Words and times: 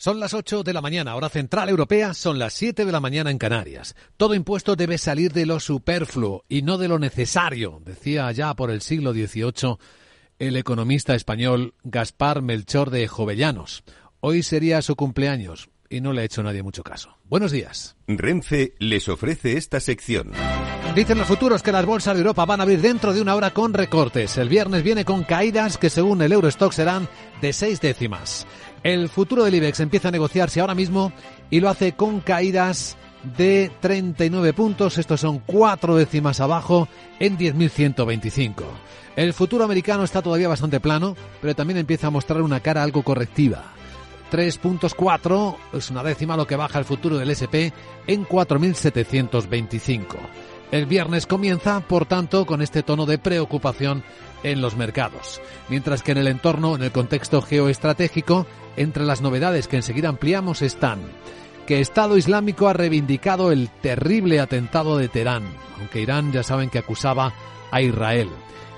Son 0.00 0.18
las 0.18 0.32
8 0.32 0.62
de 0.62 0.72
la 0.72 0.80
mañana, 0.80 1.14
hora 1.14 1.28
central 1.28 1.68
europea, 1.68 2.14
son 2.14 2.38
las 2.38 2.54
7 2.54 2.86
de 2.86 2.90
la 2.90 3.00
mañana 3.00 3.30
en 3.30 3.36
Canarias. 3.36 3.94
Todo 4.16 4.34
impuesto 4.34 4.74
debe 4.74 4.96
salir 4.96 5.30
de 5.34 5.44
lo 5.44 5.60
superfluo 5.60 6.46
y 6.48 6.62
no 6.62 6.78
de 6.78 6.88
lo 6.88 6.98
necesario, 6.98 7.82
decía 7.84 8.32
ya 8.32 8.54
por 8.54 8.70
el 8.70 8.80
siglo 8.80 9.12
XVIII 9.12 9.76
el 10.38 10.56
economista 10.56 11.14
español 11.14 11.74
Gaspar 11.84 12.40
Melchor 12.40 12.88
de 12.88 13.08
Jovellanos. 13.08 13.84
Hoy 14.20 14.42
sería 14.42 14.80
su 14.80 14.96
cumpleaños 14.96 15.68
y 15.90 16.00
no 16.00 16.14
le 16.14 16.22
ha 16.22 16.24
hecho 16.24 16.42
nadie 16.42 16.62
mucho 16.62 16.82
caso. 16.82 17.18
Buenos 17.24 17.52
días. 17.52 17.94
Renfe 18.08 18.76
les 18.78 19.06
ofrece 19.06 19.58
esta 19.58 19.80
sección. 19.80 20.32
Dicen 20.94 21.18
los 21.18 21.28
futuros 21.28 21.62
que 21.62 21.72
las 21.72 21.84
bolsas 21.84 22.14
de 22.14 22.20
Europa 22.20 22.46
van 22.46 22.60
a 22.60 22.62
abrir 22.62 22.80
dentro 22.80 23.12
de 23.12 23.20
una 23.20 23.34
hora 23.34 23.50
con 23.52 23.74
recortes. 23.74 24.38
El 24.38 24.48
viernes 24.48 24.82
viene 24.82 25.04
con 25.04 25.24
caídas 25.24 25.76
que 25.76 25.90
según 25.90 26.22
el 26.22 26.32
Eurostock 26.32 26.72
serán 26.72 27.06
de 27.42 27.52
seis 27.52 27.80
décimas. 27.80 28.46
El 28.82 29.08
futuro 29.08 29.44
del 29.44 29.54
IBEX 29.54 29.80
empieza 29.80 30.08
a 30.08 30.12
negociarse 30.12 30.60
ahora 30.60 30.74
mismo 30.74 31.12
y 31.50 31.60
lo 31.60 31.68
hace 31.68 31.92
con 31.92 32.20
caídas 32.20 32.96
de 33.36 33.70
39 33.80 34.54
puntos, 34.54 34.96
estos 34.96 35.20
son 35.20 35.40
cuatro 35.40 35.96
décimas 35.96 36.40
abajo 36.40 36.88
en 37.18 37.36
10.125. 37.36 38.62
El 39.16 39.34
futuro 39.34 39.64
americano 39.64 40.04
está 40.04 40.22
todavía 40.22 40.48
bastante 40.48 40.80
plano, 40.80 41.14
pero 41.42 41.54
también 41.54 41.78
empieza 41.78 42.06
a 42.06 42.10
mostrar 42.10 42.40
una 42.40 42.60
cara 42.60 42.82
algo 42.82 43.02
correctiva. 43.02 43.64
3.4 44.30 45.56
es 45.74 45.90
una 45.90 46.02
décima 46.02 46.36
lo 46.36 46.46
que 46.46 46.56
baja 46.56 46.78
el 46.78 46.84
futuro 46.84 47.18
del 47.18 47.30
SP 47.34 47.74
en 48.06 48.24
4.725. 48.24 50.16
El 50.70 50.86
viernes 50.86 51.26
comienza, 51.26 51.80
por 51.80 52.06
tanto, 52.06 52.46
con 52.46 52.62
este 52.62 52.84
tono 52.84 53.04
de 53.04 53.18
preocupación 53.18 54.04
en 54.42 54.60
los 54.60 54.76
mercados, 54.76 55.40
mientras 55.68 56.02
que 56.02 56.12
en 56.12 56.18
el 56.18 56.28
entorno, 56.28 56.76
en 56.76 56.82
el 56.82 56.92
contexto 56.92 57.42
geoestratégico, 57.42 58.46
entre 58.76 59.04
las 59.04 59.20
novedades 59.20 59.68
que 59.68 59.76
enseguida 59.76 60.08
ampliamos 60.08 60.62
están 60.62 61.00
que 61.66 61.80
Estado 61.80 62.16
Islámico 62.16 62.68
ha 62.68 62.72
reivindicado 62.72 63.52
el 63.52 63.70
terrible 63.70 64.40
atentado 64.40 64.98
de 64.98 65.08
Teherán, 65.08 65.44
aunque 65.78 66.00
Irán 66.00 66.32
ya 66.32 66.42
saben 66.42 66.68
que 66.68 66.80
acusaba 66.80 67.32
a 67.70 67.80
Israel, 67.80 68.28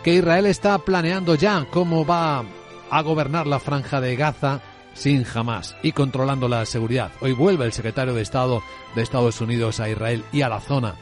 que 0.05 0.17
Israel 0.17 0.45
está 0.45 0.77
planeando 0.79 1.35
ya 1.35 1.67
cómo 1.71 2.05
va 2.05 2.45
a 2.91 3.01
gobernar 3.01 3.47
la 3.47 3.61
franja 3.61 4.03
de 4.03 4.15
Gaza 4.15 4.61
sin 4.93 5.25
jamás 5.25 5.75
y 5.83 5.93
controlando 5.93 6.49
la 6.49 6.67
seguridad. 6.67 7.13
Hoy 7.21 7.33
vuelve 7.33 7.65
el 7.65 7.73
secretario 7.73 8.13
de 8.13 8.21
Estado 8.21 8.63
de 8.95 9.01
Estados 9.01 9.41
Unidos 9.41 9.81
a 9.81 9.89
Israel 9.89 10.23
y 10.31 10.43
a 10.43 10.51
la 10.51 10.61
zona 10.61 10.97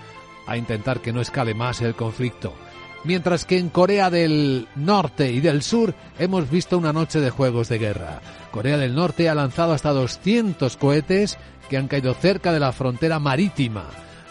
a 0.47 0.57
intentar 0.57 1.01
que 1.01 1.13
no 1.13 1.21
escale 1.21 1.55
más 1.55 1.81
el 1.81 1.97
conflicto 1.97 2.55
mientras 3.05 3.45
que 3.45 3.59
en 3.59 3.69
Corea 3.69 4.11
del 4.11 4.69
Norte 4.77 5.31
y 5.33 5.41
del 5.41 5.63
Sur 5.63 5.95
hemos 6.19 6.51
visto 6.51 6.79
una 6.79 6.93
noche 6.93 7.21
de 7.21 7.31
juegos 7.31 7.69
de 7.69 7.79
guerra. 7.79 8.21
Corea 8.51 8.77
del 8.77 8.95
Norte 8.95 9.29
ha 9.29 9.35
lanzado 9.35 9.73
hasta 9.73 9.91
200 9.91 10.77
cohetes 10.77 11.39
que 11.69 11.77
han 11.77 11.89
caído 11.89 12.15
cerca 12.15 12.53
de 12.53 12.61
la 12.61 12.73
frontera 12.73 13.19
marítima 13.19 13.85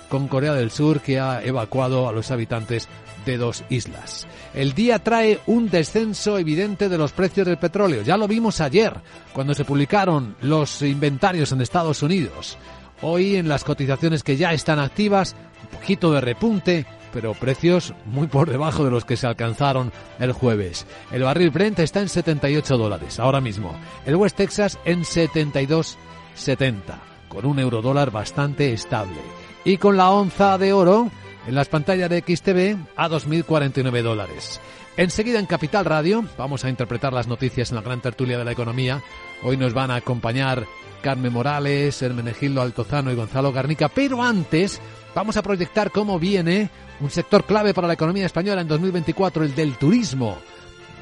con 0.10 0.28
Corea 0.28 0.54
del 0.54 0.72
Sur 0.72 1.02
que 1.02 1.20
ha 1.20 1.42
evacuado 1.44 2.10
a 2.10 2.12
los 2.12 2.32
habitantes 2.32 2.90
de 3.26 3.38
dos 3.38 3.64
islas. 3.70 4.28
El 4.54 4.74
día 4.74 5.00
trae 5.00 5.40
un 5.46 5.70
descenso 5.70 6.38
evidente 6.38 6.90
de 6.90 6.98
los 6.98 7.12
precios 7.12 7.48
del 7.48 7.58
petróleo. 7.58 8.02
Ya 8.02 8.18
lo 8.18 8.28
vimos 8.28 8.60
ayer 8.60 8.94
cuando 9.34 9.54
se 9.54 9.66
publicaron 9.66 10.36
los 10.42 10.82
inventarios 10.82 11.52
en 11.52 11.62
Estados 11.62 12.02
Unidos. 12.02 12.58
Hoy 13.02 13.36
en 13.36 13.48
las 13.48 13.64
cotizaciones 13.64 14.24
que 14.24 14.36
ya 14.36 14.52
están 14.52 14.80
activas, 14.80 15.36
un 15.64 15.80
poquito 15.80 16.12
de 16.12 16.22
repunte 16.22 16.86
pero 17.14 17.34
precios 17.34 17.94
muy 18.06 18.28
por 18.28 18.50
debajo 18.50 18.84
de 18.84 18.92
los 18.92 19.06
que 19.06 19.18
se 19.18 19.28
alcanzaron 19.28 19.92
el 20.20 20.32
jueves. 20.34 20.86
El 21.12 21.24
barril 21.24 21.50
Brent 21.50 21.80
está 21.80 22.02
en 22.02 22.10
78 22.10 22.78
dólares 22.78 23.20
ahora 23.20 23.42
mismo. 23.42 23.76
El 24.06 24.16
West 24.16 24.38
Texas 24.38 24.78
en 24.86 25.02
72,70, 25.02 26.80
con 27.28 27.46
un 27.46 27.60
euro 27.60 27.82
dólar 27.82 28.12
bastante 28.12 28.74
estable. 28.74 29.20
Y 29.66 29.78
con 29.78 29.98
la 29.98 30.12
onza 30.12 30.58
de 30.58 30.74
oro 30.74 31.12
en 31.48 31.56
las 31.56 31.68
pantallas 31.68 32.10
de 32.10 32.22
XTV 32.22 32.78
a 32.96 33.10
2.049 33.10 34.02
dólares. 34.02 34.62
Enseguida 34.98 35.40
en 35.40 35.46
Capital 35.46 35.86
Radio 35.86 36.26
vamos 36.38 36.66
a 36.66 36.70
interpretar 36.70 37.14
las 37.14 37.28
noticias 37.28 37.70
en 37.70 37.78
la 37.78 37.82
gran 37.82 38.02
tertulia 38.02 38.38
de 38.38 38.44
la 38.46 38.52
economía. 38.52 39.02
Hoy 39.44 39.56
nos 39.56 39.74
van 39.74 39.92
a 39.92 39.96
acompañar 39.96 40.66
Carmen 41.02 41.32
Morales, 41.32 42.02
Hermenegildo 42.02 42.62
Altozano 42.62 43.12
y 43.12 43.16
Gonzalo 43.16 43.54
Garnica, 43.54 43.88
pero 43.88 44.22
antes 44.22 44.82
vamos 45.20 45.36
a 45.36 45.42
proyectar 45.44 45.92
cómo 45.92 46.18
viene 46.18 46.70
un 47.02 47.12
sector 47.12 47.44
clave 47.44 47.74
para 47.74 47.88
la 47.88 47.94
economía 47.94 48.26
española 48.26 48.62
en 48.62 48.70
2024, 48.70 49.44
el 49.44 49.54
del 49.54 49.78
turismo. 49.78 50.42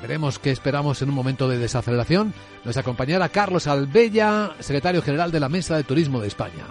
Veremos 0.02 0.40
qué 0.40 0.50
esperamos 0.50 1.04
en 1.04 1.10
un 1.10 1.14
momento 1.14 1.48
de 1.48 1.60
desaceleración. 1.60 2.34
Nos 2.64 2.78
acompañará 2.78 3.30
Carlos 3.30 3.68
Albella, 3.68 4.56
secretario 4.60 5.04
general 5.04 5.32
de 5.32 5.40
la 5.40 5.50
Mesa 5.50 5.78
de 5.78 5.84
Turismo 5.84 6.20
de 6.20 6.30
España. 6.30 6.66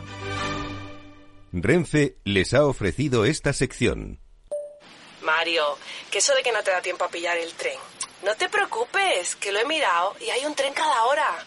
Renfe 1.53 2.17
les 2.25 2.53
ha 2.53 2.67
ofrecido 2.67 3.25
esta 3.25 3.53
sección. 3.53 4.19
Mario, 5.23 5.63
que 6.11 6.19
eso 6.19 6.35
de 6.35 6.43
que 6.43 6.51
no 6.51 6.65
te 6.65 6.73
da 6.73 6.83
tiempo 6.83 7.05
a 7.05 7.09
pillar 7.09 7.39
el 7.39 7.53
tren. 7.53 7.79
No 8.25 8.35
te 8.35 8.49
preocupes, 8.49 9.37
que 9.37 9.53
lo 9.53 9.61
he 9.61 9.67
mirado 9.67 10.17
y 10.21 10.31
hay 10.31 10.45
un 10.45 10.57
tren 10.57 10.75
cada 10.75 11.05
hora. 11.05 11.47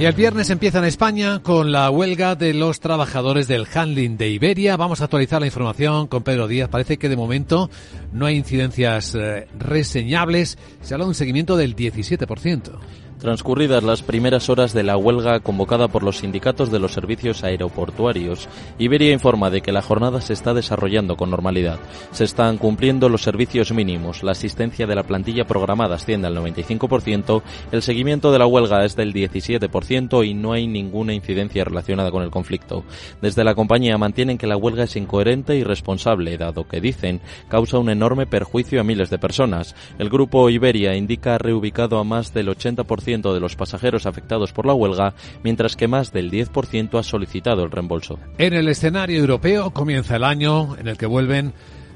Y 0.00 0.06
el 0.06 0.14
viernes 0.14 0.48
empieza 0.48 0.78
en 0.78 0.86
España 0.86 1.42
con 1.42 1.72
la 1.72 1.90
huelga 1.90 2.34
de 2.34 2.54
los 2.54 2.80
trabajadores 2.80 3.48
del 3.48 3.66
handling 3.70 4.16
de 4.16 4.30
Iberia. 4.30 4.78
Vamos 4.78 5.02
a 5.02 5.04
actualizar 5.04 5.42
la 5.42 5.46
información 5.46 6.06
con 6.06 6.22
Pedro 6.22 6.48
Díaz. 6.48 6.70
Parece 6.70 6.96
que 6.96 7.10
de 7.10 7.18
momento 7.18 7.68
no 8.10 8.24
hay 8.24 8.36
incidencias 8.36 9.14
eh, 9.14 9.46
reseñables. 9.58 10.56
Se 10.80 10.94
habla 10.94 11.04
de 11.04 11.10
un 11.10 11.14
seguimiento 11.14 11.54
del 11.58 11.76
17%. 11.76 12.78
Transcurridas 13.20 13.82
las 13.82 14.02
primeras 14.02 14.48
horas 14.48 14.72
de 14.72 14.82
la 14.82 14.96
huelga 14.96 15.40
convocada 15.40 15.88
por 15.88 16.02
los 16.02 16.16
sindicatos 16.16 16.70
de 16.70 16.78
los 16.78 16.94
servicios 16.94 17.44
aeroportuarios, 17.44 18.48
Iberia 18.78 19.12
informa 19.12 19.50
de 19.50 19.60
que 19.60 19.72
la 19.72 19.82
jornada 19.82 20.22
se 20.22 20.32
está 20.32 20.54
desarrollando 20.54 21.18
con 21.18 21.28
normalidad. 21.28 21.78
Se 22.12 22.24
están 22.24 22.56
cumpliendo 22.56 23.10
los 23.10 23.20
servicios 23.20 23.72
mínimos, 23.72 24.22
la 24.22 24.32
asistencia 24.32 24.86
de 24.86 24.94
la 24.94 25.02
plantilla 25.02 25.46
programada 25.46 25.96
asciende 25.96 26.28
al 26.28 26.36
95%, 26.38 27.42
el 27.72 27.82
seguimiento 27.82 28.32
de 28.32 28.38
la 28.38 28.46
huelga 28.46 28.86
es 28.86 28.96
del 28.96 29.12
17% 29.12 30.26
y 30.26 30.32
no 30.32 30.54
hay 30.54 30.66
ninguna 30.66 31.12
incidencia 31.12 31.62
relacionada 31.62 32.10
con 32.10 32.22
el 32.22 32.30
conflicto. 32.30 32.84
Desde 33.20 33.44
la 33.44 33.54
compañía 33.54 33.98
mantienen 33.98 34.38
que 34.38 34.46
la 34.46 34.56
huelga 34.56 34.84
es 34.84 34.96
incoherente 34.96 35.56
y 35.56 35.62
responsable, 35.62 36.38
dado 36.38 36.66
que 36.66 36.80
dicen 36.80 37.20
causa 37.48 37.76
un 37.76 37.90
enorme 37.90 38.24
perjuicio 38.24 38.80
a 38.80 38.84
miles 38.84 39.10
de 39.10 39.18
personas. 39.18 39.76
El 39.98 40.08
grupo 40.08 40.48
Iberia 40.48 40.96
indica 40.96 41.36
reubicado 41.36 41.98
a 41.98 42.04
más 42.04 42.32
del 42.32 42.48
80% 42.48 43.09
de 43.10 43.40
los 43.40 43.56
pasajeros 43.56 44.06
afectados 44.06 44.52
por 44.52 44.66
la 44.66 44.74
huelga, 44.74 45.14
mientras 45.42 45.76
que 45.76 45.88
más 45.88 46.12
del 46.12 46.30
10% 46.30 46.98
ha 46.98 47.02
solicitado 47.02 47.64
el 47.64 47.70
reembolso. 47.70 48.18
En 48.38 48.54
el 48.54 48.68
escenario 48.68 49.18
europeo 49.18 49.72
comienza 49.72 50.16
el 50.16 50.24
año 50.24 50.76
en 50.76 50.86
el 50.86 50.96
que 50.96 51.06
vuelven 51.06 51.52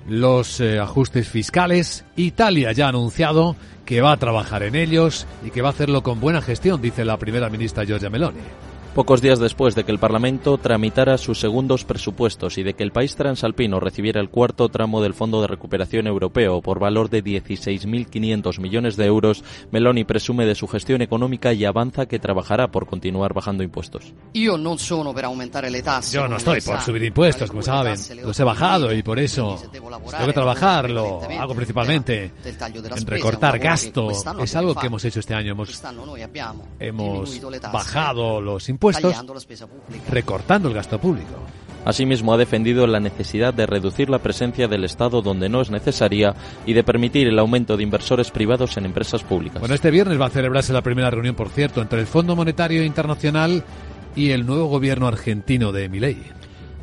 los 0.09 0.61
eh, 0.61 0.81
ajustes 0.81 1.29
fiscales. 1.29 2.05
Italia 2.17 2.73
ya 2.73 2.87
ha 2.87 2.89
anunciado 2.89 3.57
que 3.87 4.01
va 4.01 4.13
a 4.13 4.17
trabajar 4.17 4.63
en 4.65 4.75
ellos 4.75 5.27
y 5.45 5.51
que 5.51 5.63
va 5.63 5.69
a 5.69 5.73
hacerlo 5.73 6.03
con 6.03 6.21
buena 6.21 6.43
gestión, 6.43 6.83
dice 6.83 7.05
la 7.05 7.19
primera 7.19 7.49
ministra 7.49 7.85
Giorgia 7.85 8.11
Meloni. 8.11 8.41
Pocos 8.95 9.21
días 9.21 9.41
después 9.41 9.75
de 9.75 9.83
que 9.83 9.91
el 9.91 9.99
Parlamento 9.99 10.57
tramitara 10.57 11.19
sus 11.19 11.41
segundos 11.41 11.85
presupuestos 11.85 12.59
y 12.59 12.63
de 12.63 12.75
que 12.75 12.85
el 12.85 12.93
país 12.93 13.17
transalpino 13.17 13.81
recibiera 13.81 14.21
el 14.21 14.31
cuarto 14.31 14.69
tramo 14.69 15.03
del 15.03 15.15
Fondo 15.15 15.41
de 15.41 15.49
Recuperación 15.49 16.07
Europeo 16.07 16.63
por 16.63 16.79
valor 16.79 17.11
de 17.11 17.25
16.500 17.25 18.61
millones 18.61 18.97
de 18.97 19.07
euros, 19.07 19.43
Meloni 19.73 20.05
presume 20.05 20.47
de 20.47 20.55
su 20.55 20.69
gestión 20.69 21.03
económica 21.03 21.53
y 21.53 21.65
avanza 21.65 22.07
que 22.07 22.21
trabajará 22.21 22.69
por 22.69 22.87
continuar 22.87 23.35
bajando 23.35 23.65
impuestos. 23.65 24.13
Yo 26.13 26.29
no 26.29 26.37
estoy 26.37 26.61
por 26.61 26.81
subir 26.81 27.03
impuestos, 27.03 27.51
como 27.51 27.63
saben. 27.63 27.99
Los 28.23 28.39
he 28.39 28.45
bajado 28.45 28.93
y 28.93 29.03
por 29.03 29.19
eso 29.19 29.61
tengo 29.73 30.27
que 30.27 30.33
trabajar. 30.33 30.89
Lo 30.89 31.21
hago 31.41 31.55
principalmente 31.57 32.31
en 32.45 33.07
recortar 33.07 33.59
gasto. 33.59 34.13
Es 34.41 34.55
algo 34.55 34.77
que 34.77 34.87
hemos 34.87 35.05
hecho 35.05 35.19
este 35.19 35.35
año. 35.35 35.51
Hemos, 35.51 35.83
hemos 36.79 37.41
bajado 37.73 38.41
los 38.41 38.69
impuestos 38.69 38.84
recortando 40.11 40.69
el 40.69 40.75
gasto 40.75 40.99
público. 40.99 41.35
Asimismo, 41.85 42.33
ha 42.33 42.39
defendido 42.39 42.87
la 42.87 42.99
necesidad 42.99 43.53
de 43.53 43.67
reducir 43.67 44.09
la 44.09 44.19
presencia 44.19 44.69
del 44.69 44.85
Estado 44.85 45.21
donde 45.21 45.49
no 45.49 45.61
es 45.61 45.71
necesaria 45.71 46.35
y 46.65 46.73
de 46.73 46.83
permitir 46.83 47.29
el 47.29 47.39
aumento 47.39 47.77
de 47.77 47.83
inversores 47.83 48.31
privados 48.31 48.77
en 48.79 48.87
empresas 48.87 49.23
públicas. 49.23 49.61
Bueno, 49.61 49.75
este 49.75 49.91
viernes 49.91 50.19
va 50.19 50.27
a 50.27 50.31
celebrarse 50.31 50.73
la 50.73 50.83
primera 50.83 51.11
reunión, 51.11 51.35
por 51.35 51.51
cierto, 51.51 51.83
entre 51.83 52.01
el 52.01 52.07
Fondo 52.07 52.37
Monetario 52.37 52.83
Internacional 52.85 53.65
y 54.17 54.31
el 54.31 54.47
nuevo 54.47 54.67
gobierno 54.67 55.07
argentino 55.07 55.73
de 55.73 55.89
Milei. 55.89 56.23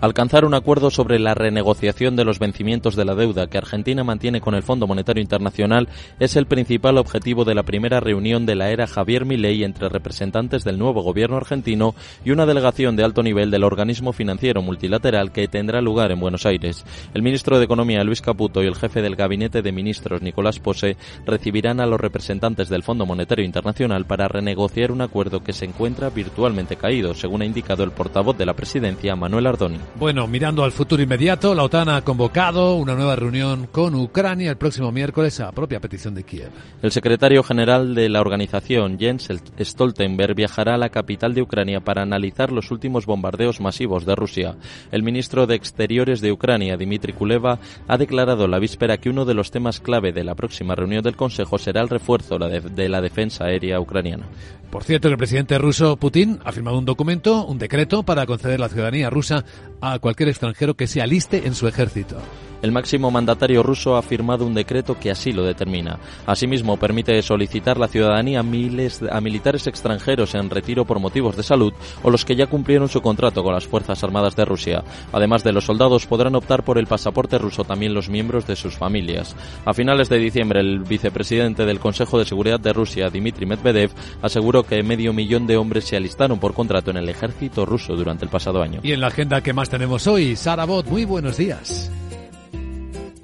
Alcanzar 0.01 0.45
un 0.45 0.55
acuerdo 0.55 0.89
sobre 0.89 1.19
la 1.19 1.35
renegociación 1.35 2.15
de 2.15 2.25
los 2.25 2.39
vencimientos 2.39 2.95
de 2.95 3.05
la 3.05 3.13
deuda 3.13 3.45
que 3.45 3.59
Argentina 3.59 4.03
mantiene 4.03 4.41
con 4.41 4.55
el 4.55 4.63
Fondo 4.63 4.87
Monetario 4.87 5.21
Internacional 5.21 5.89
es 6.19 6.35
el 6.35 6.47
principal 6.47 6.97
objetivo 6.97 7.45
de 7.45 7.53
la 7.53 7.61
primera 7.61 7.99
reunión 7.99 8.47
de 8.47 8.55
la 8.55 8.71
era 8.71 8.87
Javier 8.87 9.25
Milei 9.25 9.63
entre 9.63 9.89
representantes 9.89 10.63
del 10.63 10.79
nuevo 10.79 11.03
gobierno 11.03 11.37
argentino 11.37 11.93
y 12.25 12.31
una 12.31 12.47
delegación 12.47 12.95
de 12.95 13.03
alto 13.03 13.21
nivel 13.21 13.51
del 13.51 13.63
organismo 13.63 14.11
financiero 14.11 14.63
multilateral 14.63 15.31
que 15.31 15.47
tendrá 15.47 15.81
lugar 15.81 16.11
en 16.11 16.19
Buenos 16.19 16.47
Aires. 16.47 16.83
El 17.13 17.21
ministro 17.21 17.59
de 17.59 17.65
Economía 17.65 18.03
Luis 18.03 18.23
Caputo 18.23 18.63
y 18.63 18.65
el 18.65 18.75
jefe 18.75 19.03
del 19.03 19.15
gabinete 19.15 19.61
de 19.61 19.71
ministros 19.71 20.23
Nicolás 20.23 20.57
Pose 20.57 20.97
recibirán 21.27 21.79
a 21.79 21.85
los 21.85 22.01
representantes 22.01 22.69
del 22.69 22.81
Fondo 22.81 23.05
Monetario 23.05 23.45
Internacional 23.45 24.05
para 24.05 24.27
renegociar 24.27 24.91
un 24.91 25.01
acuerdo 25.01 25.43
que 25.43 25.53
se 25.53 25.65
encuentra 25.65 26.09
virtualmente 26.09 26.75
caído, 26.75 27.13
según 27.13 27.43
ha 27.43 27.45
indicado 27.45 27.83
el 27.83 27.91
portavoz 27.91 28.35
de 28.35 28.47
la 28.47 28.55
presidencia 28.55 29.15
Manuel 29.15 29.45
Ardoni. 29.45 29.77
Bueno, 29.99 30.25
mirando 30.25 30.63
al 30.63 30.71
futuro 30.71 31.03
inmediato, 31.03 31.53
la 31.53 31.63
OTAN 31.63 31.89
ha 31.89 32.01
convocado 32.01 32.75
una 32.75 32.95
nueva 32.95 33.15
reunión 33.15 33.67
con 33.67 33.93
Ucrania 33.93 34.49
el 34.49 34.57
próximo 34.57 34.91
miércoles 34.91 35.39
a 35.39 35.51
propia 35.51 35.79
petición 35.79 36.15
de 36.15 36.23
Kiev. 36.23 36.49
El 36.81 36.91
secretario 36.91 37.43
general 37.43 37.93
de 37.93 38.09
la 38.09 38.21
organización, 38.21 38.97
Jens 38.97 39.29
Stoltenberg, 39.59 40.33
viajará 40.33 40.75
a 40.75 40.77
la 40.77 40.89
capital 40.89 41.33
de 41.35 41.41
Ucrania 41.43 41.81
para 41.81 42.01
analizar 42.01 42.51
los 42.51 42.71
últimos 42.71 43.05
bombardeos 43.05 43.59
masivos 43.59 44.05
de 44.05 44.15
Rusia. 44.15 44.55
El 44.91 45.03
ministro 45.03 45.45
de 45.45 45.55
Exteriores 45.55 46.21
de 46.21 46.31
Ucrania, 46.31 46.77
Dmitry 46.77 47.13
Kuleva, 47.13 47.59
ha 47.87 47.97
declarado 47.97 48.47
la 48.47 48.59
víspera 48.59 48.97
que 48.97 49.09
uno 49.09 49.25
de 49.25 49.35
los 49.35 49.51
temas 49.51 49.81
clave 49.81 50.13
de 50.13 50.23
la 50.23 50.35
próxima 50.35 50.73
reunión 50.73 51.03
del 51.03 51.17
Consejo 51.17 51.57
será 51.59 51.81
el 51.81 51.89
refuerzo 51.89 52.39
de 52.39 52.89
la 52.89 53.01
defensa 53.01 53.45
aérea 53.45 53.79
ucraniana. 53.79 54.25
Por 54.71 54.85
cierto, 54.85 55.09
el 55.09 55.17
presidente 55.17 55.57
ruso 55.57 55.97
Putin 55.97 56.39
ha 56.45 56.53
firmado 56.53 56.77
un 56.77 56.85
documento, 56.85 57.45
un 57.45 57.59
decreto, 57.59 58.03
para 58.03 58.25
conceder 58.25 58.57
la 58.57 58.69
ciudadanía 58.69 59.09
rusa 59.09 59.43
a 59.81 59.99
cualquier 59.99 60.29
extranjero 60.29 60.75
que 60.75 60.87
se 60.87 61.01
aliste 61.01 61.45
en 61.45 61.55
su 61.55 61.67
ejército. 61.67 62.17
El 62.61 62.71
máximo 62.71 63.09
mandatario 63.09 63.63
ruso 63.63 63.95
ha 63.95 64.03
firmado 64.03 64.45
un 64.45 64.53
decreto 64.53 64.99
que 64.99 65.09
así 65.09 65.31
lo 65.33 65.43
determina. 65.43 65.97
Asimismo, 66.27 66.77
permite 66.77 67.19
solicitar 67.23 67.79
la 67.79 67.87
ciudadanía 67.87 68.41
a, 68.41 68.43
miles, 68.43 69.01
a 69.09 69.19
militares 69.19 69.65
extranjeros 69.65 70.35
en 70.35 70.49
retiro 70.49 70.85
por 70.85 70.99
motivos 70.99 71.35
de 71.35 71.41
salud 71.41 71.73
o 72.03 72.11
los 72.11 72.23
que 72.23 72.35
ya 72.35 72.45
cumplieron 72.45 72.87
su 72.87 73.01
contrato 73.01 73.43
con 73.43 73.55
las 73.55 73.65
Fuerzas 73.65 74.03
Armadas 74.03 74.35
de 74.35 74.45
Rusia. 74.45 74.83
Además 75.11 75.43
de 75.43 75.53
los 75.53 75.65
soldados, 75.65 76.05
podrán 76.05 76.35
optar 76.35 76.63
por 76.63 76.77
el 76.77 76.85
pasaporte 76.85 77.39
ruso 77.39 77.63
también 77.63 77.95
los 77.95 78.09
miembros 78.09 78.45
de 78.45 78.55
sus 78.55 78.77
familias. 78.77 79.35
A 79.65 79.73
finales 79.73 80.07
de 80.09 80.19
diciembre, 80.19 80.59
el 80.59 80.81
vicepresidente 80.81 81.65
del 81.65 81.79
Consejo 81.79 82.19
de 82.19 82.25
Seguridad 82.25 82.59
de 82.59 82.73
Rusia, 82.73 83.09
Dmitry 83.09 83.47
Medvedev, 83.47 83.89
aseguró 84.21 84.60
que 84.63 84.81
medio 84.83 85.13
millón 85.13 85.47
de 85.47 85.57
hombres 85.57 85.85
se 85.85 85.95
alistaron 85.95 86.39
por 86.39 86.53
contrato 86.53 86.91
en 86.91 86.97
el 86.97 87.09
ejército 87.09 87.65
ruso 87.65 87.95
durante 87.95 88.25
el 88.25 88.31
pasado 88.31 88.61
año. 88.61 88.79
Y 88.83 88.91
en 88.93 89.01
la 89.01 89.07
agenda 89.07 89.41
que 89.41 89.53
más 89.53 89.69
tenemos 89.69 90.07
hoy, 90.07 90.35
Sara 90.35 90.65
Bot, 90.65 90.87
muy 90.87 91.05
buenos 91.05 91.37
días. 91.37 91.91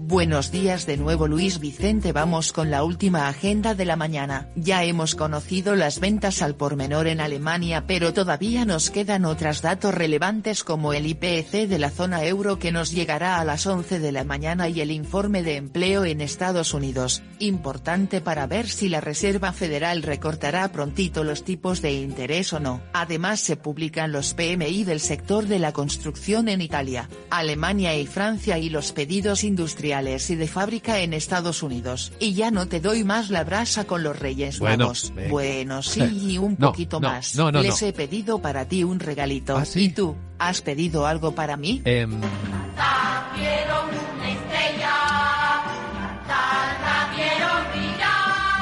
Buenos 0.10 0.52
días 0.52 0.86
de 0.86 0.96
nuevo 0.96 1.28
Luis 1.28 1.60
Vicente 1.60 2.14
vamos 2.14 2.54
con 2.54 2.72
la 2.72 2.86
última 2.86 3.28
agenda 3.28 3.76
de 3.76 3.84
la 3.84 3.98
mañana. 3.98 4.48
Ya 4.56 4.86
hemos 4.86 5.16
conocido 5.16 5.76
las 5.76 6.00
ventas 6.00 6.42
al 6.42 6.56
por 6.56 6.78
menor 6.78 7.08
en 7.08 7.20
Alemania 7.20 7.88
pero 7.88 8.14
todavía 8.14 8.64
nos 8.64 8.90
quedan 8.90 9.26
otros 9.26 9.62
datos 9.62 9.94
relevantes 9.94 10.64
como 10.64 10.94
el 10.94 11.08
IPC 11.08 11.68
de 11.68 11.78
la 11.78 11.90
zona 11.90 12.24
euro 12.24 12.58
que 12.58 12.72
nos 12.72 12.92
llegará 12.92 13.42
a 13.42 13.44
las 13.44 13.68
11 13.68 14.00
de 14.00 14.14
la 14.14 14.24
mañana 14.24 14.70
y 14.70 14.80
el 14.80 14.92
informe 14.92 15.44
de 15.44 15.58
empleo 15.58 16.06
en 16.06 16.22
Estados 16.22 16.74
Unidos, 16.74 17.22
importante 17.40 18.22
para 18.22 18.48
ver 18.48 18.70
si 18.70 18.88
la 18.88 19.02
Reserva 19.02 19.52
Federal 19.52 20.04
recortará 20.04 20.72
prontito 20.72 21.26
los 21.26 21.44
tipos 21.44 21.82
de 21.82 21.92
interés 21.92 22.54
o 22.54 22.62
no. 22.62 22.82
Además 22.94 23.42
se 23.42 23.58
publican 23.58 24.14
los 24.14 24.34
PMI 24.36 24.86
del 24.86 25.02
sector 25.02 25.48
de 25.48 25.60
la 25.60 25.74
construcción 25.74 26.48
en 26.48 26.62
Italia, 26.62 27.10
Alemania 27.30 27.94
y 27.98 28.08
Francia 28.08 28.58
y 28.58 28.70
los 28.70 28.94
pedidos 28.94 29.44
industriales 29.44 29.97
y 30.02 30.36
de 30.36 30.48
fábrica 30.48 31.00
en 31.00 31.14
Estados 31.14 31.64
Unidos. 31.64 32.12
Y 32.20 32.34
ya 32.34 32.52
no 32.52 32.68
te 32.68 32.80
doy 32.80 33.04
más 33.04 33.30
la 33.30 33.44
brasa 33.44 33.86
con 33.86 34.04
los 34.04 34.18
Reyes 34.18 34.60
bueno, 34.60 34.94
Bueno, 35.30 35.82
sí, 35.82 36.38
un 36.42 36.56
poquito 36.56 37.00
más. 37.00 37.36
Les 37.36 37.82
he 37.82 37.94
pedido 37.94 38.40
para 38.40 38.66
ti 38.66 38.84
un 38.84 39.00
regalito. 39.00 39.58
¿Ah, 39.58 39.64
¿Y 39.74 39.90
tú? 39.90 40.16
¿Has 40.38 40.62
pedido 40.62 41.08
algo 41.08 41.34
para 41.34 41.58
mí? 41.58 41.82
Eh... 41.84 42.06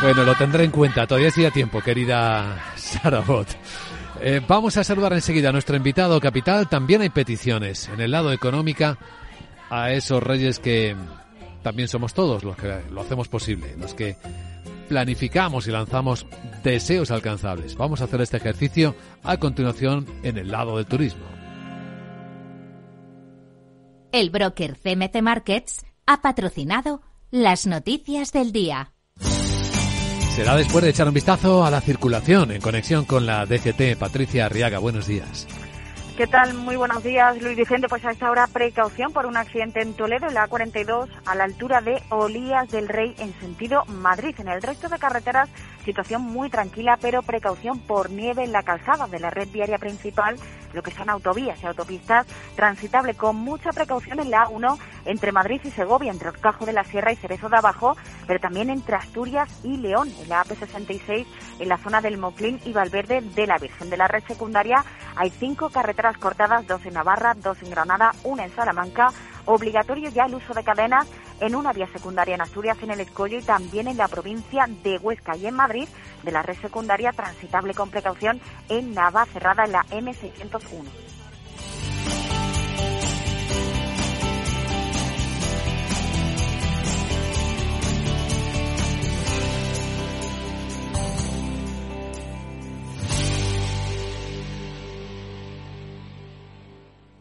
Bueno, 0.02 0.24
lo 0.24 0.36
tendré 0.36 0.64
en 0.64 0.72
cuenta. 0.72 1.08
Todavía 1.08 1.32
sigue 1.32 1.52
tiempo, 1.52 1.82
querida 1.82 2.74
Sarabot. 2.76 3.48
Eh, 4.22 4.42
vamos 4.48 4.78
a 4.78 4.84
saludar 4.84 5.14
enseguida 5.14 5.50
a 5.50 5.52
nuestro 5.52 5.76
invitado 5.76 6.20
capital. 6.22 6.70
También 6.70 7.02
hay 7.02 7.10
peticiones 7.10 7.90
en 7.90 8.00
el 8.00 8.12
lado 8.12 8.32
económica 8.32 8.98
a 9.70 9.92
esos 9.92 10.22
reyes 10.22 10.60
que 10.60 10.96
también 11.66 11.88
somos 11.88 12.14
todos 12.14 12.44
los 12.44 12.56
que 12.56 12.80
lo 12.92 13.02
hacemos 13.02 13.28
posible, 13.28 13.76
los 13.80 13.96
que 13.96 14.18
planificamos 14.88 15.68
y 15.68 15.72
lanzamos 15.72 16.28
deseos 16.64 17.10
alcanzables. 17.10 17.76
Vamos 17.76 18.02
a 18.02 18.04
hacer 18.04 18.22
este 18.22 18.38
ejercicio 18.38 18.94
a 19.24 19.38
continuación 19.38 20.06
en 20.22 20.38
el 20.38 20.52
lado 20.52 20.78
del 20.78 20.86
turismo. 20.86 21.24
El 24.12 24.30
broker 24.30 24.78
CMC 24.78 25.24
Markets 25.24 25.84
ha 26.06 26.22
patrocinado 26.22 27.02
las 27.32 27.66
noticias 27.66 28.32
del 28.32 28.52
día. 28.52 28.92
Será 30.36 30.56
después 30.56 30.84
de 30.84 30.92
echar 30.92 31.08
un 31.08 31.16
vistazo 31.16 31.66
a 31.66 31.72
la 31.72 31.82
circulación 31.82 32.52
en 32.52 32.62
conexión 32.62 33.06
con 33.06 33.26
la 33.26 33.48
DGT. 33.48 33.98
Patricia 33.98 34.46
Arriaga, 34.46 34.78
buenos 34.78 35.08
días. 35.08 35.48
¿Qué 36.18 36.28
tal? 36.28 36.54
Muy 36.54 36.78
buenos 36.78 37.04
días, 37.04 37.42
Luis 37.42 37.58
Vicente. 37.58 37.90
Pues 37.90 38.06
a 38.06 38.12
esta 38.12 38.32
hora 38.32 38.48
precaución 38.48 39.12
por 39.12 39.26
un 39.26 39.36
accidente 39.36 39.82
en 39.82 39.94
Toledo, 39.96 40.28
en 40.28 40.36
la 40.36 40.48
A42, 40.48 41.10
a 41.26 41.36
la 41.36 41.44
altura 41.44 41.82
de 41.82 42.02
Olías 42.10 42.70
del 42.70 42.88
Rey, 42.88 43.14
en 43.18 43.34
sentido 43.42 43.84
Madrid. 43.88 44.34
En 44.38 44.48
el 44.48 44.62
resto 44.62 44.88
de 44.88 44.98
carreteras, 44.98 45.50
situación 45.84 46.22
muy 46.22 46.50
tranquila, 46.50 46.98
pero 47.02 47.22
precaución 47.22 47.80
por 47.80 48.10
nieve 48.10 48.46
en 48.46 48.54
la 48.54 48.64
calzada 48.64 49.08
de 49.08 49.20
la 49.20 49.30
red 49.30 49.50
viaria 49.50 49.78
principal, 49.78 50.38
lo 50.72 50.82
que 50.82 50.92
son 50.92 51.10
autovías 51.10 51.62
y 51.62 51.68
autopistas, 51.68 52.26
transitable 52.56 53.16
con 53.16 53.36
mucha 53.36 53.72
precaución 53.72 54.22
en 54.22 54.32
la 54.32 54.46
A1 54.46 54.78
entre 55.04 55.34
Madrid 55.34 55.60
y 55.66 55.72
Segovia, 55.72 56.14
entre 56.14 56.30
Orcajo 56.30 56.66
de 56.66 56.74
la 56.74 56.86
Sierra 56.86 57.12
y 57.12 57.18
Cerezo 57.18 57.50
de 57.50 57.58
Abajo, 57.58 57.98
pero 58.26 58.40
también 58.40 58.70
entre 58.70 58.96
Asturias 58.96 59.50
y 59.64 59.78
León, 59.78 60.10
en 60.22 60.30
la 60.30 60.46
AP66, 60.46 61.26
en 61.60 61.70
la 61.70 61.78
zona 61.78 62.00
del 62.00 62.18
Moclín 62.18 62.60
y 62.64 62.72
Valverde 62.72 63.20
de 63.22 63.48
la 63.48 63.58
Virgen. 63.58 63.90
De 63.90 63.98
la 63.98 64.08
red 64.08 64.24
secundaria 64.24 64.84
hay 65.16 65.30
cinco 65.30 65.70
carreteras 65.70 66.05
cortadas, 66.14 66.68
dos 66.68 66.86
en 66.86 66.94
Navarra, 66.94 67.36
dos 67.36 67.62
en 67.64 67.70
Granada, 67.70 68.14
una 68.24 68.46
en 68.46 68.56
Salamanca. 68.56 69.12
Obligatorio 69.46 70.10
ya 70.10 70.26
el 70.26 70.36
uso 70.36 70.54
de 70.54 70.64
cadenas 70.64 71.08
en 71.40 71.56
una 71.56 71.74
vía 71.74 71.88
secundaria 71.88 72.36
en 72.36 72.42
Asturias, 72.42 72.78
en 72.82 72.92
el 72.92 73.00
Escollo 73.00 73.38
y 73.38 73.44
también 73.44 73.88
en 73.88 73.98
la 73.98 74.08
provincia 74.08 74.68
de 74.84 74.98
Huesca 74.98 75.36
y 75.36 75.48
en 75.48 75.56
Madrid, 75.56 75.88
de 76.24 76.32
la 76.32 76.42
red 76.42 76.58
secundaria 76.62 77.12
transitable 77.12 77.74
con 77.74 77.90
precaución 77.90 78.40
en 78.70 78.94
Nava 78.94 79.26
cerrada 79.26 79.66
en 79.66 79.72
la 79.74 79.86
M601. 79.86 81.15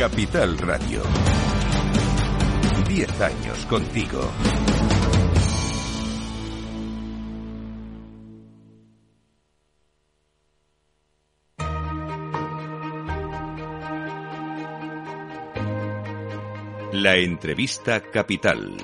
Capital 0.00 0.56
Radio. 0.56 1.02
Diez 2.88 3.20
años 3.20 3.66
contigo. 3.66 4.32
La 16.92 17.16
entrevista 17.16 18.00
capital. 18.00 18.78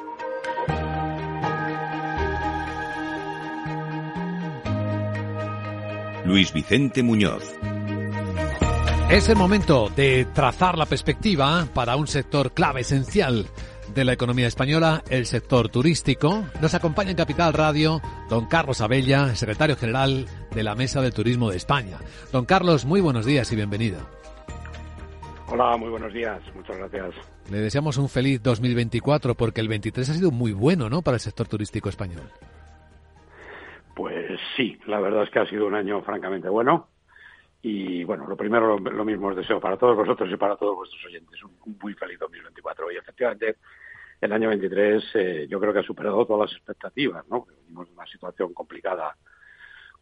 Luis 6.27 6.53
Vicente 6.53 7.03
Muñoz. 7.03 7.55
Es 9.09 9.29
el 9.29 9.37
momento 9.37 9.89
de 9.95 10.25
trazar 10.35 10.77
la 10.77 10.85
perspectiva 10.85 11.65
para 11.73 11.95
un 11.95 12.09
sector 12.09 12.51
clave 12.51 12.81
esencial 12.81 13.47
de 13.95 14.05
la 14.05 14.13
economía 14.13 14.49
española, 14.49 15.05
el 15.09 15.27
sector 15.27 15.69
turístico. 15.69 16.45
Nos 16.61 16.75
acompaña 16.75 17.11
en 17.11 17.17
Capital 17.17 17.53
Radio 17.53 18.01
don 18.29 18.47
Carlos 18.47 18.81
Abella, 18.81 19.37
secretario 19.37 19.77
general 19.77 20.27
de 20.53 20.63
la 20.65 20.75
Mesa 20.75 21.03
de 21.03 21.13
Turismo 21.13 21.51
de 21.51 21.57
España. 21.57 21.99
Don 22.33 22.47
Carlos, 22.47 22.85
muy 22.85 23.01
buenos 23.01 23.25
días 23.25 23.53
y 23.53 23.57
bienvenido. 23.57 24.01
Hola, 25.47 25.77
muy 25.77 25.89
buenos 25.89 26.13
días. 26.13 26.41
Muchas 26.57 26.77
gracias. 26.77 27.15
Le 27.49 27.59
deseamos 27.59 27.99
un 27.99 28.09
feliz 28.09 28.43
2024 28.43 29.37
porque 29.37 29.61
el 29.61 29.69
23 29.69 30.11
ha 30.11 30.15
sido 30.15 30.33
muy 30.33 30.51
bueno, 30.51 30.91
¿no?, 30.91 31.03
para 31.03 31.15
el 31.15 31.21
sector 31.21 31.47
turístico 31.47 31.89
español. 31.89 32.29
Pues 33.95 34.41
sí, 34.57 34.77
la 34.87 34.99
verdad 34.99 35.23
es 35.23 35.31
que 35.31 35.39
ha 35.39 35.47
sido 35.47 35.69
un 35.69 35.77
año 35.77 36.03
francamente 36.03 36.49
bueno. 36.49 36.89
Y 37.69 38.05
bueno, 38.05 38.29
lo 38.29 38.37
primero, 38.37 38.79
lo, 38.79 39.05
mismo 39.05 39.27
os 39.27 39.35
deseo 39.35 39.59
para 39.59 39.77
todos 39.77 39.97
vosotros 39.97 40.31
y 40.31 40.37
para 40.37 40.55
todos 40.55 40.77
vuestros 40.77 41.05
oyentes 41.05 41.43
un, 41.43 41.59
muy 41.83 41.95
feliz 41.95 42.17
2024. 42.21 42.93
Y 42.93 42.97
efectivamente, 42.97 43.57
el 44.21 44.33
año 44.33 44.51
23 44.51 45.05
eh, 45.15 45.47
yo 45.51 45.59
creo 45.59 45.73
que 45.73 45.81
ha 45.81 45.83
superado 45.83 46.25
todas 46.25 46.49
las 46.49 46.57
expectativas, 46.57 47.27
¿no? 47.27 47.45
Vivimos 47.45 47.89
una 47.91 48.07
situación 48.07 48.55
complicada 48.55 49.17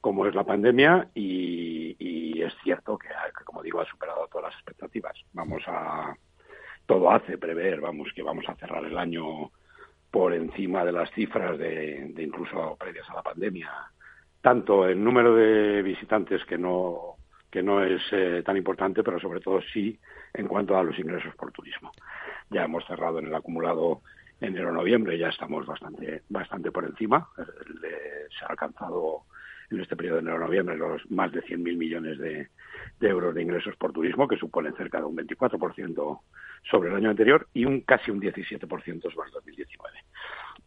como 0.03 0.27
es 0.27 0.35
la 0.35 0.45
pandemia 0.45 1.09
y, 1.15 1.97
y 1.99 2.43
es 2.43 2.53
cierto 2.63 2.99
que, 2.99 3.09
como 3.47 3.63
digo, 3.63 3.81
ha 3.81 3.87
superado 3.87 4.29
todas 4.31 4.51
las 4.51 4.55
expectativas. 4.57 5.19
Vamos 5.33 5.63
a, 5.67 6.15
todo 6.85 7.11
hace 7.13 7.39
prever, 7.39 7.81
vamos, 7.81 8.13
que 8.15 8.23
vamos 8.23 8.45
a 8.47 8.57
cerrar 8.57 8.85
el 8.85 8.99
año 8.99 9.51
por 10.11 10.35
encima 10.35 10.85
de 10.85 10.93
las 10.93 11.11
cifras 11.13 11.59
de, 11.59 12.13
de 12.13 12.23
incluso 12.25 12.77
previas 12.79 13.09
a 13.09 13.15
la 13.15 13.23
pandemia, 13.23 13.71
tanto 14.43 14.87
el 14.87 15.03
número 15.03 15.35
de 15.35 15.81
visitantes 15.81 16.45
que 16.45 16.59
no 16.59 17.17
que 17.55 17.63
no 17.63 17.85
es 17.85 18.03
eh, 18.11 18.43
tan 18.45 18.57
importante, 18.57 19.05
pero 19.05 19.21
sobre 19.21 19.39
todo 19.39 19.61
sí 19.73 19.97
en 20.33 20.49
cuanto 20.49 20.77
a 20.77 20.83
los 20.83 20.99
ingresos 20.99 21.37
por 21.37 21.53
turismo. 21.53 21.93
Ya 22.51 22.65
hemos 22.65 22.85
cerrado 22.85 23.21
en 23.21 23.27
el 23.27 23.35
acumulado 23.37 24.03
enero-noviembre, 24.41 25.17
ya 25.17 25.29
estamos 25.29 25.65
bastante 25.65 26.23
bastante 26.29 26.73
por 26.73 26.85
encima. 26.85 27.29
se 27.37 28.45
ha 28.45 28.49
alcanzado 28.49 29.23
en 29.71 29.81
este 29.81 29.95
periodo 29.95 30.17
de 30.17 30.23
enero-noviembre 30.23 30.77
los 30.77 31.09
más 31.13 31.31
de 31.31 31.43
100.000 31.45 31.77
millones 31.77 32.19
de, 32.19 32.49
de, 32.99 33.09
euros 33.09 33.33
de 33.33 33.43
ingresos 33.43 33.77
por 33.77 33.93
turismo, 33.93 34.27
que 34.27 34.37
suponen 34.37 34.75
cerca 34.75 34.99
de 34.99 35.05
un 35.05 35.17
24% 35.17 36.21
sobre 36.69 36.91
el 36.91 36.97
año 36.97 37.11
anterior 37.11 37.47
y 37.55 37.67
un 37.67 37.83
casi 37.83 38.11
un 38.11 38.21
17% 38.21 38.67
sobre 39.13 39.29
el 39.29 39.33
2019. 39.33 39.97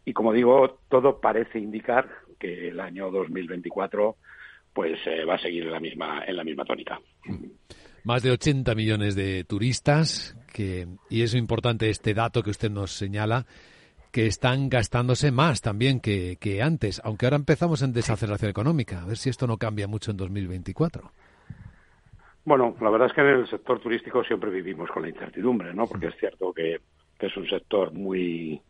Y 0.05 0.13
como 0.13 0.31
digo, 0.31 0.79
todo 0.87 1.19
parece 1.19 1.59
indicar 1.59 2.07
que 2.39 2.69
el 2.69 2.79
año 2.79 3.11
2024 3.11 4.15
pues 4.77 4.99
eh, 5.07 5.25
va 5.25 5.33
a 5.33 5.39
seguir 5.39 5.63
en 5.63 5.71
la 5.71 5.79
misma 5.79 6.23
en 6.27 6.37
la 6.37 6.43
misma 6.43 6.63
tónica. 6.63 7.01
Más 8.03 8.21
de 8.21 8.29
80 8.29 8.75
millones 8.75 9.15
de 9.15 9.43
turistas 9.43 10.37
que 10.53 10.85
y 11.09 11.23
es 11.23 11.33
importante 11.33 11.89
este 11.89 12.13
dato 12.13 12.43
que 12.43 12.51
usted 12.51 12.69
nos 12.69 12.91
señala 12.91 13.47
que 14.11 14.27
están 14.27 14.69
gastándose 14.69 15.31
más 15.31 15.61
también 15.61 15.99
que, 15.99 16.37
que 16.39 16.61
antes, 16.61 17.01
aunque 17.03 17.25
ahora 17.25 17.37
empezamos 17.37 17.81
en 17.81 17.91
desaceleración 17.91 18.51
económica. 18.51 19.01
A 19.01 19.07
ver 19.07 19.17
si 19.17 19.31
esto 19.31 19.47
no 19.47 19.57
cambia 19.57 19.87
mucho 19.87 20.11
en 20.11 20.17
2024. 20.17 21.11
Bueno, 22.45 22.75
la 22.79 22.91
verdad 22.91 23.07
es 23.07 23.13
que 23.13 23.21
en 23.21 23.27
el 23.29 23.49
sector 23.49 23.79
turístico 23.79 24.23
siempre 24.23 24.51
vivimos 24.51 24.91
con 24.91 25.01
la 25.01 25.09
incertidumbre, 25.09 25.73
¿no? 25.73 25.87
Porque 25.87 26.09
es 26.09 26.15
cierto 26.19 26.53
que, 26.53 26.81
es 27.19 27.35
un 27.35 27.49
sector 27.49 27.91
muy 27.93 28.61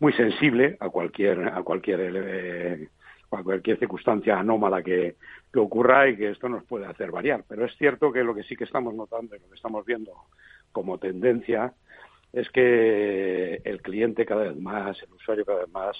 muy 0.00 0.12
sensible 0.12 0.76
a 0.80 0.90
cualquier 0.90 1.48
a 1.48 1.62
cualquier 1.62 2.00
eh, 2.14 2.88
a 3.30 3.42
cualquier 3.42 3.78
circunstancia 3.78 4.38
anómala 4.38 4.82
que, 4.82 5.16
ocurra 5.54 6.08
y 6.08 6.16
que 6.16 6.30
esto 6.30 6.48
nos 6.48 6.64
puede 6.64 6.86
hacer 6.86 7.10
variar. 7.10 7.44
Pero 7.48 7.64
es 7.64 7.76
cierto 7.76 8.12
que 8.12 8.24
lo 8.24 8.34
que 8.34 8.42
sí 8.44 8.56
que 8.56 8.64
estamos 8.64 8.94
notando 8.94 9.36
y 9.36 9.40
lo 9.40 9.48
que 9.48 9.54
estamos 9.54 9.84
viendo 9.84 10.12
como 10.72 10.98
tendencia 10.98 11.72
es 12.32 12.48
que 12.50 13.60
el 13.64 13.82
cliente 13.82 14.26
cada 14.26 14.44
vez 14.44 14.56
más, 14.56 15.02
el 15.02 15.12
usuario 15.12 15.44
cada 15.44 15.60
vez 15.60 15.70
más 15.70 15.96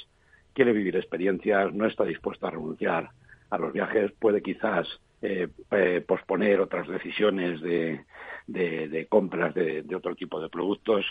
quiere 0.53 0.73
vivir 0.73 0.97
experiencias, 0.97 1.73
no 1.73 1.87
está 1.87 2.05
dispuesto 2.05 2.47
a 2.47 2.51
renunciar 2.51 3.11
a 3.51 3.59
los 3.59 3.73
viajes, 3.73 4.13
puede 4.13 4.43
quizás 4.43 4.87
eh, 5.23 5.49
eh, 5.73 6.05
posponer 6.07 6.61
otras 6.61 6.89
decisiones 6.89 7.61
de, 7.61 8.05
de, 8.47 9.07
compras 9.09 9.55
de, 9.55 9.85
otro 9.95 10.15
tipo 10.15 10.41
de 10.41 10.49
productos, 10.49 11.05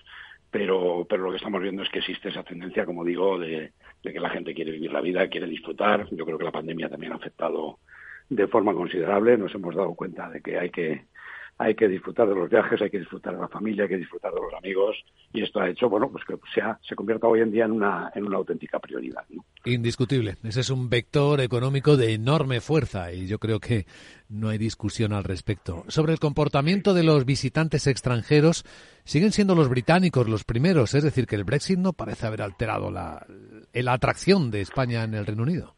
pero, 0.49 1.05
pero 1.09 1.23
lo 1.23 1.31
que 1.31 1.37
estamos 1.37 1.61
viendo 1.61 1.83
es 1.83 1.89
que 1.89 1.99
existe 1.99 2.29
esa 2.29 2.43
tendencia, 2.43 2.85
como 2.85 3.03
digo, 3.03 3.37
de, 3.37 3.71
de 4.03 4.13
que 4.13 4.19
la 4.19 4.29
gente 4.29 4.53
quiere 4.53 4.71
vivir 4.71 4.91
la 4.91 5.01
vida, 5.01 5.27
quiere 5.27 5.47
disfrutar. 5.47 6.07
Yo 6.11 6.25
creo 6.25 6.37
que 6.37 6.45
la 6.45 6.51
pandemia 6.51 6.89
también 6.89 7.13
ha 7.13 7.15
afectado 7.15 7.79
de 8.29 8.47
forma 8.47 8.73
considerable. 8.73 9.37
Nos 9.37 9.53
hemos 9.55 9.75
dado 9.75 9.93
cuenta 9.95 10.29
de 10.29 10.41
que 10.41 10.57
hay 10.57 10.69
que 10.69 11.05
hay 11.61 11.75
que 11.75 11.89
disfrutar 11.89 12.27
de 12.27 12.35
los 12.35 12.49
viajes, 12.49 12.81
hay 12.81 12.89
que 12.89 12.99
disfrutar 12.99 13.35
de 13.35 13.41
la 13.41 13.49
familia, 13.49 13.83
hay 13.83 13.89
que 13.89 13.97
disfrutar 13.97 14.33
de 14.33 14.39
los 14.39 14.53
amigos 14.53 14.95
y 15.33 15.43
esto 15.43 15.59
ha 15.59 15.69
hecho, 15.69 15.89
bueno, 15.89 16.09
pues 16.09 16.23
que 16.23 16.35
sea, 16.53 16.79
se 16.81 16.95
convierta 16.95 17.27
hoy 17.27 17.41
en 17.41 17.51
día 17.51 17.65
en 17.65 17.73
una, 17.73 18.09
en 18.15 18.25
una 18.25 18.37
auténtica 18.37 18.79
prioridad. 18.79 19.25
Indiscutible. 19.65 20.37
Ese 20.41 20.61
es 20.61 20.69
un 20.69 20.89
vector 20.89 21.41
económico 21.41 21.97
de 21.97 22.13
enorme 22.13 22.61
fuerza 22.61 23.11
y 23.11 23.27
yo 23.27 23.39
creo 23.39 23.59
que 23.59 23.85
no 24.29 24.47
hay 24.47 24.57
discusión 24.57 25.11
al 25.11 25.25
respecto. 25.25 25.83
Sobre 25.89 26.13
el 26.13 26.19
comportamiento 26.19 26.93
de 26.93 27.03
los 27.03 27.25
visitantes 27.25 27.87
extranjeros, 27.87 28.63
siguen 29.03 29.33
siendo 29.33 29.53
los 29.53 29.67
británicos 29.67 30.29
los 30.29 30.45
primeros, 30.45 30.93
es 30.93 31.03
decir, 31.03 31.27
que 31.27 31.35
el 31.35 31.43
Brexit 31.43 31.77
no 31.77 31.91
parece 31.91 32.25
haber 32.25 32.41
alterado 32.41 32.89
la, 32.89 33.27
la 33.73 33.93
atracción 33.93 34.51
de 34.51 34.61
España 34.61 35.03
en 35.03 35.13
el 35.13 35.25
Reino 35.25 35.43
Unido. 35.43 35.75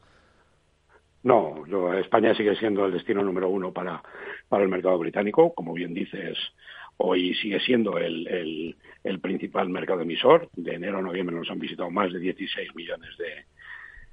No, 1.23 1.65
España 1.99 2.33
sigue 2.33 2.55
siendo 2.55 2.85
el 2.85 2.93
destino 2.93 3.23
número 3.23 3.47
uno 3.49 3.71
para, 3.71 4.01
para 4.49 4.63
el 4.63 4.69
mercado 4.69 4.97
británico. 4.97 5.53
Como 5.53 5.73
bien 5.73 5.93
dices, 5.93 6.37
hoy 6.97 7.35
sigue 7.35 7.59
siendo 7.59 7.99
el, 7.99 8.75
el, 9.03 9.19
principal 9.19 9.69
mercado 9.69 10.01
emisor. 10.01 10.49
De 10.55 10.73
enero 10.73 10.97
a 10.97 11.01
noviembre 11.01 11.35
nos 11.35 11.49
han 11.51 11.59
visitado 11.59 11.91
más 11.91 12.11
de 12.11 12.19
16 12.19 12.75
millones 12.75 13.09
de, 13.17 13.45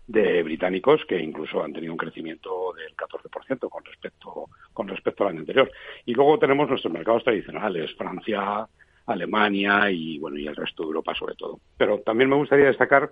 de 0.07 0.43
británicos 0.43 1.01
que 1.09 1.19
incluso 1.19 1.63
han 1.63 1.73
tenido 1.73 1.93
un 1.93 1.99
crecimiento 1.99 2.75
del 2.75 2.95
14% 2.95 3.71
con 3.71 3.85
respecto 3.85 4.45
con 4.75 4.89
respecto 4.89 5.25
al 5.25 5.31
año 5.31 5.41
anterior. 5.41 5.71
Y 6.05 6.13
luego 6.13 6.39
tenemos 6.39 6.69
nuestros 6.69 6.93
mercados 6.93 7.25
tradicionales, 7.25 7.95
Francia, 7.97 8.69
Alemania 9.07 9.91
y 9.91 10.19
bueno 10.19 10.39
y 10.39 10.47
el 10.47 10.55
resto 10.55 10.83
de 10.83 10.89
Europa 10.89 11.15
sobre 11.15 11.35
todo. 11.37 11.59
Pero 11.79 12.01
también 12.01 12.29
me 12.29 12.37
gustaría 12.37 12.67
destacar 12.67 13.11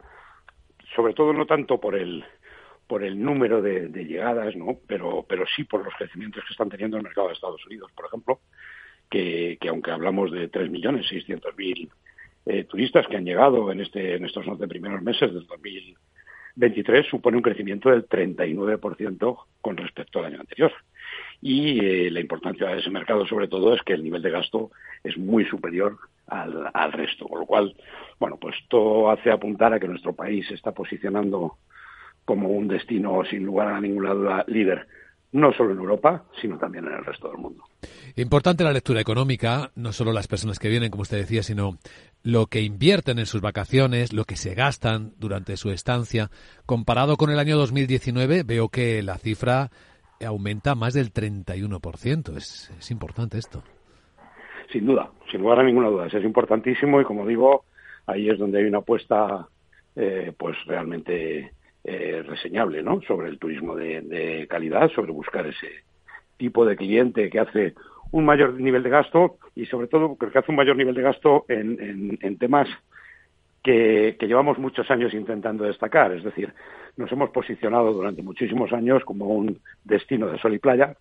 sobre 0.97 1.15
todo 1.15 1.33
no 1.33 1.47
tanto 1.47 1.79
por 1.79 1.95
el 1.95 2.25
por 2.87 3.03
el 3.03 3.21
número 3.21 3.61
de, 3.63 3.89
llegadas, 3.89 4.55
¿no? 4.55 4.79
Pero, 4.87 5.25
pero 5.29 5.45
sí 5.57 5.65
por 5.65 5.85
los 5.85 5.95
crecimientos 5.95 6.45
que 6.45 6.53
están 6.53 6.69
teniendo 6.69 6.97
el 6.97 7.03
mercado 7.03 7.27
de 7.29 7.35
Estados 7.35 7.65
Unidos, 7.67 7.91
por 7.97 8.07
ejemplo, 8.07 8.41
que, 9.11 9.59
que 9.61 9.69
aunque 9.69 9.91
hablamos 9.91 10.31
de 10.31 10.51
3.600.000 10.51 11.91
eh, 12.47 12.65
turistas 12.65 13.09
que 13.09 13.17
han 13.17 13.25
llegado 13.25 13.73
en, 13.73 13.81
este, 13.81 14.15
en 14.15 14.25
estos 14.25 14.47
11 14.47 14.69
primeros 14.69 15.03
meses 15.03 15.35
del 15.35 15.47
2023, 15.49 17.07
supone 17.09 17.37
un 17.37 17.43
crecimiento 17.43 17.91
del 17.91 18.09
39% 18.09 19.39
con 19.61 19.77
respecto 19.77 20.21
al 20.21 20.27
año 20.27 20.41
anterior. 20.41 20.73
Y 21.43 21.85
eh, 21.85 22.11
la 22.13 22.21
importancia 22.21 22.69
de 22.69 22.79
ese 22.79 22.91
mercado, 22.91 23.27
sobre 23.27 23.49
todo, 23.49 23.75
es 23.75 23.83
que 23.83 23.95
el 23.95 24.05
nivel 24.05 24.23
de 24.23 24.31
gasto 24.31 24.71
es 25.03 25.19
muy 25.19 25.45
superior 25.47 25.99
al, 26.27 26.71
al 26.73 26.93
resto. 26.93 27.27
Con 27.27 27.41
lo 27.41 27.47
cual, 27.47 27.75
bueno, 28.19 28.37
pues 28.41 28.55
todo 28.69 29.11
hace 29.11 29.31
apuntar 29.31 29.73
a 29.73 29.81
que 29.81 29.89
nuestro 29.89 30.15
país 30.15 30.47
se 30.49 30.55
está 30.55 30.73
posicionando 30.73 31.59
como 32.27 32.49
un 32.49 32.69
destino 32.69 33.23
sin 33.31 33.45
lugar 33.47 33.69
a 33.69 33.81
ninguna 33.81 34.13
duda 34.13 34.45
líder, 34.49 34.87
no 35.33 35.53
solo 35.53 35.73
en 35.73 35.79
Europa, 35.79 36.25
sino 36.41 36.59
también 36.59 36.85
en 36.87 36.93
el 36.93 37.05
resto 37.05 37.29
del 37.29 37.39
mundo. 37.39 37.65
Importante 38.17 38.65
la 38.65 38.73
lectura 38.73 39.01
económica, 39.01 39.71
no 39.77 39.93
solo 39.93 40.13
las 40.13 40.27
personas 40.27 40.59
que 40.59 40.69
vienen, 40.69 40.91
como 40.91 41.03
usted 41.03 41.19
decía, 41.19 41.43
sino 41.43 41.79
lo 42.23 42.47
que 42.47 42.63
invierten 42.63 43.19
en 43.19 43.27
sus 43.27 43.41
vacaciones, 43.41 44.13
lo 44.13 44.25
que 44.25 44.37
se 44.37 44.55
gastan 44.55 45.13
durante 45.19 45.57
su 45.57 45.71
estancia. 45.71 46.31
Comparado 46.67 47.17
con 47.17 47.31
el 47.31 47.39
año 47.39 47.57
2019, 47.57 48.43
veo 48.43 48.69
que 48.69 49.03
la 49.03 49.19
cifra 49.19 49.71
aumenta 50.25 50.75
más 50.75 50.95
del 50.95 51.13
31%. 51.13 52.37
Es, 52.37 52.73
es 52.79 52.91
importante 52.91 53.39
esto. 53.39 53.63
Sin 54.77 54.85
duda, 54.85 55.09
sin 55.31 55.41
lugar 55.41 55.61
a 55.61 55.63
ninguna 55.63 55.89
duda. 55.89 56.07
Es 56.07 56.23
importantísimo 56.23 57.01
y, 57.01 57.05
como 57.05 57.27
digo, 57.27 57.65
ahí 58.07 58.29
es 58.29 58.39
donde 58.39 58.59
hay 58.59 58.67
una 58.67 58.81
apuesta 58.81 59.49
eh, 59.95 60.35
pues 60.37 60.55
realmente 60.67 61.53
eh, 61.83 62.23
reseñable 62.27 62.83
¿no? 62.83 63.01
sobre 63.01 63.31
el 63.31 63.39
turismo 63.39 63.75
de, 63.75 64.47
calidad, 64.51 64.91
sobre 64.91 65.13
buscar 65.13 65.47
ese 65.47 65.67
tipo 66.37 66.67
de 66.67 66.77
cliente 66.77 67.31
que 67.31 67.41
hace 67.41 67.73
un 68.11 68.27
mayor 68.27 68.61
nivel 68.61 68.83
de 68.83 68.91
gasto 68.91 69.39
y 69.55 69.65
sobre 69.65 69.87
todo 69.87 70.15
creo 70.17 70.31
que 70.31 70.41
hace 70.41 70.53
un 70.53 70.59
mayor 70.59 70.77
nivel 70.77 70.95
de 70.95 71.01
gasto 71.01 71.47
en, 71.49 72.19
en, 72.21 72.37
temas 72.37 72.69
que, 73.63 74.19
llevamos 74.21 74.59
muchos 74.59 74.91
años 74.91 75.15
intentando 75.15 75.65
destacar. 75.65 76.13
Es 76.13 76.23
decir, 76.23 76.53
nos 76.99 77.11
hemos 77.11 77.31
posicionado 77.31 77.95
durante 77.95 78.21
muchísimos 78.21 78.75
años 78.75 79.03
como 79.07 79.25
un 79.29 79.59
destino 79.85 80.27
de 80.27 80.39
sol 80.39 80.53
y 80.53 80.59
playa, 80.59 80.99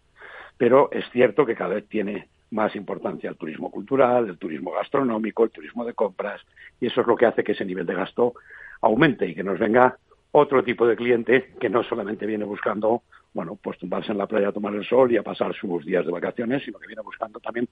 pero 0.58 0.89
es 0.94 1.03
cierto 1.12 1.46
que 1.46 1.55
cada 1.55 1.74
vez 1.75 1.89
tiene 1.89 2.29
más 2.55 2.75
importancia 2.75 3.29
el 3.29 3.35
turismo 3.35 3.69
cultural, 3.69 4.29
el 4.29 4.38
turismo 4.38 4.71
gastronómico, 4.71 5.43
el 5.43 5.51
turismo 5.51 5.85
de 5.85 5.93
compras, 5.93 6.41
y 6.79 6.88
eso 6.88 7.01
es 7.01 7.07
lo 7.07 7.15
que 7.15 7.25
hace 7.25 7.43
que 7.43 7.51
ese 7.51 7.65
nivel 7.65 7.85
de 7.85 7.93
gasto 7.93 8.33
aumente 8.81 9.27
y 9.27 9.35
que 9.35 9.43
nos 9.43 9.59
venga 9.59 9.97
otro 10.31 10.63
tipo 10.63 10.88
de 10.88 10.95
cliente 10.95 11.53
que 11.59 11.69
no 11.69 11.83
solamente 11.83 12.25
viene 12.25 12.45
buscando 12.45 13.03
bueno, 13.35 13.59
pues 13.62 13.77
tumbarse 13.77 14.13
en 14.13 14.17
la 14.17 14.27
playa 14.27 14.47
a 14.47 14.53
tomar 14.53 14.74
el 14.74 14.85
sol 14.85 15.12
y 15.12 15.17
a 15.17 15.24
pasar 15.24 15.53
sus 15.53 15.85
días 15.85 16.05
de 16.05 16.12
vacaciones, 16.12 16.63
sino 16.63 16.79
que 16.79 16.88
viene 16.88 17.01
buscando 17.01 17.41
también 17.41 17.67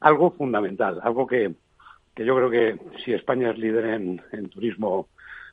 algo 0.00 0.32
fundamental, 0.32 1.00
algo 1.02 1.26
que, 1.26 1.54
que 2.14 2.24
yo 2.24 2.36
creo 2.36 2.50
que 2.50 2.78
si 3.02 3.14
España 3.14 3.50
es 3.50 3.58
líder 3.58 3.86
en, 3.86 4.20
en 4.30 4.50
turismo, 4.50 5.08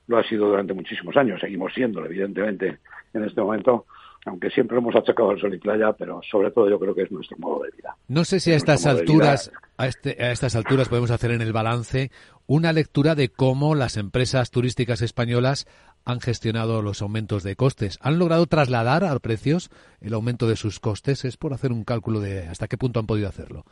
lo 0.08 0.18
ha 0.18 0.24
sido 0.24 0.50
durante 0.50 0.74
muchísimos 0.74 1.16
años, 1.16 1.40
seguimos 1.40 1.74
siendo, 1.74 2.04
evidentemente, 2.06 2.80
en 3.14 3.24
este 3.24 3.40
momento, 3.40 3.86
aunque 4.28 4.50
siempre 4.50 4.78
hemos 4.78 4.96
achacado 4.96 5.32
al 5.32 5.40
sol 5.40 5.54
y 5.54 5.58
playa, 5.58 5.94
pero 5.94 6.22
sobre 6.30 6.52
todo 6.52 6.70
yo 6.70 6.80
creo 6.80 6.94
que 6.94 7.04
es 7.04 7.12
nuestro 7.12 7.38
modo 7.38 7.64
de 7.64 7.72
vida. 7.72 7.96
No 8.08 8.24
sé 8.24 8.40
si 8.40 8.52
a 8.52 8.56
estas 8.56 8.86
alturas, 8.86 9.52
a, 9.78 9.88
este, 9.88 10.22
a 10.24 10.32
estas 10.32 10.56
alturas 10.56 10.90
podemos 10.90 11.12
hacer 11.12 11.32
en 11.32 11.42
el 11.42 11.54
balance 11.54 12.12
una 12.46 12.74
lectura 12.74 13.16
de 13.16 13.30
cómo 13.30 13.76
las 13.76 13.98
empresas 13.98 14.52
turísticas 14.52 15.02
españolas 15.02 15.66
han 16.06 16.22
gestionado 16.22 16.82
los 16.82 17.02
aumentos 17.02 17.44
de 17.44 17.56
costes. 17.56 18.00
¿Han 18.02 18.20
logrado 18.20 18.46
trasladar 18.46 19.04
a 19.04 19.18
precios 19.20 19.70
el 20.02 20.14
aumento 20.14 20.48
de 20.48 20.56
sus 20.56 20.80
costes? 20.80 21.26
Es 21.26 21.38
por 21.38 21.54
hacer 21.54 21.72
un 21.72 21.84
cálculo 21.84 22.20
de 22.20 22.48
hasta 22.48 22.68
qué 22.68 22.78
punto 22.78 23.00
han 23.00 23.08
podido 23.08 23.28
hacerlo. 23.28 23.64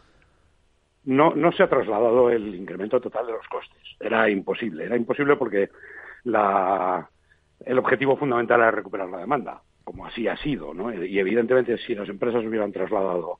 No, 1.05 1.35
no 1.35 1.51
se 1.51 1.63
ha 1.63 1.69
trasladado 1.69 2.29
el 2.29 2.55
incremento 2.55 2.99
total 2.99 3.27
de 3.27 3.33
los 3.33 3.47
costes. 3.47 3.81
Era 3.99 4.29
imposible. 4.29 4.85
Era 4.85 4.97
imposible 4.97 5.35
porque 5.35 5.69
la, 6.23 7.07
el 7.63 7.77
objetivo 7.77 8.17
fundamental 8.17 8.59
era 8.59 8.71
recuperar 8.71 9.07
la 9.09 9.19
demanda, 9.19 9.61
como 9.85 10.05
así 10.05 10.27
ha 10.27 10.35
sido. 10.37 10.73
¿no? 10.73 10.93
Y 10.93 11.17
evidentemente 11.17 11.77
si 11.77 11.95
las 11.95 12.09
empresas 12.09 12.43
hubieran 12.43 12.73
trasladado 12.73 13.39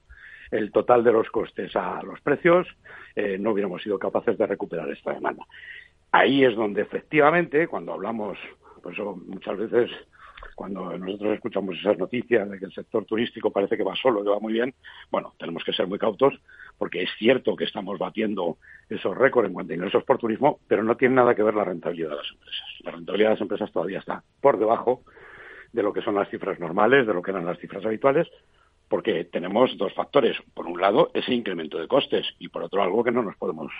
el 0.51 0.71
total 0.71 1.03
de 1.03 1.11
los 1.11 1.29
costes 1.29 1.75
a 1.75 2.01
los 2.03 2.21
precios, 2.21 2.67
eh, 3.15 3.37
no 3.37 3.51
hubiéramos 3.51 3.83
sido 3.83 3.99
capaces 3.99 4.37
de 4.37 4.45
recuperar 4.45 4.89
esta 4.89 5.13
demanda. 5.13 5.43
Ahí 6.11 6.45
es 6.45 6.55
donde 6.55 6.83
efectivamente, 6.83 7.67
cuando 7.67 7.91
hablamos 7.91 8.37
por 8.81 8.93
eso 8.93 9.19
muchas 9.27 9.57
veces 9.57 9.89
cuando 10.53 10.97
nosotros 10.97 11.33
escuchamos 11.33 11.75
esas 11.77 11.97
noticias 11.97 12.49
de 12.49 12.59
que 12.59 12.65
el 12.65 12.71
sector 12.71 13.03
turístico 13.03 13.51
parece 13.51 13.75
que 13.75 13.83
va 13.83 13.95
solo, 13.95 14.23
que 14.23 14.29
va 14.29 14.39
muy 14.39 14.53
bien, 14.53 14.73
bueno, 15.11 15.33
tenemos 15.39 15.63
que 15.63 15.73
ser 15.73 15.87
muy 15.87 15.97
cautos 15.97 16.39
porque 16.77 17.01
es 17.01 17.09
cierto 17.17 17.55
que 17.55 17.63
estamos 17.63 17.97
batiendo 17.97 18.57
esos 18.87 19.17
récords 19.17 19.47
en 19.47 19.53
cuanto 19.53 19.73
a 19.73 19.75
ingresos 19.75 20.03
por 20.03 20.19
turismo, 20.19 20.59
pero 20.67 20.83
no 20.83 20.95
tiene 20.95 21.15
nada 21.15 21.33
que 21.33 21.43
ver 21.43 21.55
la 21.55 21.65
rentabilidad 21.65 22.11
de 22.11 22.15
las 22.17 22.31
empresas. 22.31 22.67
La 22.81 22.91
rentabilidad 22.91 23.29
de 23.29 23.33
las 23.33 23.41
empresas 23.41 23.71
todavía 23.71 23.99
está 23.99 24.23
por 24.39 24.59
debajo 24.59 25.01
de 25.75 25.83
lo 25.83 25.91
que 25.91 26.01
son 26.01 26.15
las 26.15 26.29
cifras 26.29 26.57
normales, 26.57 27.05
de 27.05 27.13
lo 27.13 27.21
que 27.21 27.31
eran 27.31 27.45
las 27.45 27.59
cifras 27.59 27.85
habituales, 27.85 28.27
porque 28.87 29.25
tenemos 29.25 29.77
dos 29.77 29.93
factores. 29.93 30.37
Por 30.53 30.67
un 30.67 30.79
lado, 30.79 31.11
ese 31.13 31.33
incremento 31.33 31.77
de 31.77 31.87
costes 31.87 32.25
y 32.39 32.47
por 32.47 32.63
otro 32.63 32.81
algo 32.81 33.03
que 33.03 33.11
no 33.11 33.21
nos 33.21 33.35
podemos 33.35 33.73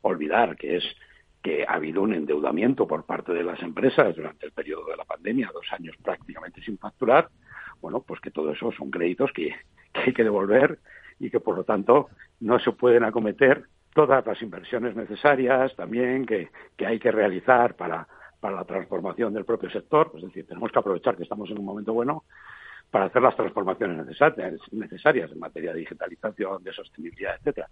olvidar, 0.00 0.56
que 0.56 0.76
es 0.76 0.84
que 1.42 1.64
ha 1.68 1.74
habido 1.74 2.00
un 2.02 2.14
endeudamiento 2.14 2.86
por 2.86 3.04
parte 3.04 3.34
de 3.34 3.42
las 3.42 3.60
empresas 3.62 4.16
durante 4.16 4.46
el 4.46 4.52
periodo 4.52 4.86
de 4.86 4.96
la 4.96 5.04
pandemia, 5.04 5.50
dos 5.52 5.66
años 5.72 5.94
prácticamente 6.02 6.62
sin 6.62 6.78
facturar, 6.78 7.28
bueno, 7.82 8.00
pues 8.00 8.20
que 8.20 8.30
todo 8.30 8.52
eso 8.52 8.72
son 8.72 8.90
créditos 8.90 9.30
que, 9.32 9.54
hay 9.92 10.14
que 10.14 10.24
devolver 10.24 10.78
y 11.20 11.28
que 11.28 11.40
por 11.40 11.56
lo 11.56 11.64
tanto 11.64 12.08
no 12.40 12.58
se 12.60 12.72
pueden 12.72 13.04
acometer 13.04 13.64
todas 13.92 14.24
las 14.24 14.40
inversiones 14.40 14.96
necesarias 14.96 15.76
también 15.76 16.24
que, 16.24 16.48
hay 16.86 16.98
que 16.98 17.12
realizar 17.12 17.74
para, 17.74 18.08
para 18.42 18.56
la 18.56 18.64
transformación 18.64 19.32
del 19.32 19.44
propio 19.44 19.70
sector. 19.70 20.10
Es 20.16 20.22
decir, 20.22 20.46
tenemos 20.46 20.70
que 20.70 20.78
aprovechar 20.80 21.16
que 21.16 21.22
estamos 21.22 21.48
en 21.50 21.58
un 21.58 21.64
momento 21.64 21.94
bueno 21.94 22.24
para 22.90 23.06
hacer 23.06 23.22
las 23.22 23.36
transformaciones 23.36 24.04
necesarias 24.72 25.32
en 25.32 25.38
materia 25.38 25.72
de 25.72 25.78
digitalización, 25.78 26.62
de 26.62 26.72
sostenibilidad, 26.74 27.36
etcétera 27.36 27.68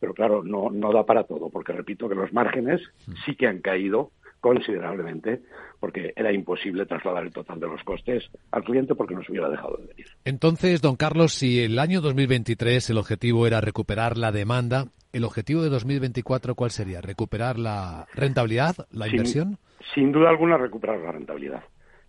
pero 0.00 0.14
claro, 0.14 0.42
no, 0.42 0.70
no 0.70 0.92
da 0.92 1.04
para 1.04 1.24
todo, 1.24 1.50
porque 1.50 1.72
repito 1.72 2.08
que 2.08 2.14
los 2.14 2.32
márgenes 2.32 2.80
sí 3.24 3.34
que 3.34 3.46
han 3.46 3.60
caído 3.60 4.12
considerablemente 4.40 5.42
porque 5.80 6.12
era 6.14 6.32
imposible 6.32 6.86
trasladar 6.86 7.24
el 7.24 7.32
total 7.32 7.58
de 7.58 7.66
los 7.66 7.82
costes 7.82 8.24
al 8.52 8.62
cliente 8.62 8.94
porque 8.94 9.14
no 9.14 9.24
se 9.24 9.32
hubiera 9.32 9.48
dejado 9.48 9.76
de 9.78 9.86
venir. 9.86 10.06
Entonces, 10.24 10.80
don 10.80 10.94
Carlos, 10.94 11.32
si 11.32 11.60
el 11.60 11.78
año 11.78 12.00
2023 12.00 12.90
el 12.90 12.98
objetivo 12.98 13.48
era 13.48 13.60
recuperar 13.60 14.16
la 14.16 14.30
demanda, 14.30 14.86
¿el 15.12 15.24
objetivo 15.24 15.62
de 15.62 15.70
2024 15.70 16.54
cuál 16.54 16.70
sería? 16.70 17.00
¿Recuperar 17.00 17.58
la 17.58 18.06
rentabilidad, 18.14 18.76
la 18.92 19.08
inversión? 19.08 19.58
Sin 19.94 20.12
duda 20.12 20.30
alguna 20.30 20.58
recuperar 20.58 20.98
la 20.98 21.12
rentabilidad, 21.12 21.64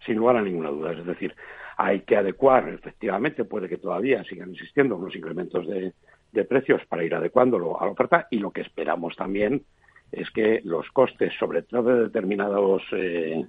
sin 0.06 0.18
lugar 0.18 0.38
a 0.38 0.42
ninguna 0.42 0.70
duda. 0.70 0.92
Es 0.94 1.06
decir, 1.06 1.36
hay 1.78 2.02
que 2.02 2.18
adecuar, 2.18 2.68
efectivamente, 2.70 3.46
puede 3.46 3.70
que 3.70 3.78
todavía 3.78 4.24
sigan 4.26 4.52
existiendo 4.52 4.98
unos 4.98 5.16
incrementos 5.16 5.66
de, 5.66 5.94
precios 6.44 6.86
para 6.88 7.04
ir 7.04 7.16
adecuándolo 7.16 7.82
a 7.82 7.86
la 7.86 7.92
oferta 7.92 8.28
y 8.30 8.38
lo 8.38 8.52
que 8.52 8.62
esperamos 8.62 9.16
también 9.16 9.64
es 10.12 10.30
que 10.32 10.62
los 10.64 10.90
costes, 10.92 11.34
sobre 11.40 11.64
todo 11.64 11.84
de 11.84 12.04
determinados 12.04 12.84
eh, 12.92 13.46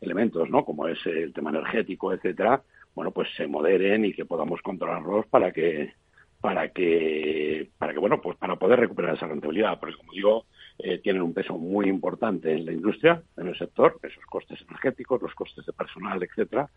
elementos, 0.00 0.50
¿no? 0.50 0.64
como 0.64 0.88
es 0.88 0.98
el 1.06 1.32
tema 1.32 1.50
energético, 1.50 2.12
etcétera, 2.12 2.62
bueno, 2.94 3.10
pues 3.10 3.28
se 3.36 3.46
moderen 3.46 4.04
y 4.04 4.12
que 4.12 4.24
podamos 4.24 4.62
controlarlos 4.62 5.26
para 5.26 5.52
que 5.52 5.92
para 6.40 6.68
que 6.68 7.70
para 7.78 7.92
que 7.92 7.98
bueno, 7.98 8.20
pues 8.20 8.36
para 8.36 8.56
poder 8.56 8.80
recuperar 8.80 9.14
esa 9.14 9.26
rentabilidad, 9.26 9.78
porque 9.80 9.96
como 9.96 10.12
digo, 10.12 10.44
eh, 10.78 10.98
tienen 10.98 11.22
un 11.22 11.32
peso 11.32 11.56
muy 11.56 11.88
importante 11.88 12.52
en 12.52 12.66
la 12.66 12.72
industria, 12.72 13.22
en 13.36 13.48
el 13.48 13.56
sector, 13.56 13.98
esos 14.02 14.24
costes 14.26 14.60
energéticos, 14.62 15.22
los 15.22 15.34
costes 15.34 15.64
de 15.64 15.72
personal, 15.72 16.22
etcétera, 16.22 16.68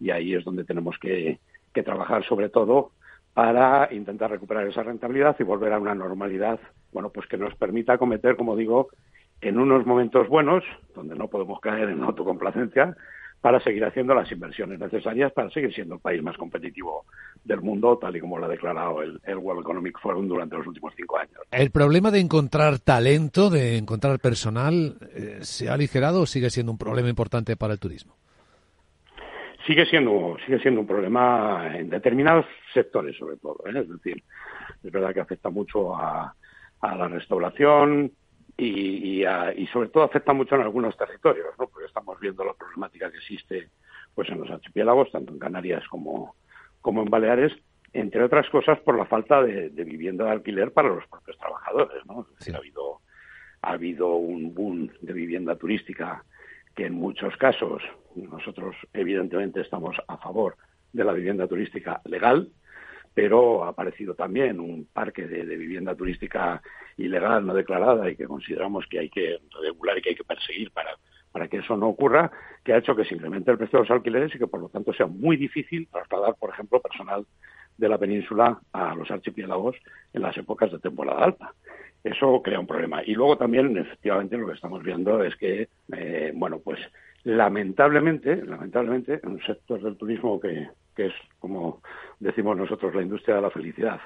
y 0.00 0.10
ahí 0.10 0.34
es 0.34 0.44
donde 0.44 0.64
tenemos 0.64 0.98
que, 0.98 1.38
que 1.72 1.82
trabajar 1.82 2.24
sobre 2.24 2.48
todo 2.48 2.92
para 3.34 3.88
intentar 3.92 4.30
recuperar 4.30 4.66
esa 4.66 4.82
rentabilidad 4.82 5.36
y 5.38 5.42
volver 5.44 5.72
a 5.72 5.78
una 5.78 5.94
normalidad, 5.94 6.58
bueno, 6.92 7.10
pues 7.10 7.26
que 7.26 7.36
nos 7.36 7.54
permita 7.54 7.98
cometer, 7.98 8.36
como 8.36 8.56
digo, 8.56 8.88
en 9.40 9.58
unos 9.58 9.84
momentos 9.84 10.28
buenos, 10.28 10.64
donde 10.94 11.14
no 11.14 11.28
podemos 11.28 11.60
caer 11.60 11.90
en 11.90 12.02
autocomplacencia, 12.02 12.96
para 13.40 13.60
seguir 13.60 13.84
haciendo 13.84 14.14
las 14.14 14.30
inversiones 14.32 14.78
necesarias 14.78 15.32
para 15.32 15.50
seguir 15.50 15.72
siendo 15.72 15.94
el 15.94 16.00
país 16.00 16.22
más 16.22 16.36
competitivo 16.36 17.04
del 17.44 17.60
mundo, 17.60 17.96
tal 17.98 18.16
y 18.16 18.20
como 18.20 18.38
lo 18.38 18.46
ha 18.46 18.48
declarado 18.48 19.02
el, 19.02 19.20
World 19.36 19.60
Economic 19.60 19.98
Forum 20.00 20.26
durante 20.26 20.56
los 20.56 20.66
últimos 20.66 20.92
cinco 20.96 21.18
años. 21.18 21.38
¿El 21.50 21.70
problema 21.70 22.10
de 22.10 22.20
encontrar 22.20 22.78
talento, 22.80 23.50
de 23.50 23.76
encontrar 23.76 24.18
personal, 24.18 24.96
eh, 25.14 25.38
se 25.42 25.68
ha 25.68 25.74
aligerado 25.74 26.22
o 26.22 26.26
sigue 26.26 26.50
siendo 26.50 26.72
un 26.72 26.78
problema 26.78 27.08
importante 27.08 27.56
para 27.56 27.74
el 27.74 27.78
turismo? 27.78 28.16
sigue 29.66 29.84
siendo 29.86 30.36
sigue 30.44 30.60
siendo 30.60 30.80
un 30.80 30.86
problema 30.86 31.76
en 31.76 31.90
determinados 31.90 32.46
sectores 32.72 33.16
sobre 33.16 33.36
todo 33.36 33.58
¿eh? 33.66 33.72
es 33.74 33.88
decir 33.88 34.22
es 34.84 34.92
verdad 34.92 35.12
que 35.12 35.20
afecta 35.20 35.50
mucho 35.50 35.94
a, 35.96 36.32
la 36.82 37.08
restauración 37.08 38.12
y, 38.56 39.22
y, 39.22 39.66
sobre 39.66 39.90
todo 39.90 40.04
afecta 40.04 40.32
mucho 40.32 40.54
en 40.54 40.62
algunos 40.62 40.96
territorios 40.96 41.48
¿no? 41.58 41.68
porque 41.68 41.86
estamos 41.86 42.18
viendo 42.18 42.44
la 42.44 42.54
problemática 42.54 43.10
que 43.10 43.18
existe 43.18 43.68
pues 44.14 44.30
en 44.30 44.40
los 44.40 44.50
archipiélagos 44.50 45.12
tanto 45.12 45.32
en 45.32 45.38
Canarias 45.38 45.86
como 45.88 46.36
como 46.80 47.02
en 47.02 47.10
Baleares 47.10 47.52
entre 47.92 48.22
otras 48.24 48.48
cosas 48.48 48.78
por 48.80 48.96
la 48.96 49.04
falta 49.04 49.42
de, 49.42 49.68
vivienda 49.68 50.24
de 50.24 50.30
alquiler 50.30 50.72
para 50.72 50.88
los 50.88 51.06
propios 51.06 51.36
trabajadores 51.38 52.04
¿no? 52.06 52.26
ha 52.52 52.56
habido 52.56 53.00
ha 53.62 53.72
habido 53.72 54.14
un 54.14 54.54
boom 54.54 54.90
de 55.00 55.12
vivienda 55.12 55.56
turística 55.56 56.24
que 56.74 56.86
en 56.86 56.94
muchos 56.94 57.36
casos 57.36 57.82
nosotros 58.14 58.76
evidentemente 58.92 59.60
estamos 59.60 59.96
a 60.06 60.16
favor 60.18 60.56
de 60.92 61.04
la 61.04 61.12
vivienda 61.12 61.46
turística 61.46 62.00
legal, 62.04 62.50
pero 63.16 63.64
ha 63.64 63.68
aparecido 63.68 64.12
también 64.14 64.60
un 64.60 64.86
parque 64.92 65.26
de, 65.26 65.42
vivienda 65.56 65.94
turística 65.94 66.60
ilegal, 66.98 67.46
no 67.46 67.54
declarada, 67.54 68.10
y 68.10 68.14
que 68.14 68.26
consideramos 68.26 68.84
que 68.90 68.98
hay 68.98 69.08
que 69.08 69.38
regular 69.62 69.96
y 69.96 70.02
que 70.02 70.10
hay 70.10 70.14
que 70.16 70.22
perseguir 70.22 70.70
para, 70.70 70.90
para 71.32 71.48
que 71.48 71.56
eso 71.56 71.78
no 71.78 71.88
ocurra, 71.88 72.30
que 72.62 72.74
ha 72.74 72.76
hecho 72.76 72.94
que 72.94 73.06
se 73.06 73.14
incremente 73.14 73.50
el 73.50 73.56
precio 73.56 73.78
de 73.78 73.84
los 73.84 73.90
alquileres 73.90 74.34
y 74.34 74.38
que 74.38 74.46
por 74.46 74.60
lo 74.60 74.68
tanto 74.68 74.92
sea 74.92 75.06
muy 75.06 75.38
difícil 75.38 75.88
trasladar, 75.88 76.34
por 76.38 76.50
ejemplo, 76.50 76.78
personal 76.78 77.24
de 77.78 77.88
la 77.88 77.96
península 77.96 78.60
a 78.74 78.94
los 78.94 79.10
archipiélagos 79.10 79.76
en 80.12 80.20
las 80.20 80.36
épocas 80.36 80.70
de 80.70 80.78
temporada 80.78 81.24
alta 81.24 81.54
eso 82.04 82.40
crea 82.40 82.60
un 82.60 82.68
problema. 82.68 83.02
Y 83.04 83.14
luego 83.14 83.36
también, 83.36 83.76
efectivamente, 83.76 84.36
lo 84.36 84.46
que 84.46 84.52
estamos 84.52 84.80
viendo 84.84 85.24
es 85.24 85.34
que, 85.34 85.68
eh, 85.92 86.30
bueno, 86.36 86.60
pues 86.60 86.78
lamentablemente, 87.24 88.44
lamentablemente, 88.44 89.18
en 89.24 89.30
un 89.30 89.42
sector 89.42 89.82
del 89.82 89.96
turismo 89.96 90.38
que, 90.38 90.68
que 90.96 91.06
es, 91.06 91.14
como 91.38 91.82
decimos 92.18 92.56
nosotros, 92.56 92.94
la 92.94 93.02
industria 93.02 93.36
de 93.36 93.42
la 93.42 93.50
felicidad, 93.50 94.00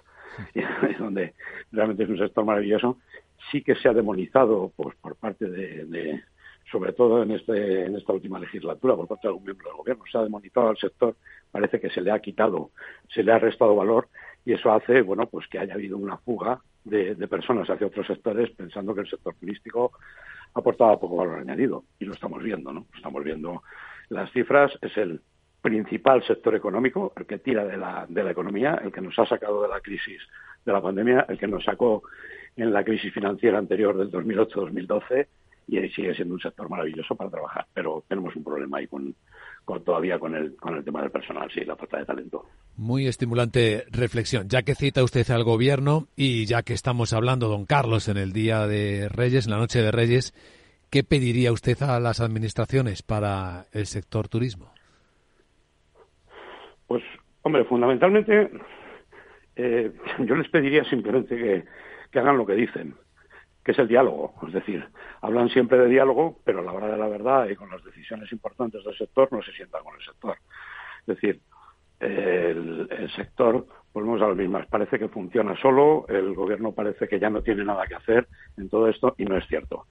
y 0.54 0.60
donde 0.98 1.34
realmente 1.72 2.04
es 2.04 2.10
un 2.10 2.18
sector 2.18 2.44
maravilloso, 2.44 2.98
sí 3.50 3.62
que 3.62 3.74
se 3.76 3.88
ha 3.88 3.92
demonizado 3.92 4.72
pues, 4.76 4.96
por 4.96 5.16
parte 5.16 5.48
de, 5.48 6.22
sobre 6.70 6.92
todo 6.92 7.22
en, 7.22 7.32
este, 7.32 7.86
en 7.86 7.96
esta 7.96 8.12
última 8.12 8.38
legislatura, 8.38 8.96
por 8.96 9.08
parte 9.08 9.26
de 9.26 9.28
algún 9.28 9.44
miembro 9.44 9.68
del 9.68 9.78
gobierno, 9.78 10.04
se 10.10 10.18
ha 10.18 10.22
demonizado 10.22 10.68
al 10.68 10.76
sector, 10.76 11.16
parece 11.50 11.80
que 11.80 11.90
se 11.90 12.00
le 12.00 12.10
ha 12.10 12.20
quitado, 12.20 12.70
se 13.08 13.22
le 13.22 13.32
ha 13.32 13.38
restado 13.38 13.74
valor 13.74 14.08
y 14.44 14.52
eso 14.52 14.72
hace, 14.72 15.02
bueno, 15.02 15.26
pues 15.26 15.46
que 15.48 15.58
haya 15.58 15.74
habido 15.74 15.96
una 15.96 16.16
fuga 16.18 16.60
de, 16.84 17.14
personas 17.28 17.68
hacia 17.68 17.86
otros 17.86 18.06
sectores 18.06 18.50
pensando 18.50 18.94
que 18.94 19.02
el 19.02 19.10
sector 19.10 19.34
turístico 19.34 19.92
aportaba 20.54 20.98
poco 20.98 21.16
valor 21.16 21.40
añadido. 21.40 21.84
Y 21.98 22.04
lo 22.04 22.14
estamos 22.14 22.42
viendo, 22.42 22.72
¿no? 22.72 22.86
Estamos 22.96 23.22
viendo 23.22 23.62
las 24.08 24.30
cifras, 24.32 24.72
es 24.80 24.96
el 24.96 25.20
principal 25.60 26.22
sector 26.24 26.54
económico, 26.54 27.12
el 27.16 27.26
que 27.26 27.38
tira 27.38 27.64
de 27.64 27.76
la, 27.76 28.06
de 28.08 28.24
la 28.24 28.30
economía, 28.30 28.80
el 28.82 28.92
que 28.92 29.00
nos 29.00 29.18
ha 29.18 29.26
sacado 29.26 29.62
de 29.62 29.68
la 29.68 29.80
crisis 29.80 30.20
de 30.64 30.72
la 30.72 30.80
pandemia, 30.80 31.26
el 31.28 31.38
que 31.38 31.46
nos 31.46 31.64
sacó 31.64 32.02
en 32.56 32.72
la 32.72 32.84
crisis 32.84 33.12
financiera 33.12 33.58
anterior 33.58 33.96
del 33.96 34.10
2008-2012 34.10 35.26
y 35.70 35.88
sigue 35.90 36.14
siendo 36.14 36.34
un 36.34 36.40
sector 36.40 36.68
maravilloso 36.68 37.14
para 37.14 37.30
trabajar, 37.30 37.66
pero 37.72 38.02
tenemos 38.08 38.34
un 38.34 38.42
problema 38.42 38.78
ahí 38.78 38.88
con, 38.88 39.14
todavía 39.84 40.18
con 40.18 40.34
el, 40.34 40.56
con 40.56 40.76
el 40.76 40.84
tema 40.84 41.00
del 41.02 41.12
personal, 41.12 41.48
sí, 41.52 41.64
la 41.64 41.76
falta 41.76 41.98
de 41.98 42.06
talento. 42.06 42.44
Muy 42.76 43.06
estimulante 43.06 43.84
reflexión. 43.90 44.48
Ya 44.48 44.62
que 44.62 44.74
cita 44.74 45.04
usted 45.04 45.30
al 45.30 45.44
gobierno 45.44 46.08
y 46.16 46.46
ya 46.46 46.62
que 46.62 46.72
estamos 46.72 47.12
hablando, 47.12 47.48
don 47.48 47.66
Carlos, 47.66 48.08
en 48.08 48.16
el 48.16 48.32
día 48.32 48.66
de 48.66 49.08
Reyes, 49.08 49.46
en 49.46 49.52
la 49.52 49.58
noche 49.58 49.80
de 49.80 49.92
Reyes, 49.92 50.34
¿qué 50.90 51.04
pediría 51.04 51.52
usted 51.52 51.80
a 51.82 52.00
las 52.00 52.20
administraciones 52.20 53.02
para 53.02 53.66
el 53.72 53.86
sector 53.86 54.28
turismo? 54.28 54.72
Pues, 56.90 57.04
hombre, 57.42 57.64
fundamentalmente 57.66 58.50
eh, 59.54 59.92
yo 60.18 60.34
les 60.34 60.48
pediría 60.48 60.82
simplemente 60.82 61.36
que, 61.36 62.18
hagan 62.18 62.36
lo 62.36 62.44
que 62.44 62.54
dicen 62.54 62.96
que 63.64 63.70
es 63.70 63.78
el 63.78 63.86
diálogo. 63.86 64.34
Es 64.48 64.54
decir, 64.54 64.84
hablan 65.20 65.50
siempre 65.50 65.78
de 65.78 65.86
diálogo, 65.86 66.40
pero 66.42 66.58
a 66.58 66.62
la 66.62 66.72
hora 66.72 66.88
de 66.88 66.98
la 66.98 67.06
verdad 67.06 67.48
y 67.48 67.54
con 67.54 67.70
las 67.70 67.84
decisiones 67.84 68.32
importantes 68.32 68.82
del 68.82 68.98
sector 68.98 69.28
no 69.30 69.40
se 69.40 69.52
sientan 69.52 69.84
con 69.84 69.94
el 69.94 70.04
sector. 70.04 70.36
Es 71.02 71.06
decir, 71.06 71.40
el, 72.00 73.08
sector, 73.14 73.64
volvemos 73.94 74.20
a 74.22 74.26
lo 74.26 74.34
mismo, 74.34 74.60
parece 74.68 74.98
que 74.98 75.06
funciona 75.06 75.54
solo, 75.62 76.06
el 76.08 76.34
gobierno 76.34 76.72
parece 76.72 77.06
que 77.06 77.20
ya 77.20 77.30
no 77.30 77.40
tiene 77.40 77.64
nada 77.64 77.86
que 77.86 77.94
hacer 77.94 78.26
en 78.56 78.68
todo 78.68 78.88
esto 78.88 79.14
y 79.16 79.26
no 79.26 79.36
es 79.36 79.46
cierto. 79.46 79.86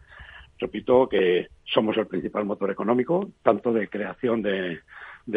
Repito 0.57 1.07
que 1.07 1.47
somos 1.63 1.95
el 1.95 2.07
principal 2.07 2.43
motor 2.43 2.69
económico, 2.69 3.29
tanto 3.41 3.71
de 3.71 3.87
creación 3.87 4.41
de, 4.41 4.81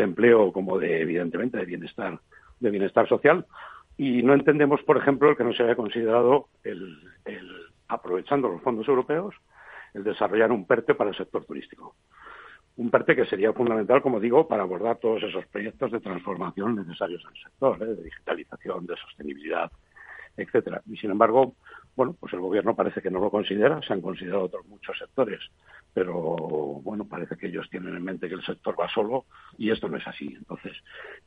empleo 0.01 0.53
como 0.53 0.79
de, 0.79 1.03
evidentemente, 1.03 1.59
de 1.59 1.67
bienestar, 1.67 2.19
de 2.61 2.71
bienestar 2.71 3.07
social. 3.09 3.45
Y 3.99 4.23
no 4.23 4.33
entendemos, 4.33 4.83
por 4.83 4.97
ejemplo, 4.97 5.29
el 5.29 5.37
que 5.37 5.45
no 5.45 5.53
se 5.53 5.63
haya 5.63 5.77
considerado 5.77 6.49
el 6.65 6.99
aprovechando 7.93 8.49
los 8.49 8.63
fondos 8.63 8.89
europeos, 8.89 9.35
el 9.95 10.03
desarrollar 10.03 10.51
un 10.51 10.67
PERTE 10.67 10.95
para 10.95 11.11
el 11.11 11.17
sector 11.17 11.45
turístico. 11.45 11.95
Un 12.77 12.91
PERTE 12.91 13.15
que 13.15 13.27
sería 13.27 13.53
fundamental, 13.53 14.01
como 14.01 14.19
digo, 14.19 14.49
para 14.49 14.63
abordar 14.63 14.97
todos 14.97 15.23
esos 15.23 15.47
proyectos 15.47 15.93
de 15.93 16.01
transformación 16.01 16.75
necesarios 16.75 17.23
el 17.31 17.43
sector, 17.43 17.83
¿eh? 17.83 17.95
de 17.95 18.03
digitalización, 18.05 18.87
de 18.87 18.97
sostenibilidad, 18.97 19.71
etcétera. 20.37 20.81
Y 20.87 20.97
sin 20.97 21.11
embargo, 21.11 21.55
bueno, 21.95 22.17
pues 22.19 22.33
el 22.33 22.41
gobierno 22.41 22.75
parece 22.75 23.03
que 23.03 23.11
no 23.11 23.21
lo 23.21 23.31
considera, 23.31 23.81
se 23.83 23.93
han 23.93 24.01
considerado 24.01 24.45
otros 24.45 24.67
muchos 24.67 24.97
sectores, 24.97 25.41
pero 25.95 26.37
bueno, 26.83 27.07
parece 27.07 27.37
que 27.37 27.49
ellos 27.49 27.69
tienen 27.71 27.95
en 27.95 28.05
mente 28.05 28.29
que 28.29 28.35
el 28.35 28.45
sector 28.45 28.75
va 28.79 28.89
solo 28.89 29.27
y 29.59 29.71
esto 29.71 29.89
no 29.89 29.97
es 29.97 30.07
así. 30.07 30.35
Entonces, 30.37 30.73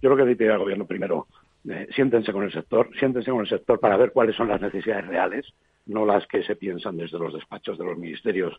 yo 0.02 0.10
lo 0.10 0.18
que 0.18 0.26
diría 0.26 0.54
al 0.54 0.60
gobierno 0.60 0.86
primero, 0.86 1.28
eh, 1.70 1.88
siéntense 1.96 2.34
con 2.34 2.44
el 2.44 2.52
sector, 2.52 2.90
siéntense 2.98 3.32
con 3.32 3.42
el 3.42 3.48
sector 3.50 3.80
para 3.80 3.98
ver 3.98 4.12
cuáles 4.12 4.36
son 4.36 4.48
las 4.48 4.62
necesidades 4.62 5.08
reales, 5.08 5.46
no 5.86 6.06
las 6.06 6.26
que 6.28 6.44
se 6.44 6.56
piensan 6.56 6.98
desde 6.98 7.20
los 7.20 7.34
despachos 7.34 7.78
de 7.78 7.86
los 7.86 7.98
ministerios, 7.98 8.58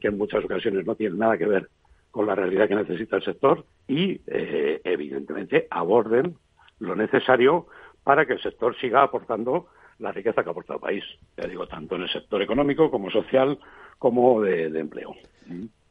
que 0.00 0.08
en 0.08 0.18
muchas 0.18 0.44
ocasiones 0.44 0.86
no 0.86 0.94
tienen 0.94 1.18
nada 1.18 1.38
que 1.38 1.46
ver 1.46 1.68
con 2.10 2.26
la 2.26 2.34
realidad 2.34 2.68
que 2.68 2.74
necesita 2.74 3.16
el 3.16 3.24
sector 3.24 3.64
y, 3.88 4.20
eh, 4.26 4.80
evidentemente, 4.84 5.66
aborden 5.70 6.36
lo 6.78 6.94
necesario 6.94 7.66
para 8.04 8.26
que 8.26 8.34
el 8.34 8.42
sector 8.42 8.76
siga 8.78 9.02
aportando 9.02 9.68
la 10.02 10.12
riqueza 10.12 10.42
que 10.42 10.50
aporta 10.50 10.74
el 10.74 10.80
país. 10.80 11.04
Ya 11.36 11.48
digo, 11.48 11.66
tanto 11.66 11.96
en 11.96 12.02
el 12.02 12.12
sector 12.12 12.42
económico 12.42 12.90
como 12.90 13.10
social 13.10 13.58
como 13.98 14.40
de, 14.42 14.70
de 14.70 14.80
empleo. 14.80 15.14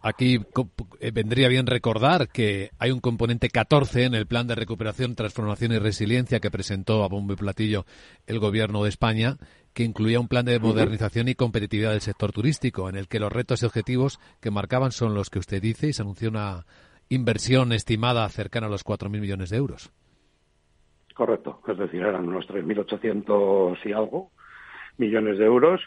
Aquí 0.02 0.41
eh, 1.00 1.12
vendría 1.12 1.47
bien 1.47 1.67
recordar 1.67 2.28
que 2.28 2.71
hay 2.80 2.91
un 2.91 3.00
componente 3.00 3.50
14 3.50 4.06
en 4.06 4.15
el 4.15 4.26
plan 4.26 4.47
de 4.47 4.56
recuperación, 4.56 5.15
transformación 5.15 5.74
y 5.74 5.78
resiliencia 5.78 6.39
que 6.39 6.50
presentó 6.50 7.04
a 7.04 7.08
bombo 7.08 7.34
y 7.34 7.36
platillo 7.38 7.86
el 8.26 8.39
Gobierno 8.39 8.84
de 8.84 8.89
España, 8.89 9.38
que 9.74 9.84
incluía 9.84 10.19
un 10.19 10.28
plan 10.28 10.45
de 10.45 10.60
modernización 10.60 11.28
y 11.28 11.36
competitividad 11.36 11.91
del 11.91 12.02
sector 12.02 12.32
turístico, 12.32 12.89
en 12.89 12.95
el 12.95 13.08
que 13.08 13.19
los 13.19 13.32
retos 13.32 13.62
y 13.62 13.65
objetivos 13.67 14.19
que 14.39 14.52
marcaban 14.52 14.91
son 14.91 15.13
los 15.13 15.30
que 15.30 15.39
usted 15.39 15.62
dice 15.62 15.88
y 15.88 15.93
se 15.93 16.02
anunció 16.02 16.30
una 16.30 16.65
inversión 17.10 17.71
estimada 17.71 18.28
cercana 18.30 18.67
a 18.67 18.69
los 18.71 18.84
4.000 18.84 19.19
millones 19.19 19.52
de 19.52 19.58
euros. 19.58 19.91
Correcto, 21.21 21.62
es 21.67 21.77
decir, 21.77 22.01
eran 22.01 22.27
unos 22.27 22.47
3.800 22.47 23.77
y 23.86 23.91
algo 23.93 24.31
millones 24.97 25.38
de 25.38 25.45
euros 25.45 25.79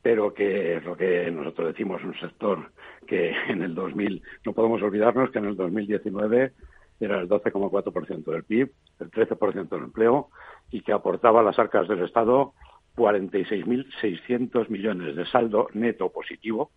pero 0.00 0.32
que 0.32 0.78
es 0.78 0.84
lo 0.86 0.96
que 0.96 1.30
nosotros 1.30 1.68
decimos, 1.68 2.02
un 2.02 2.18
sector 2.18 2.72
que 3.06 3.34
en 3.50 3.60
el 3.60 3.74
2000, 3.74 4.22
no 4.46 4.54
podemos 4.54 4.80
olvidarnos 4.80 5.30
que 5.32 5.38
en 5.38 5.44
el 5.44 5.56
2019 5.56 6.54
era 6.98 7.20
el 7.20 7.28
12,4% 7.28 8.24
del 8.24 8.44
PIB, 8.44 8.72
el 9.00 9.10
13% 9.10 9.68
del 9.68 9.82
empleo 9.82 10.30
y 10.70 10.80
que 10.80 10.94
aportaba 10.94 11.40
a 11.40 11.42
las 11.44 11.58
arcas 11.58 11.86
del 11.86 12.02
Estado 12.02 12.54
46.600 12.96 14.70
millones 14.70 15.14
de 15.14 15.26
saldo 15.26 15.68
neto 15.74 16.08
positivo 16.08 16.70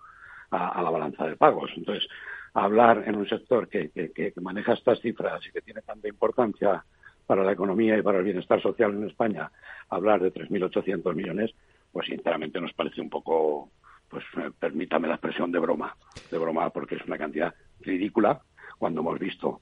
a, 0.51 0.81
la 0.81 0.89
balanza 0.89 1.25
de 1.25 1.37
pagos. 1.37 1.71
Entonces, 1.77 2.05
hablar 2.53 3.05
en 3.07 3.15
un 3.15 3.29
sector 3.29 3.69
que, 3.69 3.91
que 3.91 4.33
maneja 4.41 4.73
estas 4.73 4.99
cifras 4.99 5.39
y 5.47 5.53
que 5.53 5.61
tiene 5.61 5.81
tanta 5.83 6.09
importancia 6.09 6.83
para 7.25 7.43
la 7.43 7.51
economía 7.51 7.97
y 7.97 8.01
para 8.01 8.19
el 8.19 8.23
bienestar 8.25 8.61
social 8.61 8.91
en 8.93 9.07
España, 9.07 9.51
hablar 9.89 10.21
de 10.21 10.33
3.800 10.33 11.15
millones, 11.15 11.53
pues 11.91 12.07
sinceramente 12.07 12.59
nos 12.59 12.73
parece 12.73 13.01
un 13.01 13.09
poco, 13.09 13.69
pues 14.09 14.23
eh, 14.37 14.51
permítame 14.57 15.07
la 15.07 15.15
expresión 15.15 15.51
de 15.51 15.59
broma, 15.59 15.95
de 16.29 16.37
broma 16.37 16.69
porque 16.69 16.95
es 16.95 17.05
una 17.05 17.17
cantidad 17.17 17.53
ridícula 17.81 18.41
cuando 18.77 19.01
hemos 19.01 19.19
visto 19.19 19.61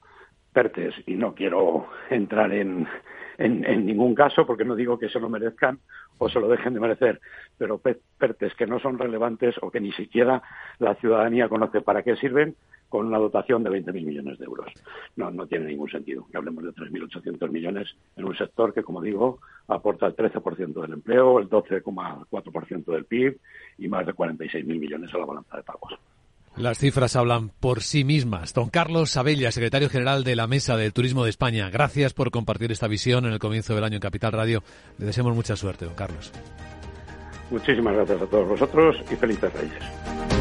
PERTES 0.53 0.95
y 1.07 1.15
no 1.15 1.33
quiero 1.33 1.87
entrar 2.09 2.51
en, 2.53 2.87
en, 3.37 3.85
ningún 3.85 4.15
caso 4.15 4.45
porque 4.45 4.65
no 4.65 4.75
digo 4.75 4.99
que 4.99 5.09
se 5.09 5.19
lo 5.19 5.29
merezcan 5.29 5.79
o 6.17 6.29
se 6.29 6.39
lo 6.39 6.47
dejen 6.47 6.73
de 6.73 6.79
merecer, 6.79 7.19
pero 7.57 7.79
PERTES 7.79 8.53
que 8.55 8.67
no 8.67 8.79
son 8.79 8.99
relevantes 8.99 9.55
o 9.61 9.71
que 9.71 9.79
ni 9.79 9.91
siquiera 9.91 10.41
la 10.79 10.95
ciudadanía 10.95 11.49
conoce 11.49 11.81
para 11.81 12.03
qué 12.03 12.15
sirven 12.15 12.55
con 12.89 13.07
una 13.07 13.17
dotación 13.17 13.63
de 13.63 13.69
20.000 13.69 14.05
millones 14.05 14.37
de 14.37 14.45
euros. 14.45 14.67
No, 15.15 15.31
no 15.31 15.47
tiene 15.47 15.65
ningún 15.65 15.89
sentido 15.89 16.27
que 16.29 16.37
hablemos 16.37 16.65
de 16.65 16.71
3.800 16.71 17.49
millones 17.49 17.95
en 18.17 18.25
un 18.25 18.35
sector 18.35 18.73
que, 18.73 18.83
como 18.83 19.01
digo, 19.01 19.39
aporta 19.69 20.07
el 20.07 20.15
13% 20.15 20.81
del 20.81 20.93
empleo, 20.93 21.39
el 21.39 21.49
12,4% 21.49 22.85
del 22.85 23.05
PIB 23.05 23.39
y 23.77 23.87
más 23.87 24.05
de 24.05 24.13
46.000 24.13 24.65
millones 24.65 25.13
a 25.13 25.19
la 25.19 25.25
balanza 25.25 25.55
de 25.55 25.63
pagos. 25.63 25.97
Las 26.57 26.77
cifras 26.77 27.15
hablan 27.15 27.49
por 27.49 27.81
sí 27.81 28.03
mismas. 28.03 28.53
Don 28.53 28.69
Carlos 28.69 29.11
Sabella, 29.11 29.51
secretario 29.51 29.89
general 29.89 30.23
de 30.23 30.35
la 30.35 30.47
Mesa 30.47 30.75
del 30.75 30.93
Turismo 30.93 31.23
de 31.23 31.29
España, 31.29 31.69
gracias 31.69 32.13
por 32.13 32.29
compartir 32.29 32.71
esta 32.71 32.87
visión 32.87 33.25
en 33.25 33.33
el 33.33 33.39
comienzo 33.39 33.73
del 33.73 33.83
año 33.83 33.95
en 33.95 34.01
Capital 34.01 34.33
Radio. 34.33 34.63
Le 34.97 35.05
deseamos 35.05 35.33
mucha 35.33 35.55
suerte, 35.55 35.85
don 35.85 35.95
Carlos. 35.95 36.31
Muchísimas 37.49 37.93
gracias 37.95 38.21
a 38.21 38.25
todos 38.25 38.47
vosotros 38.47 38.97
y 39.11 39.15
felices 39.15 39.51
Reyes. 39.53 40.40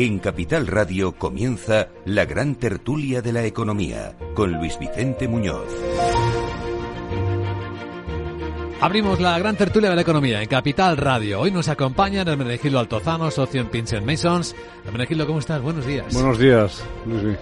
En 0.00 0.20
Capital 0.20 0.68
Radio 0.68 1.10
comienza 1.10 1.88
la 2.04 2.24
gran 2.24 2.54
tertulia 2.54 3.20
de 3.20 3.32
la 3.32 3.42
economía 3.42 4.16
con 4.32 4.52
Luis 4.52 4.78
Vicente 4.78 5.26
Muñoz. 5.26 5.66
Abrimos 8.80 9.18
la 9.18 9.36
gran 9.40 9.56
tertulia 9.56 9.90
de 9.90 9.96
la 9.96 10.02
economía 10.02 10.40
en 10.40 10.48
Capital 10.48 10.96
Radio. 10.98 11.40
Hoy 11.40 11.50
nos 11.50 11.66
acompaña 11.66 12.22
Hermenegildo 12.22 12.78
Altozano, 12.78 13.28
socio 13.32 13.60
en 13.60 13.70
Pinch 13.70 14.00
Masons. 14.00 14.54
Hermenegildo, 14.86 15.26
¿cómo 15.26 15.40
estás? 15.40 15.60
Buenos 15.62 15.84
días. 15.84 16.14
Buenos 16.14 16.38
días, 16.38 16.80
Luis. 17.04 17.36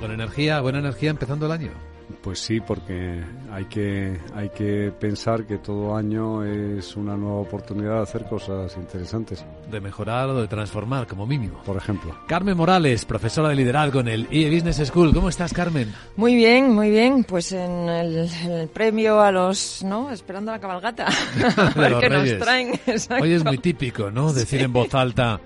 Con 0.00 0.12
energía, 0.12 0.62
buena 0.62 0.78
energía 0.78 1.10
empezando 1.10 1.44
el 1.44 1.52
año. 1.52 1.91
Pues 2.22 2.38
sí, 2.38 2.60
porque 2.60 3.22
hay 3.50 3.64
que, 3.66 4.18
hay 4.34 4.48
que 4.50 4.92
pensar 4.98 5.46
que 5.46 5.58
todo 5.58 5.96
año 5.96 6.44
es 6.44 6.96
una 6.96 7.16
nueva 7.16 7.40
oportunidad 7.40 7.96
de 7.96 8.02
hacer 8.02 8.24
cosas 8.26 8.76
interesantes. 8.76 9.44
De 9.70 9.80
mejorar 9.80 10.28
o 10.28 10.40
de 10.40 10.48
transformar, 10.48 11.06
como 11.06 11.26
mínimo. 11.26 11.62
Por 11.64 11.76
ejemplo. 11.76 12.16
Carmen 12.28 12.56
Morales, 12.56 13.04
profesora 13.04 13.48
de 13.48 13.56
liderazgo 13.56 14.00
en 14.00 14.08
el 14.08 14.28
IE 14.30 14.50
Business 14.50 14.88
School. 14.88 15.12
¿Cómo 15.12 15.28
estás, 15.28 15.52
Carmen? 15.52 15.92
Muy 16.16 16.34
bien, 16.34 16.72
muy 16.72 16.90
bien. 16.90 17.24
Pues 17.24 17.52
en 17.52 17.88
el, 17.88 18.68
premio 18.72 19.20
a 19.20 19.32
los, 19.32 19.82
¿no? 19.82 20.10
Esperando 20.10 20.52
la 20.52 20.60
cabalgata. 20.60 21.06
que 22.00 22.10
nos 22.10 22.38
traen. 22.38 22.80
Hoy 23.20 23.32
es 23.32 23.44
muy 23.44 23.58
típico, 23.58 24.10
¿no? 24.10 24.32
Decir 24.32 24.62
en 24.62 24.72
voz 24.72 24.94
alta, 24.94 25.40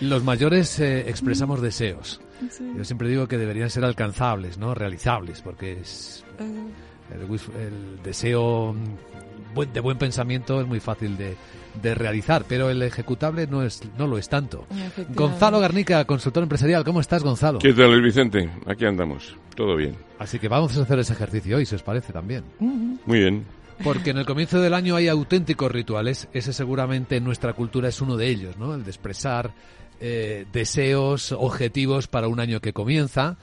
los 0.00 0.24
mayores 0.24 0.78
eh, 0.80 1.08
expresamos 1.08 1.60
deseos. 1.60 2.20
Yo 2.76 2.84
siempre 2.84 3.08
digo 3.08 3.28
que 3.28 3.38
deberían 3.38 3.70
ser 3.70 3.84
alcanzables, 3.84 4.58
¿no? 4.58 4.74
Realizables, 4.74 5.42
porque 5.42 5.80
es 5.80 6.24
el, 7.10 8.02
deseo 8.02 8.74
de 9.72 9.80
buen 9.80 9.98
pensamiento 9.98 10.60
es 10.60 10.66
muy 10.66 10.80
fácil 10.80 11.16
de, 11.16 11.36
realizar, 11.94 12.44
pero 12.48 12.70
el 12.70 12.82
ejecutable 12.82 13.46
no 13.46 13.62
es 13.62 13.82
no 13.98 14.06
lo 14.06 14.18
es 14.18 14.28
tanto. 14.28 14.66
Gonzalo 15.14 15.60
Garnica, 15.60 16.04
consultor 16.04 16.42
empresarial, 16.42 16.84
¿cómo 16.84 17.00
estás, 17.00 17.22
Gonzalo? 17.22 17.58
¿Qué 17.58 17.72
tal, 17.72 18.00
Vicente? 18.00 18.50
Aquí 18.66 18.84
andamos, 18.84 19.36
todo 19.54 19.76
bien. 19.76 19.96
Así 20.18 20.38
que 20.38 20.48
vamos 20.48 20.76
a 20.76 20.82
hacer 20.82 20.98
ese 20.98 21.12
ejercicio 21.12 21.56
hoy, 21.56 21.66
si 21.66 21.74
os 21.74 21.82
parece 21.82 22.12
también. 22.12 22.44
Muy 22.60 23.18
bien. 23.18 23.44
Porque 23.82 24.10
en 24.10 24.18
el 24.18 24.26
comienzo 24.26 24.60
del 24.60 24.74
año 24.74 24.96
hay 24.96 25.08
auténticos 25.08 25.70
rituales, 25.70 26.28
ese 26.32 26.52
seguramente 26.52 27.16
en 27.16 27.24
nuestra 27.24 27.52
cultura 27.52 27.88
es 27.88 28.00
uno 28.00 28.16
de 28.16 28.28
ellos, 28.28 28.56
¿no? 28.56 28.74
El 28.74 28.84
de 28.84 28.90
expresar 28.90 29.52
eh, 30.04 30.46
deseos, 30.52 31.30
objetivos 31.30 32.08
para 32.08 32.26
un 32.26 32.40
año 32.40 32.60
que 32.60 32.72
comienza. 32.72 33.36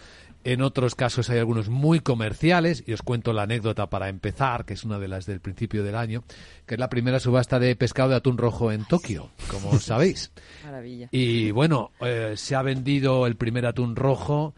En 0.44 0.62
otros 0.62 0.94
casos 0.94 1.30
hay 1.30 1.40
algunos 1.40 1.70
muy 1.70 2.02
comerciales, 2.02 2.84
y 2.86 2.92
os 2.92 3.02
cuento 3.02 3.32
la 3.32 3.44
anécdota 3.44 3.90
para 3.90 4.10
empezar, 4.10 4.66
que 4.66 4.74
es 4.74 4.84
una 4.84 5.00
de 5.00 5.08
las 5.08 5.26
del 5.26 5.40
principio 5.40 5.86
del 5.86 5.96
año, 5.96 6.26
que 6.66 6.76
es 6.76 6.80
la 6.80 6.90
primera 6.90 7.22
subasta 7.22 7.60
de 7.60 7.78
pescado 7.78 8.10
de 8.10 8.18
atún 8.18 8.38
rojo 8.38 8.74
en 8.74 8.84
Tokio, 8.84 9.30
como 9.50 9.80
sabéis. 9.80 10.34
Maravilla. 10.66 11.08
Y 11.12 11.52
bueno, 11.52 11.92
eh, 12.02 12.34
se 12.36 12.56
ha 12.56 12.62
vendido 12.62 13.26
el 13.26 13.38
primer 13.38 13.66
atún 13.66 13.96
rojo, 13.96 14.54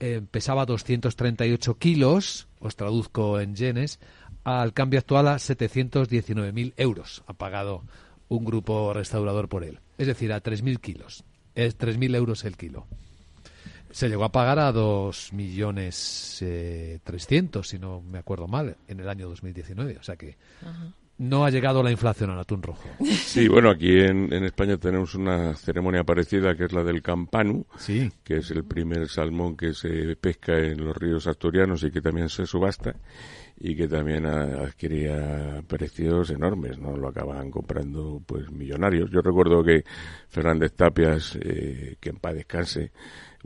eh, 0.00 0.20
pesaba 0.30 0.66
238 0.66 1.78
kilos, 1.78 2.48
os 2.60 2.76
traduzco 2.76 3.40
en 3.40 3.54
yenes, 3.54 4.00
al 4.44 4.74
cambio 4.74 4.98
actual 4.98 5.28
a 5.28 5.36
719.000 5.36 6.74
euros. 6.76 7.22
Ha 7.26 7.32
pagado 7.32 7.84
un 8.28 8.44
grupo 8.44 8.92
restaurador 8.92 9.48
por 9.48 9.64
él, 9.64 9.80
es 9.96 10.06
decir, 10.06 10.30
a 10.34 10.42
3.000 10.42 10.78
kilos 10.80 11.24
es 11.58 11.76
3.000 11.76 12.14
euros 12.14 12.44
el 12.44 12.56
kilo. 12.56 12.86
Se 13.90 14.08
llegó 14.08 14.24
a 14.24 14.32
pagar 14.32 14.58
a 14.60 14.70
2 14.70 15.32
millones 15.32 16.38
eh, 16.40 17.00
si 17.62 17.78
no 17.78 18.00
me 18.00 18.18
acuerdo 18.18 18.46
mal, 18.46 18.76
en 18.86 19.00
el 19.00 19.08
año 19.08 19.28
2019. 19.28 19.96
O 19.98 20.02
sea 20.02 20.16
que 20.16 20.36
no 21.18 21.44
ha 21.44 21.50
llegado 21.50 21.82
la 21.82 21.90
inflación 21.90 22.30
al 22.30 22.38
atún 22.38 22.62
rojo. 22.62 22.88
Sí, 23.28 23.48
bueno, 23.48 23.70
aquí 23.70 24.00
en, 24.00 24.32
España 24.44 24.78
tenemos 24.78 25.14
una 25.14 25.54
ceremonia 25.54 26.04
parecida 26.04 26.56
que 26.56 26.64
es 26.64 26.72
la 26.72 26.82
del 26.82 27.02
campanu, 27.02 27.66
sí. 27.76 28.10
que 28.24 28.38
es 28.38 28.50
el 28.50 28.64
primer 28.64 29.08
salmón 29.08 29.56
que 29.56 29.74
se 29.74 30.16
pesca 30.16 30.56
en 30.56 30.84
los 30.84 30.96
ríos 30.96 31.26
asturianos 31.26 31.82
y 31.82 31.90
que 31.90 32.00
también 32.00 32.28
se 32.28 32.46
subasta 32.46 32.94
y 33.60 33.74
que 33.74 33.88
también 33.88 34.24
adquiría 34.24 35.62
precios 35.66 36.30
enormes, 36.30 36.78
¿no? 36.78 36.96
Lo 36.96 37.08
acaban 37.08 37.50
comprando, 37.50 38.22
pues, 38.24 38.50
millonarios. 38.52 39.10
Yo 39.10 39.20
recuerdo 39.20 39.64
que 39.64 39.84
Fernández 40.28 40.74
Tapias, 40.74 41.36
eh, 41.42 41.96
que 42.00 42.10
en 42.10 42.16
paz 42.16 42.34
descanse, 42.34 42.92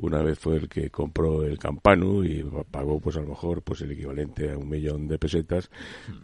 una 0.02 0.20
vez 0.20 0.38
fue 0.38 0.56
el 0.56 0.68
que 0.68 0.90
compró 0.90 1.44
el 1.44 1.58
Campanu 1.58 2.24
y 2.24 2.44
pagó 2.70 3.00
pues 3.00 3.16
a 3.16 3.20
lo 3.20 3.28
mejor 3.28 3.62
pues 3.62 3.80
el 3.82 3.92
equivalente 3.92 4.50
a 4.50 4.58
un 4.58 4.68
millón 4.68 5.06
de 5.06 5.16
pesetas 5.16 5.70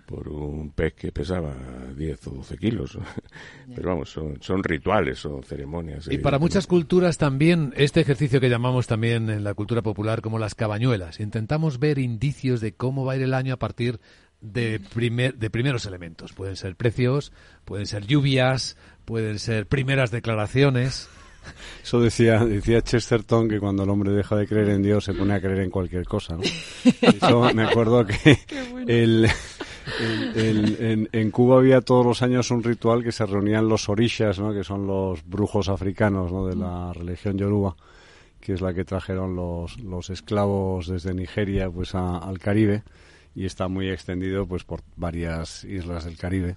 por 0.04 0.28
un 0.28 0.70
pez 0.70 0.94
que 0.94 1.12
pesaba 1.12 1.54
10 1.96 2.26
o 2.26 2.30
12 2.30 2.58
kilos. 2.58 2.98
Pero 3.74 3.90
vamos, 3.90 4.10
son, 4.10 4.36
son 4.40 4.64
rituales, 4.64 5.20
son 5.20 5.44
ceremonias. 5.44 6.08
Y 6.10 6.18
para 6.18 6.40
muchas 6.40 6.66
culturas 6.66 7.18
también, 7.18 7.72
este 7.76 8.00
ejercicio 8.00 8.40
que 8.40 8.50
llamamos 8.50 8.88
también 8.88 9.30
en 9.30 9.44
la 9.44 9.54
cultura 9.54 9.80
popular 9.80 10.22
como 10.22 10.40
las 10.40 10.56
cabañuelas, 10.56 11.20
intentamos 11.20 11.78
ver 11.78 11.98
indicios 11.98 12.60
de 12.60 12.72
cómo 12.72 13.04
va 13.04 13.12
a 13.12 13.16
ir 13.16 13.22
el 13.22 13.34
año 13.34 13.54
a 13.54 13.58
partir 13.58 14.00
de, 14.40 14.80
primer, 14.92 15.36
de 15.36 15.50
primeros 15.50 15.86
elementos. 15.86 16.32
Pueden 16.32 16.56
ser 16.56 16.74
precios, 16.74 17.32
pueden 17.64 17.86
ser 17.86 18.06
lluvias, 18.06 18.76
pueden 19.04 19.38
ser 19.38 19.66
primeras 19.66 20.10
declaraciones. 20.10 21.08
Eso 21.82 22.00
decía, 22.00 22.44
decía 22.44 22.82
Chesterton 22.82 23.48
que 23.48 23.60
cuando 23.60 23.84
el 23.84 23.90
hombre 23.90 24.12
deja 24.12 24.36
de 24.36 24.46
creer 24.46 24.70
en 24.70 24.82
Dios 24.82 25.04
se 25.04 25.14
pone 25.14 25.34
a 25.34 25.40
creer 25.40 25.60
en 25.60 25.70
cualquier 25.70 26.04
cosa, 26.04 26.36
¿no? 26.36 26.42
Eso 26.42 27.52
me 27.54 27.64
acuerdo 27.64 28.06
que 28.06 28.38
el, 28.86 29.28
en, 31.12 31.30
Cuba 31.30 31.58
había 31.58 31.80
todos 31.80 32.04
los 32.04 32.22
años 32.22 32.50
un 32.50 32.62
ritual 32.62 33.02
que 33.02 33.12
se 33.12 33.26
reunían 33.26 33.68
los 33.68 33.88
orishas, 33.88 34.38
¿no? 34.38 34.52
Que 34.52 34.64
son 34.64 34.86
los 34.86 35.24
brujos 35.26 35.68
africanos, 35.68 36.32
¿no? 36.32 36.46
De 36.46 36.56
la 36.56 36.92
religión 36.92 37.36
yoruba 37.36 37.76
que 38.40 38.52
es 38.52 38.60
la 38.60 38.72
que 38.72 38.84
trajeron 38.84 39.34
los, 39.34 39.78
los 39.80 40.10
esclavos 40.10 40.86
desde 40.86 41.12
Nigeria 41.12 41.68
pues 41.68 41.94
al 41.94 42.38
Caribe 42.38 42.82
y 43.38 43.46
está 43.46 43.68
muy 43.68 43.88
extendido 43.88 44.46
pues 44.46 44.64
por 44.64 44.80
varias 44.96 45.62
islas 45.62 46.04
del 46.04 46.16
Caribe 46.16 46.56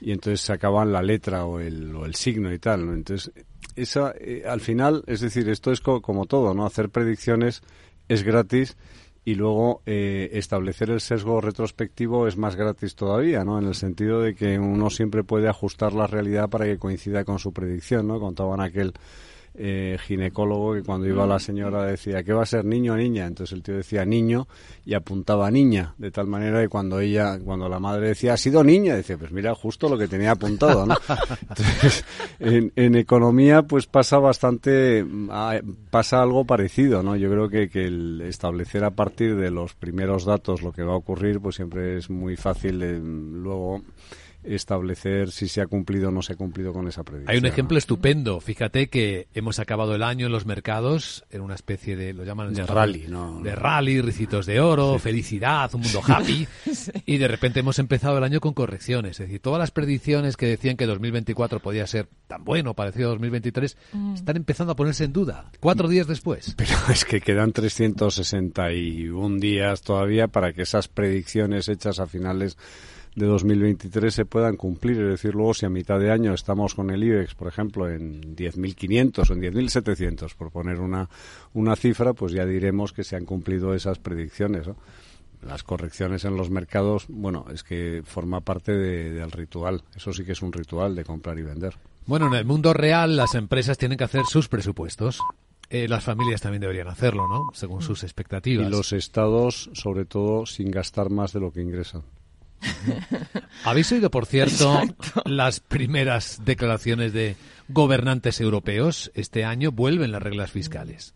y 0.00 0.12
entonces 0.12 0.40
sacaban 0.40 0.92
la 0.92 1.02
letra 1.02 1.44
o 1.44 1.58
el, 1.58 1.94
o 1.96 2.06
el 2.06 2.14
signo 2.14 2.52
y 2.52 2.58
tal 2.60 2.86
¿no? 2.86 2.94
entonces 2.94 3.32
esa, 3.76 4.12
eh, 4.18 4.44
al 4.46 4.60
final, 4.60 5.02
es 5.06 5.20
decir, 5.20 5.48
esto 5.48 5.72
es 5.72 5.80
como 5.80 6.26
todo, 6.26 6.54
¿no? 6.54 6.66
Hacer 6.66 6.90
predicciones 6.90 7.62
es 8.08 8.22
gratis 8.22 8.76
y 9.24 9.34
luego 9.34 9.82
eh, 9.86 10.30
establecer 10.32 10.90
el 10.90 11.00
sesgo 11.00 11.40
retrospectivo 11.40 12.26
es 12.26 12.36
más 12.36 12.56
gratis 12.56 12.96
todavía, 12.96 13.44
¿no? 13.44 13.58
En 13.58 13.66
el 13.66 13.74
sentido 13.74 14.20
de 14.20 14.34
que 14.34 14.58
uno 14.58 14.90
siempre 14.90 15.22
puede 15.22 15.48
ajustar 15.48 15.92
la 15.92 16.06
realidad 16.06 16.50
para 16.50 16.64
que 16.64 16.78
coincida 16.78 17.24
con 17.24 17.38
su 17.38 17.52
predicción, 17.52 18.08
¿no? 18.08 18.18
Contaban 18.18 18.60
aquel 18.60 18.92
eh, 19.54 19.98
ginecólogo 20.00 20.74
que 20.74 20.82
cuando 20.82 21.06
iba 21.06 21.26
la 21.26 21.38
señora 21.38 21.84
decía, 21.84 22.22
¿qué 22.22 22.32
va 22.32 22.42
a 22.42 22.46
ser 22.46 22.64
niño 22.64 22.94
o 22.94 22.96
niña? 22.96 23.26
Entonces 23.26 23.54
el 23.54 23.62
tío 23.62 23.76
decía 23.76 24.04
niño 24.04 24.48
y 24.84 24.94
apuntaba 24.94 25.50
niña, 25.50 25.94
de 25.98 26.10
tal 26.10 26.26
manera 26.26 26.62
que 26.62 26.68
cuando 26.68 27.00
ella, 27.00 27.38
cuando 27.38 27.68
la 27.68 27.78
madre 27.78 28.08
decía, 28.08 28.32
ha 28.34 28.36
sido 28.36 28.64
niña, 28.64 28.96
decía, 28.96 29.18
pues 29.18 29.30
mira, 29.30 29.54
justo 29.54 29.88
lo 29.88 29.98
que 29.98 30.08
tenía 30.08 30.32
apuntado, 30.32 30.86
¿no? 30.86 30.96
Entonces, 31.50 32.04
en, 32.40 32.94
economía 32.94 33.62
pues 33.62 33.86
pasa 33.86 34.18
bastante, 34.18 35.04
ah, 35.30 35.60
pasa 35.90 36.22
algo 36.22 36.44
parecido, 36.44 37.02
¿no? 37.02 37.16
Yo 37.16 37.30
creo 37.30 37.48
que, 37.48 37.68
que 37.68 37.86
el 37.86 38.22
establecer 38.22 38.84
a 38.84 38.90
partir 38.90 39.36
de 39.36 39.50
los 39.50 39.74
primeros 39.74 40.24
datos 40.24 40.62
lo 40.62 40.72
que 40.72 40.82
va 40.82 40.94
a 40.94 40.96
ocurrir, 40.96 41.40
pues 41.40 41.56
siempre 41.56 41.98
es 41.98 42.10
muy 42.10 42.36
fácil 42.36 42.78
luego 43.42 43.82
establecer 44.44 45.30
si 45.30 45.48
se 45.48 45.60
ha 45.60 45.66
cumplido 45.66 46.08
o 46.08 46.10
no 46.12 46.22
se 46.22 46.32
ha 46.32 46.36
cumplido 46.36 46.72
con 46.72 46.88
esa 46.88 47.04
predicción. 47.04 47.30
Hay 47.30 47.38
un 47.38 47.46
ejemplo 47.46 47.78
estupendo. 47.78 48.40
Fíjate 48.40 48.88
que 48.88 49.28
hemos 49.34 49.58
acabado 49.58 49.94
el 49.94 50.02
año 50.02 50.26
en 50.26 50.32
los 50.32 50.46
mercados 50.46 51.24
en 51.30 51.40
una 51.40 51.54
especie 51.54 51.96
de, 51.96 52.12
lo 52.12 52.24
llaman 52.24 52.52
de 52.52 52.66
rally, 52.66 53.06
¿no? 53.08 53.40
De 53.40 53.54
rally, 53.54 54.00
ricitos 54.00 54.46
de 54.46 54.60
oro, 54.60 54.98
felicidad, 54.98 55.72
un 55.74 55.82
mundo 55.82 56.00
happy. 56.06 56.46
Y 57.06 57.18
de 57.18 57.28
repente 57.28 57.60
hemos 57.60 57.78
empezado 57.78 58.18
el 58.18 58.24
año 58.24 58.40
con 58.40 58.54
correcciones. 58.54 59.12
Es 59.20 59.26
decir, 59.26 59.40
todas 59.40 59.58
las 59.58 59.70
predicciones 59.70 60.36
que 60.36 60.46
decían 60.46 60.76
que 60.76 60.86
2024 60.86 61.60
podía 61.60 61.86
ser 61.86 62.08
tan 62.26 62.44
bueno, 62.44 62.74
parecido 62.74 63.08
a 63.08 63.12
2023, 63.12 63.76
mm. 63.92 64.14
están 64.14 64.36
empezando 64.36 64.72
a 64.72 64.76
ponerse 64.76 65.04
en 65.04 65.12
duda. 65.12 65.50
Cuatro 65.60 65.88
días 65.88 66.06
después. 66.06 66.54
Pero 66.56 66.72
es 66.90 67.04
que 67.04 67.20
quedan 67.20 67.52
361 67.52 69.38
días 69.38 69.82
todavía 69.82 70.28
para 70.28 70.52
que 70.52 70.62
esas 70.62 70.88
predicciones 70.88 71.68
hechas 71.68 71.98
a 72.00 72.06
finales 72.06 72.56
de 73.14 73.26
2023 73.26 74.14
se 74.14 74.24
puedan 74.24 74.56
cumplir. 74.56 75.00
Es 75.00 75.08
decir, 75.08 75.34
luego 75.34 75.54
si 75.54 75.66
a 75.66 75.70
mitad 75.70 75.98
de 75.98 76.10
año 76.10 76.32
estamos 76.32 76.74
con 76.74 76.90
el 76.90 77.04
IBEX, 77.04 77.34
por 77.34 77.48
ejemplo, 77.48 77.88
en 77.88 78.34
10.500 78.36 79.30
o 79.30 79.32
en 79.34 79.42
10.700, 79.42 80.34
por 80.34 80.50
poner 80.50 80.80
una, 80.80 81.08
una 81.52 81.76
cifra, 81.76 82.14
pues 82.14 82.32
ya 82.32 82.46
diremos 82.46 82.92
que 82.92 83.04
se 83.04 83.16
han 83.16 83.24
cumplido 83.24 83.74
esas 83.74 83.98
predicciones. 83.98 84.66
Las 85.42 85.62
correcciones 85.64 86.24
en 86.24 86.36
los 86.36 86.50
mercados, 86.50 87.06
bueno, 87.08 87.46
es 87.52 87.64
que 87.64 88.02
forma 88.04 88.40
parte 88.40 88.72
del 88.72 89.30
ritual. 89.30 89.82
Eso 89.94 90.12
sí 90.12 90.24
que 90.24 90.32
es 90.32 90.42
un 90.42 90.52
ritual 90.52 90.94
de 90.94 91.04
comprar 91.04 91.38
y 91.38 91.42
vender. 91.42 91.74
Bueno, 92.06 92.28
en 92.28 92.34
el 92.34 92.44
mundo 92.44 92.72
real 92.72 93.16
las 93.16 93.34
empresas 93.34 93.76
tienen 93.76 93.98
que 93.98 94.04
hacer 94.04 94.24
sus 94.24 94.48
presupuestos. 94.48 95.20
Eh, 95.68 95.88
las 95.88 96.04
familias 96.04 96.40
también 96.40 96.60
deberían 96.60 96.88
hacerlo, 96.88 97.26
¿no? 97.28 97.48
Según 97.54 97.82
sus 97.82 98.02
expectativas. 98.04 98.66
Y 98.66 98.70
los 98.70 98.92
estados, 98.92 99.70
sobre 99.72 100.04
todo, 100.04 100.46
sin 100.46 100.70
gastar 100.70 101.10
más 101.10 101.32
de 101.32 101.40
lo 101.40 101.50
que 101.50 101.62
ingresan. 101.62 102.02
¿Habéis 103.64 103.90
oído, 103.92 104.10
por 104.10 104.26
cierto, 104.26 104.80
las 105.24 105.60
primeras 105.60 106.40
declaraciones 106.44 107.12
de 107.12 107.36
gobernantes 107.68 108.40
europeos? 108.40 109.10
Este 109.14 109.44
año 109.44 109.72
vuelven 109.72 110.12
las 110.12 110.22
reglas 110.22 110.50
fiscales. 110.50 111.14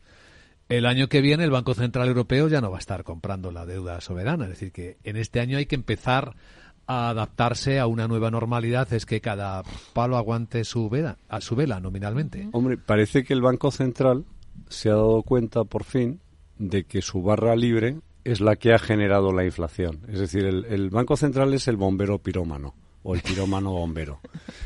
El 0.68 0.86
año 0.86 1.08
que 1.08 1.20
viene 1.20 1.44
el 1.44 1.50
Banco 1.50 1.74
Central 1.74 2.08
Europeo 2.08 2.48
ya 2.48 2.60
no 2.60 2.70
va 2.70 2.78
a 2.78 2.80
estar 2.80 3.04
comprando 3.04 3.52
la 3.52 3.66
deuda 3.66 4.00
soberana. 4.00 4.44
Es 4.44 4.50
decir, 4.50 4.72
que 4.72 4.98
en 5.04 5.16
este 5.16 5.40
año 5.40 5.58
hay 5.58 5.66
que 5.66 5.76
empezar 5.76 6.34
a 6.88 7.10
adaptarse 7.10 7.78
a 7.78 7.86
una 7.86 8.08
nueva 8.08 8.30
normalidad. 8.30 8.92
Es 8.92 9.06
que 9.06 9.20
cada 9.20 9.62
palo 9.92 10.16
aguante 10.16 10.64
su 10.64 10.88
vela, 10.88 11.18
a 11.28 11.40
su 11.40 11.54
vela 11.54 11.78
nominalmente. 11.78 12.48
Hombre, 12.52 12.76
parece 12.78 13.22
que 13.22 13.32
el 13.32 13.42
Banco 13.42 13.70
Central 13.70 14.24
se 14.68 14.88
ha 14.88 14.94
dado 14.94 15.22
cuenta 15.22 15.64
por 15.64 15.84
fin 15.84 16.20
de 16.58 16.84
que 16.84 17.02
su 17.02 17.22
barra 17.22 17.54
libre 17.54 18.00
es 18.26 18.40
la 18.40 18.56
que 18.56 18.72
ha 18.72 18.78
generado 18.78 19.32
la 19.32 19.44
inflación. 19.44 20.00
Es 20.08 20.18
decir, 20.18 20.44
el, 20.44 20.90
Banco 20.90 21.16
Central 21.16 21.54
es 21.54 21.68
el 21.68 21.76
bombero 21.76 22.18
pirómano 22.18 22.74
o 23.04 23.14
el 23.14 23.22
pirómano 23.22 23.70
bombero. 23.70 24.18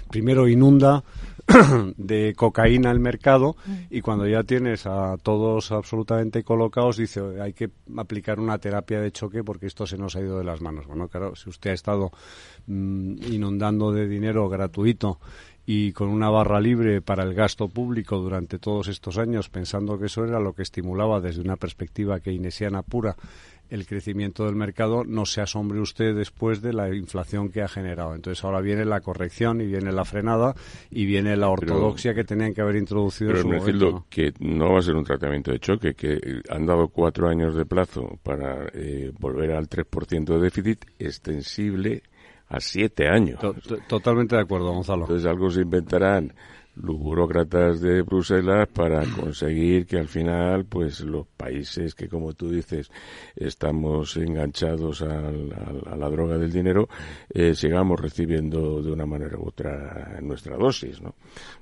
Primero 0.09 0.49
inunda 0.49 1.05
de 1.99 2.33
cocaína 2.35 2.91
el 2.91 3.01
mercado 3.01 3.57
y 3.91 4.01
cuando 4.01 4.27
ya 4.27 4.45
tienes 4.45 4.87
a 4.87 5.19
todos 5.19 5.73
absolutamente 5.73 6.43
colocados 6.43 6.97
dice 6.97 7.21
hay 7.43 7.53
que 7.53 7.69
aplicar 7.99 8.41
una 8.41 8.57
terapia 8.57 8.99
de 9.01 9.13
choque 9.13 9.45
porque 9.45 9.67
esto 9.67 9.87
se 9.87 9.99
nos 9.99 10.17
ha 10.17 10.21
ido 10.21 10.39
de 10.39 10.45
las 10.45 10.63
manos. 10.63 10.87
Bueno, 10.87 11.09
claro, 11.09 11.37
si 11.37 11.51
usted 11.51 11.71
ha 11.71 11.75
estado 11.75 12.13
mm, 12.67 13.25
inundando 13.31 13.93
de 13.93 14.09
dinero 14.09 14.49
gratuito 14.49 15.21
y 15.67 15.93
con 15.93 16.09
una 16.09 16.31
barra 16.31 16.61
libre 16.61 17.01
para 17.03 17.23
el 17.23 17.35
gasto 17.35 17.69
público 17.69 18.19
durante 18.19 18.59
todos 18.59 18.89
estos 18.89 19.19
años, 19.19 19.49
pensando 19.49 19.99
que 19.99 20.07
eso 20.07 20.25
era 20.25 20.41
lo 20.41 20.55
que 20.55 20.63
estimulaba 20.63 21.21
desde 21.21 21.43
una 21.43 21.57
perspectiva 21.57 22.21
keynesiana 22.21 22.83
pura 22.83 23.17
el 23.71 23.87
crecimiento 23.87 24.45
del 24.45 24.57
mercado, 24.57 25.05
no 25.05 25.25
se 25.25 25.41
asombre 25.41 25.81
usted 25.81 26.15
después 26.15 26.61
de 26.61 26.73
la 26.73 26.95
inflación 26.95 27.51
que 27.51 27.63
ha 27.63 27.69
generado. 27.69 28.15
Entonces 28.15 28.45
ahora 28.45 28.61
viene 28.61 28.85
la 28.85 29.01
corrección 29.01 29.61
y 29.61 29.67
viene 29.67 29.93
la 29.93 30.05
frenada 30.05 30.55
y 30.91 31.07
viene 31.07 31.37
la 31.37 31.49
ortodoxia 31.49 32.13
que 32.13 32.25
tenían 32.25 32.53
que 32.53 32.61
haber 32.61 32.77
introducido 32.77 33.31
pero 33.31 33.55
en 33.55 33.81
su 33.81 34.05
que 34.11 34.33
no 34.41 34.73
va 34.73 34.81
a 34.81 34.83
ser 34.83 34.97
un 34.97 35.05
tratamiento 35.05 35.53
de 35.53 35.61
choque, 35.61 35.95
que 35.95 36.43
han 36.51 36.67
dado 36.67 36.89
cuatro 36.89 37.29
años 37.29 37.55
de 37.55 37.65
plazo 37.65 38.19
para 38.23 38.67
eh, 38.75 39.13
volver 39.19 39.53
al 39.53 39.69
3% 39.69 40.25
de 40.25 40.41
déficit 40.41 40.85
extensible 40.99 42.03
a 42.51 42.59
siete 42.61 43.09
años. 43.09 43.39
Totalmente 43.87 44.35
de 44.35 44.43
acuerdo, 44.43 44.73
Gonzalo. 44.73 45.03
Entonces 45.03 45.25
algo 45.27 45.51
se 45.51 45.63
inventarán 45.63 46.35
los 46.83 46.99
burócratas 46.99 47.81
de 47.81 48.03
Bruselas 48.03 48.69
para 48.73 49.05
conseguir 49.07 49.87
que 49.87 49.99
al 49.99 50.09
final 50.09 50.65
pues 50.65 51.01
los 51.01 51.27
países 51.27 51.95
que 51.95 52.09
como 52.09 52.33
tú 52.33 52.51
dices 52.51 52.91
estamos 53.37 54.17
enganchados 54.17 55.03
a 55.03 55.31
la 55.31 56.09
droga 56.09 56.39
del 56.39 56.53
dinero 56.53 56.89
eh, 57.33 57.55
sigamos 57.55 58.01
recibiendo 58.01 58.83
de 58.83 58.91
una 58.91 59.07
manera 59.07 59.39
u 59.39 59.49
otra 59.49 60.19
nuestra 60.21 60.57
dosis 60.57 61.01
¿no? 61.01 61.15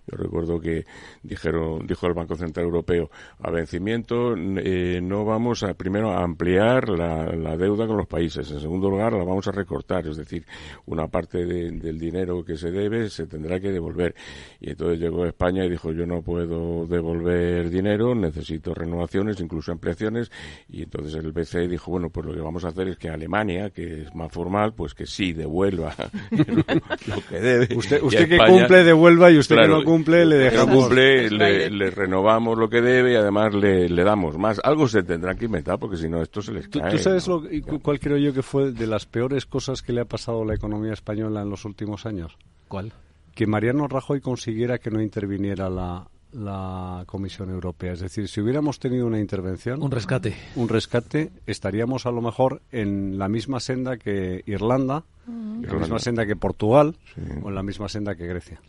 yo 0.06 0.16
recuerdo 0.16 0.60
que 0.60 0.84
dijeron 1.22 1.86
dijo 1.86 2.06
el 2.06 2.14
Banco 2.14 2.36
Central 2.36 2.66
Europeo 2.66 3.10
a 3.40 3.50
vencimiento 3.50 4.34
eh, 4.36 5.00
no 5.02 5.24
vamos 5.24 5.62
a 5.62 5.74
primero 5.74 6.10
a 6.12 6.22
ampliar 6.22 6.88
la, 6.88 7.56
deuda 7.56 7.86
con 7.86 7.96
los 7.96 8.06
países. 8.06 8.50
En 8.50 8.60
segundo 8.60 8.90
lugar 8.90 9.12
la 9.12 9.24
vamos 9.24 9.46
a 9.48 9.52
recortar. 9.52 10.06
Es 10.06 10.16
decir 10.16 10.44
una 10.86 11.08
parte 11.08 11.44
del 11.44 11.98
dinero 11.98 12.44
que 12.44 12.56
se 12.56 12.70
debe 12.70 13.08
se 13.10 13.26
tendrá 13.26 13.60
que 13.60 13.70
devolver 13.70 14.14
y 14.60 14.70
entonces 14.70 15.00
llegó 15.08 15.24
a 15.24 15.28
España 15.28 15.64
y 15.64 15.70
dijo 15.70 15.92
yo 15.92 16.06
no 16.06 16.22
puedo 16.22 16.86
devolver 16.86 17.70
dinero, 17.70 18.14
necesito 18.14 18.74
renovaciones, 18.74 19.40
incluso 19.40 19.72
ampliaciones 19.72 20.30
y 20.68 20.82
entonces 20.82 21.14
el 21.14 21.32
BCE 21.32 21.68
dijo 21.68 21.90
bueno 21.90 22.10
pues 22.10 22.26
lo 22.26 22.34
que 22.34 22.40
vamos 22.40 22.64
a 22.64 22.68
hacer 22.68 22.88
es 22.88 22.96
que 22.96 23.08
Alemania, 23.08 23.70
que 23.70 24.02
es 24.02 24.14
más 24.14 24.30
formal, 24.32 24.74
pues 24.74 24.94
que 24.94 25.06
sí 25.06 25.32
devuelva 25.32 25.94
lo, 26.30 27.20
que 27.28 27.40
debe. 27.40 27.68
Usted, 27.76 28.02
usted 28.02 28.28
que 28.28 28.38
cumple 28.38 28.84
devuelva 28.84 29.30
y 29.30 29.38
usted 29.38 29.56
que 29.56 29.68
no 29.68 29.84
cumple 29.84 30.26
le 30.26 30.36
dejamos. 30.36 30.86
cumple 30.86 31.30
le, 31.30 31.90
renovamos 31.90 32.58
lo 32.58 32.68
que 32.68 32.80
debe 32.80 33.12
y 33.12 33.16
además 33.16 33.54
le, 33.54 33.88
le, 33.88 34.04
damos 34.04 34.36
más. 34.36 34.60
Algo 34.62 34.88
se 34.88 35.02
tendrá 35.02 35.34
que 35.34 35.46
inventar 35.46 35.78
porque 35.78 35.96
si 35.96 36.08
no 36.08 36.22
esto 36.22 36.42
se 36.42 36.52
les 36.52 36.68
cae. 36.68 36.90
¿Tú, 36.90 36.98
sabes 36.98 37.26
lo, 37.28 37.42
cuál 37.82 37.98
creo 38.00 38.18
yo 38.18 38.32
que 38.32 38.42
fue 38.42 38.72
de 38.72 38.86
las 38.86 39.06
peores 39.06 39.46
cosas 39.46 39.82
que 39.82 39.92
le 39.92 40.00
ha 40.00 40.04
pasado 40.04 40.42
a 40.42 40.46
la 40.46 40.54
economía 40.54 40.92
española 40.92 41.42
en 41.42 41.50
los 41.50 41.64
últimos 41.64 42.06
años? 42.06 42.36
¿Cuál? 42.68 42.92
Que 43.38 43.46
Mariano 43.46 43.86
Rajoy 43.86 44.20
consiguiera 44.20 44.78
que 44.78 44.90
no 44.90 45.00
interviniera 45.00 45.70
la, 45.70 47.04
Comisión 47.06 47.50
Europea. 47.50 47.92
Es 47.92 48.00
decir, 48.00 48.26
si 48.26 48.40
hubiéramos 48.40 48.80
tenido 48.80 49.06
una 49.06 49.20
intervención, 49.20 49.80
un 49.80 49.92
rescate, 49.92 50.34
un 50.56 50.68
rescate, 50.68 51.30
estaríamos 51.46 52.04
a 52.04 52.10
lo 52.10 52.20
mejor 52.20 52.62
en 52.72 53.16
la 53.16 53.28
misma 53.28 53.60
senda 53.60 53.96
que 53.96 54.42
Irlanda, 54.44 55.04
en 55.28 55.62
la 55.62 55.78
misma 55.78 55.98
senda 56.00 56.26
que 56.26 56.34
Portugal 56.34 56.96
o 57.42 57.48
en 57.48 57.54
la 57.54 57.62
misma 57.62 57.88
senda 57.88 58.16
que 58.16 58.26
Grecia. 58.26 58.60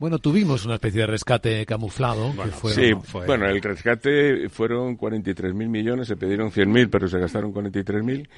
bueno, 0.00 0.18
tuvimos 0.18 0.66
una 0.66 0.74
especie 0.74 1.02
de 1.02 1.06
rescate 1.06 1.64
camuflado. 1.64 2.34
sí, 2.74 2.92
bueno, 3.26 3.46
el 3.46 3.62
rescate 3.62 4.48
fueron 4.48 4.98
43.000 4.98 5.52
millones, 5.68 6.08
se 6.08 6.16
pidieron 6.16 6.50
100.000, 6.50 6.88
pero 6.90 7.08
se 7.08 7.18
gastaron 7.18 7.54
43.000 7.54 8.28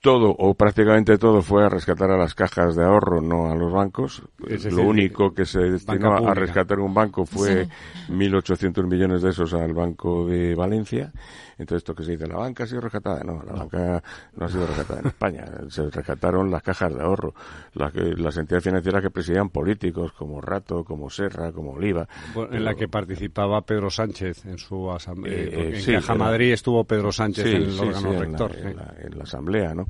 todo 0.00 0.30
o 0.30 0.54
prácticamente 0.54 1.18
todo 1.18 1.42
fue 1.42 1.64
a 1.64 1.68
rescatar 1.68 2.10
a 2.10 2.16
las 2.16 2.34
cajas 2.34 2.76
de 2.76 2.84
ahorro, 2.84 3.20
no 3.20 3.50
a 3.50 3.54
los 3.54 3.72
bancos. 3.72 4.22
Lo 4.70 4.82
único 4.82 5.34
que 5.34 5.44
se 5.44 5.58
destinó 5.60 6.14
a 6.14 6.34
rescatar 6.34 6.78
un 6.78 6.94
banco 6.94 7.26
fue 7.26 7.66
1.800 8.08 8.86
millones 8.86 9.22
de 9.22 9.30
esos 9.30 9.52
al 9.54 9.72
Banco 9.72 10.26
de 10.26 10.54
Valencia 10.54 11.12
entonces, 11.58 11.78
esto 11.78 11.94
que 11.94 12.04
se 12.04 12.12
dice, 12.12 12.26
la 12.26 12.36
banca 12.36 12.64
ha 12.64 12.66
sido 12.66 12.80
rescatada. 12.80 13.24
No, 13.24 13.42
la 13.42 13.52
banca 13.52 14.02
no 14.36 14.46
ha 14.46 14.48
sido 14.48 14.66
rescatada 14.66 15.00
en 15.00 15.06
España. 15.08 15.44
Se 15.68 15.90
rescataron 15.90 16.50
las 16.50 16.62
cajas 16.62 16.94
de 16.94 17.02
ahorro, 17.02 17.34
las, 17.74 17.92
las 17.94 18.36
entidades 18.36 18.64
financieras 18.64 19.02
que 19.02 19.10
presidían 19.10 19.50
políticos 19.50 20.12
como 20.12 20.40
Rato, 20.40 20.84
como 20.84 21.10
Serra, 21.10 21.50
como 21.50 21.72
Oliva. 21.72 22.08
en 22.50 22.64
la 22.64 22.74
que 22.74 22.86
participaba 22.86 23.60
Pedro 23.62 23.90
Sánchez 23.90 24.46
en 24.46 24.58
su 24.58 24.90
asamblea. 24.90 25.34
Eh, 25.34 25.82
en 25.84 25.94
Caja 25.94 26.14
Madrid 26.14 26.52
estuvo 26.52 26.84
Pedro 26.84 27.10
Sánchez 27.10 27.46
en 27.46 27.62
el 27.62 27.80
órgano 27.80 28.12
rector. 28.12 28.56
En 28.56 29.18
la, 29.18 29.24
asamblea, 29.24 29.74
¿no? 29.74 29.86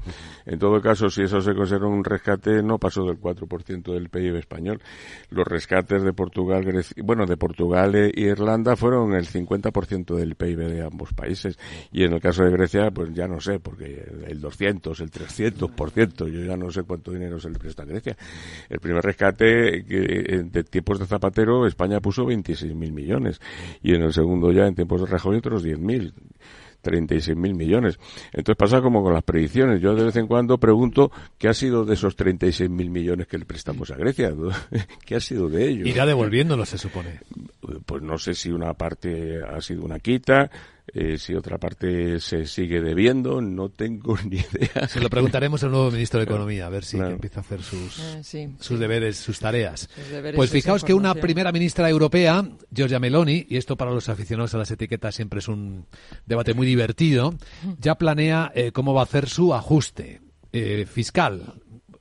En 0.46 0.58
todo 0.58 0.80
caso, 0.80 1.10
si 1.10 1.22
eso 1.22 1.40
se 1.40 1.54
considera 1.54 1.86
un 1.86 2.02
rescate, 2.02 2.62
no 2.62 2.78
pasó 2.78 3.04
del 3.04 3.20
4% 3.20 3.92
del 3.92 4.08
PIB 4.08 4.36
español. 4.36 4.80
Los 5.30 5.46
rescates 5.46 6.02
de 6.02 6.12
Portugal, 6.14 6.64
bueno, 7.04 7.26
de 7.26 7.36
Portugal 7.36 7.94
e 7.94 8.10
Irlanda 8.14 8.74
fueron 8.74 9.14
el 9.14 9.26
50% 9.26 10.16
del 10.16 10.34
PIB 10.34 10.58
de 10.58 10.82
ambos 10.82 11.12
países. 11.12 11.57
Y 11.92 12.04
en 12.04 12.12
el 12.12 12.20
caso 12.20 12.44
de 12.44 12.50
Grecia, 12.50 12.90
pues 12.90 13.12
ya 13.12 13.26
no 13.26 13.40
sé, 13.40 13.58
porque 13.58 14.06
el 14.26 14.40
200, 14.40 15.00
el 15.00 15.10
300%, 15.10 16.28
yo 16.30 16.44
ya 16.44 16.56
no 16.56 16.70
sé 16.70 16.82
cuánto 16.82 17.12
dinero 17.12 17.38
se 17.40 17.50
le 17.50 17.58
presta 17.58 17.82
a 17.82 17.86
Grecia. 17.86 18.16
El 18.68 18.80
primer 18.80 19.04
rescate 19.04 19.84
que, 19.84 20.44
de 20.44 20.64
tiempos 20.64 20.98
de 20.98 21.06
Zapatero, 21.06 21.66
España 21.66 22.00
puso 22.00 22.24
26.000 22.24 22.92
millones. 22.92 23.40
Y 23.82 23.94
en 23.94 24.02
el 24.02 24.12
segundo 24.12 24.52
ya, 24.52 24.66
en 24.66 24.74
tiempos 24.74 25.00
de 25.00 25.06
Rajoy, 25.06 25.38
otros 25.38 25.64
10.000. 25.64 26.12
36.000 26.82 27.54
millones. 27.54 27.98
Entonces 28.32 28.56
pasa 28.56 28.80
como 28.80 29.02
con 29.02 29.12
las 29.12 29.22
predicciones. 29.22 29.80
Yo 29.80 29.94
de 29.94 30.04
vez 30.04 30.16
en 30.16 30.26
cuando 30.26 30.58
pregunto 30.58 31.10
qué 31.36 31.48
ha 31.48 31.54
sido 31.54 31.84
de 31.84 31.94
esos 31.94 32.16
36.000 32.16 32.68
millones 32.68 33.26
que 33.26 33.38
le 33.38 33.44
prestamos 33.44 33.90
a 33.90 33.96
Grecia. 33.96 34.32
¿Qué 35.04 35.16
ha 35.16 35.20
sido 35.20 35.48
de 35.48 35.68
ellos? 35.68 35.88
Irá 35.88 36.06
devolviéndolo, 36.06 36.64
se 36.64 36.78
supone. 36.78 37.20
Pues 37.84 38.02
no 38.02 38.18
sé 38.18 38.34
si 38.34 38.50
una 38.50 38.74
parte 38.74 39.42
ha 39.42 39.60
sido 39.60 39.82
una 39.82 39.98
quita, 39.98 40.50
eh, 40.94 41.18
si 41.18 41.34
otra 41.34 41.58
parte 41.58 42.18
se 42.20 42.46
sigue 42.46 42.80
debiendo, 42.80 43.40
no 43.40 43.68
tengo 43.68 44.16
ni 44.24 44.36
idea. 44.36 44.88
Se 44.88 45.00
lo 45.00 45.10
preguntaremos 45.10 45.62
al 45.64 45.70
nuevo 45.70 45.90
ministro 45.90 46.20
de 46.20 46.24
Economía, 46.24 46.66
a 46.66 46.70
ver 46.70 46.84
si 46.84 46.98
empieza 46.98 47.40
a 47.40 47.42
hacer 47.42 47.62
sus, 47.62 47.98
eh, 48.34 48.50
sus 48.58 48.78
deberes, 48.78 49.16
sus 49.18 49.38
tareas. 49.38 49.88
pues 50.34 50.50
fijaos 50.50 50.84
que 50.84 50.94
una 50.94 51.14
primera 51.14 51.52
ministra 51.52 51.88
europea, 51.90 52.44
Giorgia 52.74 52.98
Meloni, 52.98 53.46
y 53.48 53.56
esto 53.56 53.76
para 53.76 53.90
los 53.90 54.08
aficionados 54.08 54.54
a 54.54 54.58
las 54.58 54.70
etiquetas 54.70 55.14
siempre 55.14 55.40
es 55.40 55.48
un 55.48 55.86
debate 56.26 56.54
muy 56.54 56.66
divertido, 56.66 57.34
ya 57.78 57.96
planea 57.96 58.50
eh, 58.54 58.72
cómo 58.72 58.94
va 58.94 59.02
a 59.02 59.04
hacer 59.04 59.28
su 59.28 59.54
ajuste 59.54 60.22
fiscal. 60.86 61.54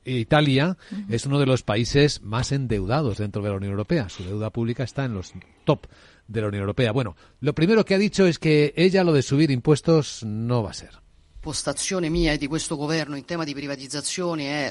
Italia 0.06 0.78
es 1.10 1.26
uno 1.26 1.38
de 1.38 1.46
los 1.46 1.64
países 1.64 2.22
más 2.22 2.54
endeudados 2.54 3.18
dentro 3.18 3.42
de 3.42 3.50
la 3.50 3.58
Unión 3.58 3.72
Europea. 3.72 4.08
Su 4.08 4.24
deuda 4.24 4.52
pública 4.52 4.84
está 4.84 5.04
en 5.04 5.14
los 5.14 5.34
top 5.66 5.86
de 6.28 6.42
la 6.42 6.48
Unión 6.48 6.62
Europea. 6.62 6.92
Bueno, 6.92 7.16
lo 7.40 7.54
primero 7.54 7.86
que 7.86 7.96
ha 7.96 7.98
dicho 7.98 8.26
es 8.26 8.40
que 8.40 8.74
ella 8.76 9.04
lo 9.04 9.14
de 9.14 9.22
subir 9.22 9.52
impuestos 9.52 10.24
no 10.26 10.64
va 10.64 10.72
a 10.72 10.74
ser. 10.74 11.02
E 11.40 12.10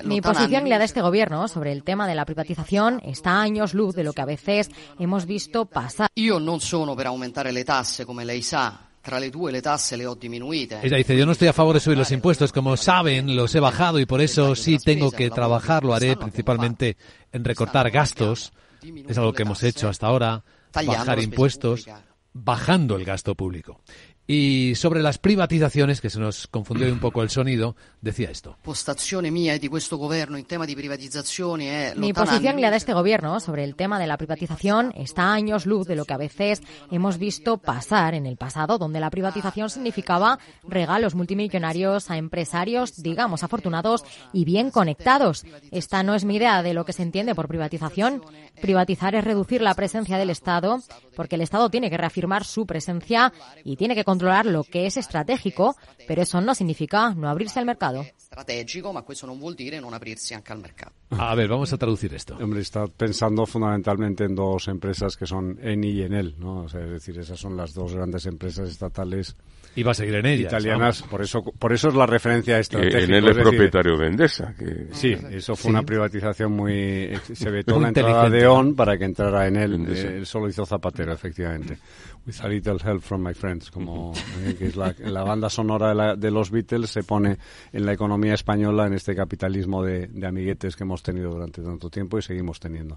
Mi 0.05 0.21
posición 0.21 0.67
y 0.67 0.71
la 0.71 0.79
de 0.79 0.85
este 0.85 1.01
gobierno 1.01 1.49
sobre 1.49 1.73
el 1.73 1.83
tema 1.85 2.07
de 2.07 2.15
la 2.15 2.27
privatización 2.27 3.01
está 3.03 3.31
a 3.31 3.43
años 3.43 3.73
luz 3.73 3.95
de 3.95 4.05
lo 4.05 4.13
que 4.13 4.21
a 4.21 4.27
veces 4.27 4.71
hemos 4.99 5.25
visto 5.25 5.65
pasar. 5.65 6.11
Io 6.15 6.39
non 6.39 6.61
sono 6.61 6.95
per 6.95 7.07
aumentare 7.07 7.53
le 7.53 7.65
tasse, 7.65 8.05
come 8.05 8.25
lei 8.25 8.43
sa. 8.43 8.87
Ella 9.09 10.97
dice, 10.97 11.17
yo 11.17 11.27
no 11.27 11.33
estoy 11.33 11.47
a 11.47 11.53
favor 11.53 11.75
de 11.75 11.81
subir 11.81 11.97
los 11.97 12.11
impuestos, 12.11 12.53
como 12.53 12.77
saben, 12.77 13.37
los 13.37 13.55
he 13.55 13.61
bajado 13.61 14.01
y 14.01 14.07
por 14.07 14.21
eso 14.21 14.57
sí 14.57 14.79
tengo 14.79 15.13
que 15.13 15.31
trabajar, 15.31 15.85
lo 15.85 15.95
haré 15.95 16.17
principalmente 16.17 16.97
en 17.31 17.45
recortar 17.45 17.89
gastos, 17.93 18.53
es 18.83 19.17
algo 19.17 19.33
que 19.33 19.43
hemos 19.45 19.63
hecho 19.63 19.89
hasta 19.89 20.09
ahora, 20.09 20.43
bajar 20.85 21.19
impuestos, 21.21 21.87
bajando 22.33 22.97
el 22.97 23.05
gasto 23.05 23.35
público. 23.35 23.81
Y 24.29 24.75
sobre 24.75 25.03
las 25.03 25.19
privatizaciones, 25.19 26.01
que 26.01 26.11
se 26.11 26.19
nos 26.19 26.49
confundió 26.49 26.93
un 26.93 26.99
poco 26.99 27.23
el 27.23 27.31
sonido, 27.31 27.77
decía 28.01 28.29
esto. 28.31 28.59
Postazione 28.63 29.31
mia 29.31 29.55
e 29.55 29.59
di 29.61 29.69
questo 29.69 29.97
governo 29.97 30.37
in 30.37 30.47
tema 30.47 30.65
di 30.65 30.75
privatizzazioni 30.75 31.67
è 31.67 31.93
Mi 31.95 32.13
posición 32.13 32.59
y 32.59 32.63
la 32.63 32.71
de 32.71 32.77
este 32.77 32.93
gobierno 32.93 33.39
sobre 33.39 33.63
el 33.63 33.77
tema 33.77 34.01
de 34.01 34.09
la 34.09 34.17
privatización 34.17 34.93
está 34.97 35.31
a 35.31 35.35
años 35.35 35.65
luz 35.65 35.87
de 35.87 35.95
lo 35.95 36.05
que 36.05 36.15
a 36.15 36.17
veces 36.17 36.61
hemos 36.91 37.19
visto 37.19 37.59
pasar 37.59 38.15
en 38.15 38.27
el 38.27 38.37
pasado, 38.37 38.79
donde 38.79 38.99
la 38.99 39.11
privatización 39.11 39.71
significaba 39.71 40.41
regalos 40.67 41.15
multimillonarios 41.15 42.11
a 42.11 42.17
empresarios, 42.17 43.01
digamos, 43.03 43.45
afortunados 43.45 44.03
y 44.33 44.45
bien 44.45 44.73
conectados. 44.73 45.45
Esta 45.71 46.03
no 46.03 46.17
es 46.17 46.25
mi 46.25 46.37
idea 46.37 46.65
de 46.65 46.75
lo 46.75 46.85
que 46.85 46.93
se 46.93 47.03
entiende 47.03 47.37
por 47.37 47.47
privatización. 47.47 48.23
Privatizar 48.61 49.15
es 49.15 49.23
reducir 49.23 49.63
la 49.63 49.75
presencia 49.75 50.19
del 50.19 50.31
Estado, 50.31 50.81
porque 51.15 51.37
el 51.37 51.43
Estado 51.43 51.71
tiene 51.71 51.91
que 51.91 51.97
reafirmar 51.97 52.45
su 52.45 52.67
presencia 52.67 53.33
y 53.63 53.77
tiene 53.77 53.95
que 53.95 54.05
controlar 54.17 54.47
lo 54.47 54.65
que 54.65 54.87
es 54.87 54.97
estratégico, 54.97 55.77
pero 56.09 56.23
eso 56.23 56.41
no 56.41 56.55
significa 56.55 57.13
no 57.15 57.29
abrirse 57.29 57.59
al 57.59 57.67
mercado. 57.67 58.05
strategico, 58.17 58.93
ma 58.93 59.03
questo 59.03 59.25
non 59.25 59.39
vuol 59.39 59.55
dire 59.55 59.79
non 59.79 59.95
aprirsi 59.95 60.35
anche 60.35 60.53
al 60.53 60.59
mercato. 60.59 60.93
A 61.09 61.35
ver, 61.35 61.49
vamos 61.49 61.73
a 61.73 61.77
traducir 61.77 62.13
esto. 62.13 62.37
Hombre, 62.41 62.61
está 62.61 62.87
pensando 62.87 63.47
fundamentalmente 63.47 64.25
en 64.25 64.35
dos 64.35 64.69
empresas 64.69 65.17
que 65.17 65.27
son 65.27 65.59
Eni 65.61 65.91
y 65.91 66.03
Enel, 66.03 66.35
¿no? 66.39 66.65
O 66.65 66.69
sea, 66.69 66.81
es 66.81 66.91
decir, 66.91 67.19
esas 67.19 67.39
son 67.39 67.57
las 67.57 67.73
dos 67.73 67.95
grandes 67.95 68.27
empresas 68.27 68.69
estatales 68.69 69.37
Y 69.77 69.83
va 69.83 69.93
a 69.93 69.95
seguir 69.95 70.15
en 70.17 70.27
ellas. 70.27 70.53
italianas. 70.53 71.01
vamos. 71.03 71.11
Por 71.11 71.23
eso, 71.23 71.43
por 71.43 71.73
eso 71.73 71.89
es 71.89 71.95
la 71.95 72.07
referencia 72.07 72.59
estratégica. 72.59 72.99
Enel 72.99 73.25
es 73.25 73.31
es 73.31 73.37
decir, 73.37 73.43
propietario 73.43 73.97
de 73.99 74.07
Endesa. 74.09 74.55
Que... 74.59 74.89
Sí, 74.93 75.13
eso 75.31 75.55
fue 75.55 75.65
Sí. 75.65 75.69
una 75.71 75.83
privatización 75.83 76.53
muy... 76.53 77.11
Se 77.33 77.51
vetó 77.51 77.75
Muy 77.75 77.83
la 77.83 77.89
entrada 77.89 78.29
de. 78.31 78.47
ON 78.47 78.75
para 78.75 78.97
que 78.99 79.05
entrara 79.05 79.47
en 79.47 79.57
él. 79.57 79.75
Endesa. 79.75 80.09
Eh, 80.09 80.25
solo 80.25 80.49
hizo 80.49 80.65
Zapatero, 80.67 81.13
efectivamente. 81.13 81.79
With 82.27 82.41
a 82.41 82.49
little 82.49 82.79
help 82.85 83.03
from 83.03 83.23
my 83.23 83.35
friends, 83.35 83.71
como 83.71 84.13
eh, 84.45 84.55
que 84.59 84.67
es 84.67 84.77
la, 84.77 84.93
la 84.99 85.23
banda 85.23 85.49
sonora 85.49 85.91
de, 85.91 85.95
la- 85.95 86.17
de 86.17 86.31
los 86.33 86.51
Beatles 86.51 86.91
se 86.91 87.03
pone 87.05 87.37
en 87.73 87.87
la 87.87 87.93
economía 87.93 88.35
española, 88.35 88.87
en 88.87 88.95
este 88.95 89.15
capitalismo 89.15 89.85
de, 89.85 90.07
de 90.09 90.27
amiguetes 90.27 90.75
que 90.75 90.85
hemos 90.85 91.03
tenido 91.03 91.31
durante 91.31 91.63
tanto 91.63 91.89
tiempo 91.91 92.19
y 92.19 92.23
seguimos 92.23 92.59
teniendo. 92.59 92.97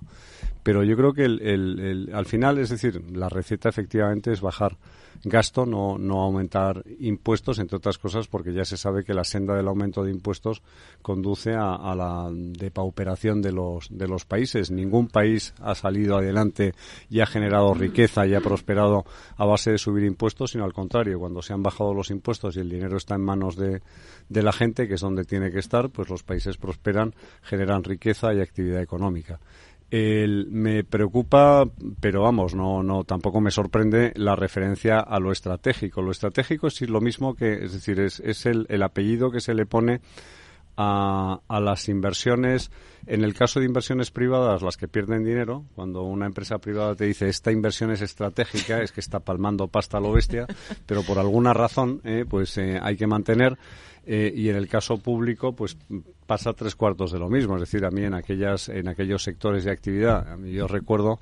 Pero 0.64 0.84
yo 0.84 0.96
creo 0.96 1.14
que 1.14 1.26
el- 1.26 1.42
el- 1.42 1.80
el- 1.80 2.10
al 2.16 2.26
final, 2.26 2.58
es 2.58 2.70
decir, 2.70 3.02
la 3.12 3.28
receta 3.30 3.70
efectivamente 3.70 4.32
es 4.32 4.42
bajar 4.42 4.78
gasto, 5.24 5.66
no, 5.66 5.98
no 5.98 6.22
aumentar 6.22 6.84
impuestos, 7.00 7.60
entre 7.60 7.78
otras 7.78 7.98
cosas, 7.98 8.28
porque 8.28 8.54
ya 8.54 8.66
se 8.66 8.78
sabe 8.78 9.04
que 9.04 9.14
la 9.14 9.24
senda 9.24 9.56
del 9.56 9.68
aumento 9.68 10.04
de 10.04 10.12
impuestos 10.12 10.62
conduce 11.02 11.54
a, 11.54 11.76
a 11.76 11.96
la 11.96 12.30
depauperación 12.32 13.42
de 13.42 13.52
los, 13.52 13.88
de 13.90 14.08
los 14.08 14.26
países. 14.26 14.72
Ningún 14.72 15.08
país 15.08 15.54
ha 15.62 15.76
salido 15.76 16.18
adelante 16.18 16.74
y 17.10 17.20
ha 17.20 17.26
generado 17.26 17.74
riqueza 17.74 18.26
y 18.28 18.34
ha 18.34 18.42
prosperado 18.42 19.06
a 19.38 19.46
base 19.46 19.72
de 19.72 19.78
subir 19.78 20.04
impuestos, 20.04 20.52
sino 20.52 20.64
al 20.64 20.74
contrario, 20.74 21.20
cuando 21.20 21.42
se 21.42 21.54
han 21.54 21.64
bajado 21.64 21.94
los 21.94 22.12
impuestos 22.12 22.56
y 22.56 22.60
el 22.60 22.70
dinero 22.70 22.98
está 22.98 23.16
en 23.16 23.22
manos 23.22 23.56
de, 23.56 23.82
de 24.30 24.44
la 24.44 24.52
gente, 24.52 24.88
que 24.88 24.96
es 24.96 25.02
donde 25.02 25.26
tiene 25.26 25.52
que 25.52 25.60
estar, 25.60 25.90
pues 25.90 26.10
los 26.10 26.24
países 26.24 26.58
prosperan, 26.58 27.14
generan 27.42 27.84
riqueza 27.84 28.34
y 28.34 28.42
actividad 28.42 28.82
económica. 28.82 29.40
El- 29.92 30.48
me 30.52 30.84
preocupa, 30.84 31.66
pero 32.00 32.22
vamos, 32.22 32.54
no, 32.54 32.84
no, 32.84 33.04
tampoco 33.04 33.42
me 33.42 33.50
sorprende 33.52 34.14
la 34.16 34.36
referencia 34.36 35.00
a 35.00 35.20
lo 35.20 35.32
estratégico. 35.32 36.02
Lo 36.02 36.12
estratégico 36.12 36.68
es 36.68 36.82
lo 36.82 37.02
mismo 37.02 37.36
que, 37.36 37.66
es 37.66 37.74
decir, 37.74 38.00
es, 38.00 38.20
es 38.20 38.46
el, 38.46 38.66
el 38.70 38.84
apellido 38.84 39.32
que 39.32 39.42
se 39.42 39.54
le 39.56 39.66
pone 39.66 40.02
a, 40.82 41.42
a 41.46 41.60
las 41.60 41.90
inversiones. 41.90 42.72
En 43.06 43.24
el 43.24 43.34
caso 43.34 43.60
de 43.60 43.66
inversiones 43.66 44.12
privadas, 44.12 44.62
las 44.62 44.78
que 44.78 44.88
pierden 44.88 45.26
dinero, 45.26 45.66
cuando 45.76 46.04
una 46.04 46.26
empresa 46.26 46.60
privada 46.60 46.96
te 46.96 47.06
dice 47.06 47.28
esta 47.28 47.52
inversión 47.52 47.92
es 47.92 48.02
estratégica, 48.02 48.82
es 48.82 48.92
que 48.94 49.02
está 49.02 49.20
palmando 49.20 49.68
pasta 49.68 49.98
a 49.98 50.02
lo 50.02 50.14
bestia, 50.14 50.46
pero 50.86 51.04
por 51.04 51.18
alguna 51.20 51.54
razón, 51.54 52.00
eh, 52.04 52.24
pues 52.30 52.58
eh, 52.58 52.80
hay 52.82 52.96
que 52.96 53.08
mantener. 53.08 53.58
eh, 54.06 54.34
y 54.36 54.50
en 54.50 54.56
el 54.56 54.68
caso 54.68 54.98
público, 54.98 55.54
pues 55.54 55.78
pasa 56.26 56.54
tres 56.54 56.76
cuartos 56.76 57.12
de 57.12 57.20
lo 57.20 57.30
mismo. 57.30 57.56
Es 57.56 57.62
decir, 57.62 57.86
a 57.86 57.92
mí 57.92 58.04
en 58.04 58.16
aquellas, 58.16 58.70
en 58.70 58.88
aquellos 58.88 59.22
sectores 59.24 59.64
de 59.66 59.72
actividad, 59.72 60.28
a 60.32 60.36
mí 60.36 60.52
yo 60.52 60.68
recuerdo 60.68 61.20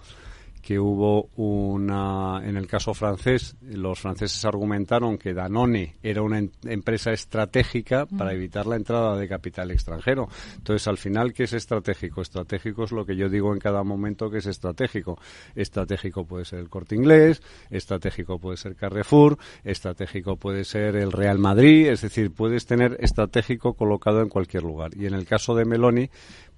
que 0.68 0.78
hubo 0.78 1.30
una 1.38 2.42
en 2.44 2.58
el 2.58 2.68
caso 2.68 2.94
francés 2.94 3.56
los 3.62 4.02
franceses 4.02 4.44
argumentaron 4.44 5.18
que 5.18 5.34
Danone 5.34 5.96
era 6.04 6.22
una 6.22 6.40
em- 6.40 6.50
empresa 6.66 7.14
estratégica 7.14 8.06
para 8.06 8.34
evitar 8.34 8.66
la 8.66 8.76
entrada 8.76 9.16
de 9.16 9.30
capital 9.30 9.72
extranjero. 9.72 10.28
Entonces 10.58 10.86
al 10.90 10.98
final 10.98 11.32
qué 11.32 11.44
es 11.44 11.54
estratégico 11.54 12.22
estratégico 12.22 12.84
es 12.84 12.92
lo 12.92 13.06
que 13.06 13.16
yo 13.16 13.30
digo 13.30 13.54
en 13.54 13.60
cada 13.60 13.86
momento 13.86 14.30
que 14.30 14.40
es 14.40 14.46
estratégico. 14.46 15.18
Estratégico 15.56 16.26
puede 16.26 16.44
ser 16.44 16.60
el 16.60 16.70
Corte 16.70 16.96
Inglés 16.96 17.42
estratégico 17.70 18.38
puede 18.38 18.58
ser 18.58 18.76
Carrefour 18.76 19.38
estratégico 19.64 20.36
puede 20.36 20.66
ser 20.66 20.98
el 20.98 21.14
Real 21.14 21.40
Madrid. 21.40 21.88
Es 21.88 22.02
decir 22.02 22.34
puedes 22.34 22.66
tener 22.66 22.98
estratégico 23.00 23.76
colocado 23.76 24.22
en 24.22 24.28
cualquier 24.28 24.64
lugar. 24.64 24.92
Y 24.98 25.06
en 25.06 25.14
el 25.14 25.26
caso 25.26 25.56
de 25.56 25.64
Meloni 25.64 26.10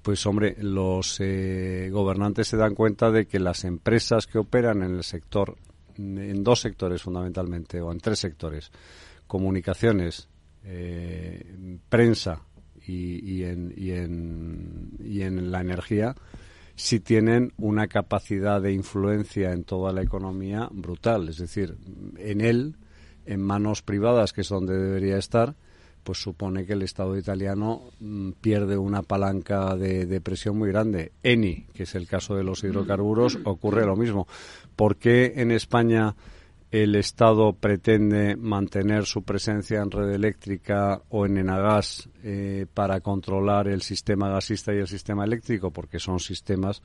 pues 0.02 0.26
hombre, 0.26 0.56
los 0.60 1.20
eh, 1.20 1.90
gobernantes 1.92 2.48
se 2.48 2.58
dan 2.58 2.76
cuenta 2.76 3.12
de 3.12 3.28
que 3.28 3.40
las 3.40 3.64
empresas 3.66 4.28
que 4.28 4.38
operan 4.38 4.82
en 4.84 4.96
el 4.96 5.04
sector, 5.04 5.58
en 5.98 6.44
dos 6.44 6.62
sectores 6.62 7.02
fundamentalmente, 7.02 7.82
o 7.82 7.92
en 7.92 8.00
tres 8.00 8.20
sectores, 8.20 8.72
comunicaciones, 9.28 10.30
eh, 10.64 11.78
prensa 11.90 12.42
y, 12.86 13.38
y 13.38 13.44
en, 13.44 13.74
y, 13.76 13.92
en, 13.92 14.92
y 15.04 15.22
en 15.22 15.52
la 15.52 15.62
energía, 15.62 16.16
sí 16.76 17.02
tienen 17.02 17.52
una 17.58 17.88
capacidad 17.88 18.62
de 18.62 18.72
influencia 18.72 19.52
en 19.52 19.66
toda 19.66 19.92
la 19.92 20.02
economía 20.02 20.70
brutal. 20.72 21.28
Es 21.28 21.38
decir, 21.38 21.78
en 22.18 22.42
él, 22.42 22.78
en 23.26 23.42
manos 23.42 23.82
privadas, 23.82 24.32
que 24.32 24.42
es 24.42 24.50
donde 24.50 24.78
debería 24.78 25.18
estar, 25.18 25.56
pues 26.10 26.24
supone 26.24 26.66
que 26.66 26.74
el 26.74 26.82
Estado 26.82 27.16
italiano 27.16 27.92
mm, 28.00 28.32
pierde 28.42 28.80
una 28.80 29.04
palanca 29.04 29.76
de, 29.76 30.08
de 30.08 30.22
presión 30.22 30.58
muy 30.58 30.70
grande. 30.70 31.12
Eni, 31.22 31.68
que 31.72 31.84
es 31.84 31.94
el 31.94 32.08
caso 32.08 32.36
de 32.36 32.44
los 32.44 32.64
hidrocarburos, 32.64 33.38
ocurre 33.44 33.86
lo 33.86 33.96
mismo. 33.96 34.28
¿Por 34.76 34.96
qué 34.96 35.34
en 35.36 35.52
España 35.52 36.16
el 36.72 36.96
Estado 36.96 37.54
pretende 37.54 38.36
mantener 38.36 39.06
su 39.06 39.22
presencia 39.22 39.84
en 39.84 39.92
red 39.92 40.10
eléctrica 40.10 41.00
o 41.10 41.28
en 41.28 41.38
Enagas 41.38 42.10
eh, 42.24 42.66
para 42.74 43.02
controlar 43.02 43.68
el 43.68 43.84
sistema 43.84 44.30
gasista 44.30 44.74
y 44.74 44.78
el 44.78 44.88
sistema 44.88 45.26
eléctrico? 45.26 45.70
Porque 45.70 46.00
son 46.00 46.20
sistemas 46.20 46.82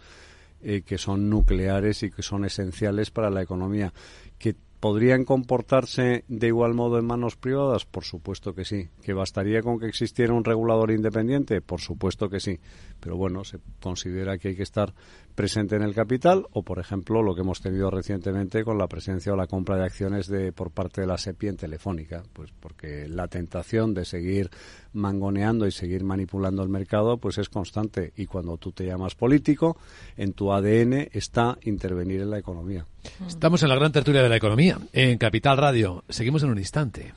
eh, 0.62 0.83
que 0.83 0.99
son 0.99 1.31
nucleares 1.31 2.03
y 2.03 2.11
que 2.11 2.20
son 2.20 2.45
esenciales 2.45 3.11
para 3.11 3.31
la 3.31 3.41
economía. 3.41 3.91
¿Que 4.39 4.55
podrían 4.85 5.24
comportarse 5.24 6.24
de 6.28 6.49
igual 6.49 6.74
modo 6.74 6.99
en 6.99 7.07
manos 7.07 7.37
privadas? 7.37 7.87
Por 7.87 8.05
supuesto 8.05 8.55
que 8.55 8.66
sí. 8.66 8.91
¿Que 9.03 9.14
bastaría 9.14 9.62
con 9.62 9.78
que 9.78 9.87
existiera 9.87 10.35
un 10.35 10.45
regulador 10.45 10.91
independiente? 10.91 11.62
Por 11.62 11.80
supuesto 11.80 12.28
que 12.28 12.39
sí. 12.39 12.61
Pero 13.01 13.16
bueno, 13.16 13.45
se 13.45 13.61
considera 13.80 14.37
que 14.37 14.49
hay 14.49 14.57
que 14.57 14.62
estar 14.62 14.93
presente 15.35 15.76
en 15.76 15.85
el 15.85 15.95
capital 15.95 16.45
o, 16.53 16.64
por 16.64 16.80
ejemplo, 16.80 17.22
lo 17.22 17.35
que 17.35 17.41
hemos 17.41 17.62
tenido 17.62 17.91
recientemente 17.91 18.62
con 18.62 18.76
la 18.76 18.87
presencia 18.87 19.32
o 19.32 19.37
la 19.37 19.47
compra 19.47 19.78
de 19.78 19.85
acciones 19.85 20.26
de 20.26 20.53
por 20.53 20.70
parte 20.70 21.01
de 21.01 21.07
la 21.07 21.16
SEPI 21.16 21.49
en 21.49 21.57
Telefónica, 21.57 22.22
pues 22.35 22.53
porque 22.53 23.09
la 23.09 23.26
tentación 23.28 23.95
de 23.95 24.05
seguir 24.05 24.51
mangoneando 24.95 25.66
y 25.66 25.72
seguir 25.72 26.05
manipulando 26.05 26.62
el 26.62 26.68
mercado 26.68 27.18
pues 27.18 27.38
es 27.38 27.49
constante 27.49 28.12
y 28.16 28.26
cuando 28.26 28.57
tú 28.57 28.72
te 28.72 28.86
llamas 28.86 29.14
político, 29.14 29.76
en 30.16 30.32
tu 30.32 30.53
ADN 30.53 31.09
está 31.12 31.59
intervenir 31.62 32.20
en 32.22 32.30
la 32.30 32.38
economía. 32.38 32.86
Estamos 33.26 33.62
en 33.62 33.68
la 33.68 33.76
gran 33.76 33.92
tertulia 33.92 34.22
de 34.22 34.28
la 34.28 34.36
economía, 34.36 34.78
en 34.92 35.18
Capital 35.18 35.59
Radio. 35.59 36.05
Seguimos 36.09 36.42
en 36.42 36.51
un 36.51 36.59
instante. 36.59 37.12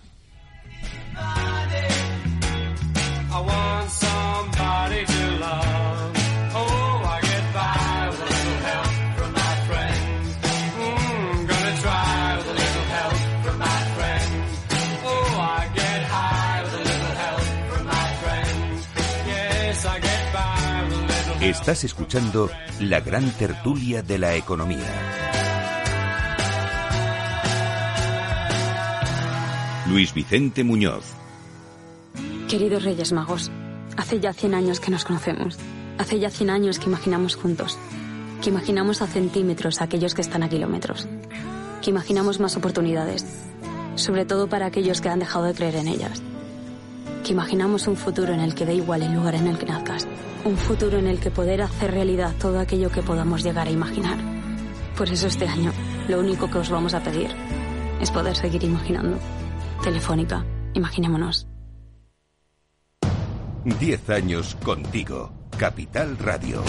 Estás 21.47 21.85
escuchando 21.85 22.49
la 22.81 22.99
gran 22.99 23.31
tertulia 23.31 24.01
de 24.01 24.17
la 24.17 24.35
economía. 24.35 24.83
Luis 29.87 30.13
Vicente 30.13 30.65
Muñoz. 30.65 31.05
Queridos 32.49 32.83
Reyes 32.83 33.13
Magos, 33.13 33.49
hace 33.95 34.19
ya 34.19 34.33
100 34.33 34.55
años 34.55 34.81
que 34.81 34.91
nos 34.91 35.05
conocemos. 35.05 35.57
Hace 35.97 36.19
ya 36.19 36.29
100 36.29 36.49
años 36.49 36.79
que 36.79 36.87
imaginamos 36.87 37.37
juntos. 37.37 37.77
Que 38.43 38.49
imaginamos 38.49 39.01
a 39.01 39.07
centímetros 39.07 39.79
a 39.79 39.85
aquellos 39.85 40.15
que 40.15 40.21
están 40.23 40.43
a 40.43 40.49
kilómetros. 40.49 41.07
Que 41.81 41.91
imaginamos 41.91 42.41
más 42.41 42.57
oportunidades. 42.57 43.25
Sobre 43.95 44.25
todo 44.25 44.49
para 44.49 44.65
aquellos 44.65 44.99
que 44.99 45.07
han 45.07 45.19
dejado 45.19 45.45
de 45.45 45.53
creer 45.53 45.75
en 45.77 45.87
ellas. 45.87 46.21
Que 47.23 47.31
imaginamos 47.33 47.87
un 47.87 47.95
futuro 47.95 48.33
en 48.33 48.39
el 48.39 48.55
que 48.55 48.65
da 48.65 48.73
igual 48.73 49.03
el 49.03 49.13
lugar 49.13 49.35
en 49.35 49.47
el 49.47 49.57
que 49.57 49.65
nazcas. 49.65 50.07
Un 50.45 50.57
futuro 50.57 50.97
en 50.97 51.07
el 51.07 51.19
que 51.19 51.31
poder 51.31 51.61
hacer 51.61 51.91
realidad 51.91 52.33
todo 52.39 52.59
aquello 52.59 52.89
que 52.89 53.01
podamos 53.01 53.43
llegar 53.43 53.67
a 53.67 53.71
imaginar. 53.71 54.17
Por 54.97 55.09
eso 55.09 55.27
este 55.27 55.47
año, 55.47 55.71
lo 56.07 56.19
único 56.19 56.49
que 56.49 56.57
os 56.57 56.69
vamos 56.69 56.93
a 56.93 57.03
pedir 57.03 57.29
es 58.01 58.11
poder 58.11 58.35
seguir 58.35 58.63
imaginando. 58.63 59.17
Telefónica, 59.83 60.45
imaginémonos. 60.73 61.47
10 63.63 64.09
años 64.09 64.55
contigo. 64.63 65.31
Capital 65.57 66.17
Radio. 66.17 66.63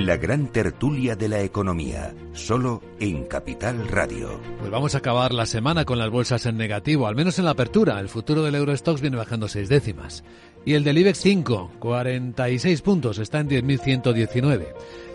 La 0.00 0.16
gran 0.16 0.46
tertulia 0.46 1.14
de 1.14 1.28
la 1.28 1.42
economía, 1.42 2.14
solo 2.32 2.80
en 3.00 3.26
Capital 3.26 3.86
Radio. 3.86 4.40
Pues 4.58 4.70
vamos 4.70 4.94
a 4.94 4.98
acabar 4.98 5.34
la 5.34 5.44
semana 5.44 5.84
con 5.84 5.98
las 5.98 6.08
bolsas 6.08 6.46
en 6.46 6.56
negativo, 6.56 7.06
al 7.06 7.14
menos 7.14 7.38
en 7.38 7.44
la 7.44 7.50
apertura. 7.50 8.00
El 8.00 8.08
futuro 8.08 8.42
del 8.42 8.54
Eurostox 8.54 9.02
viene 9.02 9.18
bajando 9.18 9.46
seis 9.46 9.68
décimas. 9.68 10.24
Y 10.64 10.72
el 10.72 10.84
del 10.84 10.96
IBEX 10.96 11.18
5, 11.18 11.72
46 11.78 12.80
puntos, 12.80 13.18
está 13.18 13.40
en 13.40 13.50
10.119. 13.50 14.68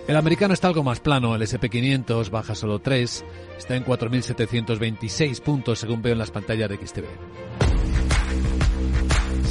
El 0.07 0.17
americano 0.17 0.53
está 0.53 0.67
algo 0.67 0.83
más 0.83 0.99
plano, 0.99 1.33
el 1.33 1.41
SP500 1.41 2.29
baja 2.29 2.53
solo 2.53 2.77
3, 2.77 3.25
está 3.57 3.75
en 3.75 3.85
4.726 3.85 5.41
puntos 5.41 5.79
según 5.79 6.03
veo 6.03 6.13
en 6.13 6.19
las 6.19 6.29
pantallas 6.29 6.69
de 6.69 6.77
XTV. 6.77 7.64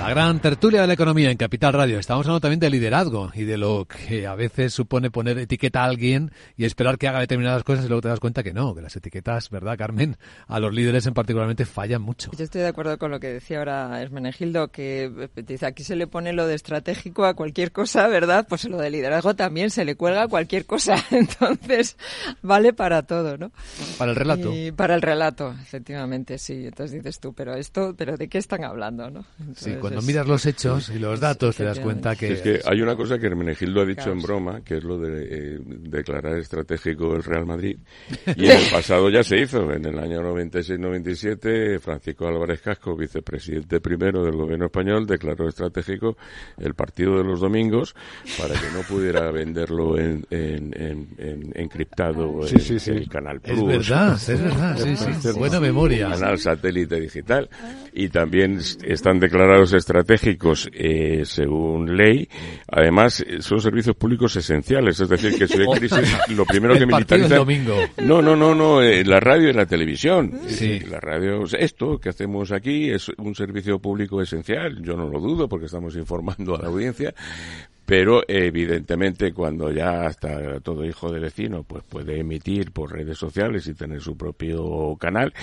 La 0.00 0.08
gran 0.08 0.40
tertulia 0.40 0.80
de 0.80 0.86
la 0.86 0.94
economía 0.94 1.30
en 1.30 1.36
Capital 1.36 1.74
Radio. 1.74 1.98
Estamos 1.98 2.24
hablando 2.24 2.40
también 2.40 2.58
de 2.58 2.70
liderazgo 2.70 3.30
y 3.34 3.44
de 3.44 3.58
lo 3.58 3.86
que 3.86 4.26
a 4.26 4.34
veces 4.34 4.72
supone 4.72 5.10
poner 5.10 5.36
etiqueta 5.36 5.82
a 5.82 5.84
alguien 5.84 6.32
y 6.56 6.64
esperar 6.64 6.96
que 6.96 7.06
haga 7.06 7.20
determinadas 7.20 7.64
cosas 7.64 7.84
y 7.84 7.88
luego 7.88 8.00
te 8.00 8.08
das 8.08 8.18
cuenta 8.18 8.42
que 8.42 8.54
no, 8.54 8.74
que 8.74 8.80
las 8.80 8.96
etiquetas, 8.96 9.50
¿verdad, 9.50 9.76
Carmen? 9.76 10.16
A 10.46 10.58
los 10.58 10.72
líderes 10.72 11.06
en 11.06 11.12
particularmente 11.12 11.66
fallan 11.66 12.00
mucho. 12.00 12.30
Yo 12.34 12.44
estoy 12.44 12.62
de 12.62 12.68
acuerdo 12.68 12.96
con 12.96 13.10
lo 13.10 13.20
que 13.20 13.26
decía 13.28 13.58
ahora 13.58 14.00
Hermenegildo, 14.00 14.68
que 14.68 15.28
eh, 15.36 15.42
dice 15.42 15.66
aquí 15.66 15.84
se 15.84 15.96
le 15.96 16.06
pone 16.06 16.32
lo 16.32 16.46
de 16.46 16.54
estratégico 16.54 17.26
a 17.26 17.34
cualquier 17.34 17.70
cosa, 17.70 18.08
¿verdad? 18.08 18.46
Pues 18.48 18.64
lo 18.64 18.78
de 18.78 18.88
liderazgo 18.88 19.36
también 19.36 19.68
se 19.68 19.84
le 19.84 19.96
cuelga 19.96 20.22
a 20.22 20.28
cualquier 20.28 20.64
cosa. 20.64 20.94
Entonces, 21.10 21.98
vale 22.40 22.72
para 22.72 23.02
todo, 23.02 23.36
¿no? 23.36 23.52
Para 23.98 24.12
el 24.12 24.16
relato. 24.16 24.50
Y 24.56 24.72
para 24.72 24.94
el 24.94 25.02
relato, 25.02 25.54
efectivamente, 25.60 26.38
sí. 26.38 26.64
Entonces 26.64 26.96
dices 26.96 27.20
tú, 27.20 27.34
pero 27.34 27.54
esto, 27.54 27.94
pero 27.94 28.16
¿de 28.16 28.28
qué 28.28 28.38
están 28.38 28.64
hablando, 28.64 29.10
no? 29.10 29.26
Sí, 29.54 29.72
Entonces 29.72 29.89
cuando 29.94 30.00
es- 30.00 30.06
miras 30.06 30.26
los 30.26 30.46
hechos 30.46 30.90
y 30.90 30.98
los 30.98 31.20
datos 31.20 31.56
te 31.56 31.64
das 31.64 31.78
cuenta 31.80 32.16
que... 32.16 32.32
Es 32.32 32.40
que 32.42 32.60
hay 32.64 32.80
una 32.82 32.96
cosa 32.96 33.18
que 33.18 33.26
Hermenegildo 33.26 33.80
ha 33.82 33.86
dicho 33.86 34.10
en 34.10 34.20
broma, 34.22 34.62
que 34.64 34.78
es 34.78 34.84
lo 34.84 34.98
de 34.98 35.24
eh, 35.24 35.58
declarar 35.64 36.38
estratégico 36.38 37.14
el 37.14 37.22
Real 37.22 37.46
Madrid. 37.46 37.78
Y 38.36 38.46
en 38.46 38.52
el 38.58 38.70
pasado 38.70 39.08
ya 39.10 39.22
se 39.22 39.38
hizo. 39.38 39.70
En 39.72 39.84
el 39.84 39.98
año 39.98 40.20
96-97, 40.22 41.80
Francisco 41.80 42.26
Álvarez 42.28 42.60
Casco, 42.60 42.96
vicepresidente 42.96 43.80
primero 43.80 44.24
del 44.24 44.36
gobierno 44.36 44.66
español, 44.66 45.06
declaró 45.06 45.48
estratégico 45.48 46.16
el 46.58 46.74
partido 46.74 47.16
de 47.18 47.24
los 47.24 47.40
domingos 47.40 47.94
para 48.38 48.54
que 48.54 48.66
no 48.74 48.82
pudiera 48.82 49.30
venderlo 49.32 49.98
en, 49.98 50.24
en, 50.30 50.72
en- 50.80 51.08
en- 51.18 51.52
encriptado 51.54 52.42
Sí, 52.46 52.54
en 52.56 52.60
sí, 52.60 52.78
sí. 52.78 52.90
el 52.92 53.08
Canal 53.08 53.40
Es 53.42 53.52
Plus. 53.52 53.66
verdad, 53.68 54.14
es 54.14 54.40
verdad, 54.42 54.76
sí, 54.78 54.96
sí. 54.96 55.28
Buena 55.38 55.60
memoria. 55.60 56.10
Canal 56.10 56.38
satélite 56.38 57.00
digital. 57.00 57.48
Y 57.92 58.08
también 58.08 58.58
están 58.84 59.18
declarados 59.20 59.72
estratégicos 59.80 60.70
eh, 60.72 61.22
según 61.24 61.96
ley. 61.96 62.28
Además, 62.68 63.20
eh, 63.20 63.42
son 63.42 63.60
servicios 63.60 63.96
públicos 63.96 64.34
esenciales. 64.36 65.00
Es 65.00 65.08
decir, 65.08 65.36
que 65.36 65.46
si 65.46 65.60
hay 65.60 65.66
crisis, 65.76 66.16
lo 66.28 66.44
primero 66.46 66.74
que 66.74 66.86
del 66.86 67.28
domingo. 67.28 67.76
No, 67.98 68.22
no, 68.22 68.36
no, 68.36 68.54
no. 68.54 68.82
eh, 68.82 69.04
la 69.04 69.20
radio 69.20 69.50
y 69.50 69.52
la 69.52 69.66
televisión. 69.66 70.40
Sí. 70.46 70.80
La 70.80 71.00
radio, 71.00 71.44
esto 71.58 71.98
que 71.98 72.10
hacemos 72.10 72.52
aquí 72.52 72.90
es 72.90 73.08
un 73.18 73.34
servicio 73.34 73.78
público 73.78 74.22
esencial. 74.22 74.82
Yo 74.82 74.96
no 74.96 75.08
lo 75.08 75.20
dudo 75.20 75.48
porque 75.48 75.66
estamos 75.66 75.96
informando 75.96 76.56
a 76.56 76.62
la 76.62 76.68
audiencia. 76.68 77.14
Pero 77.90 78.22
evidentemente 78.28 79.32
cuando 79.32 79.72
ya 79.72 80.06
hasta 80.06 80.60
todo 80.60 80.84
hijo 80.84 81.10
de 81.10 81.18
vecino 81.18 81.64
pues 81.64 81.82
puede 81.82 82.20
emitir 82.20 82.70
por 82.70 82.92
redes 82.92 83.18
sociales 83.18 83.66
y 83.66 83.74
tener 83.74 84.00
su 84.00 84.16
propio 84.16 84.96
canal, 84.96 85.34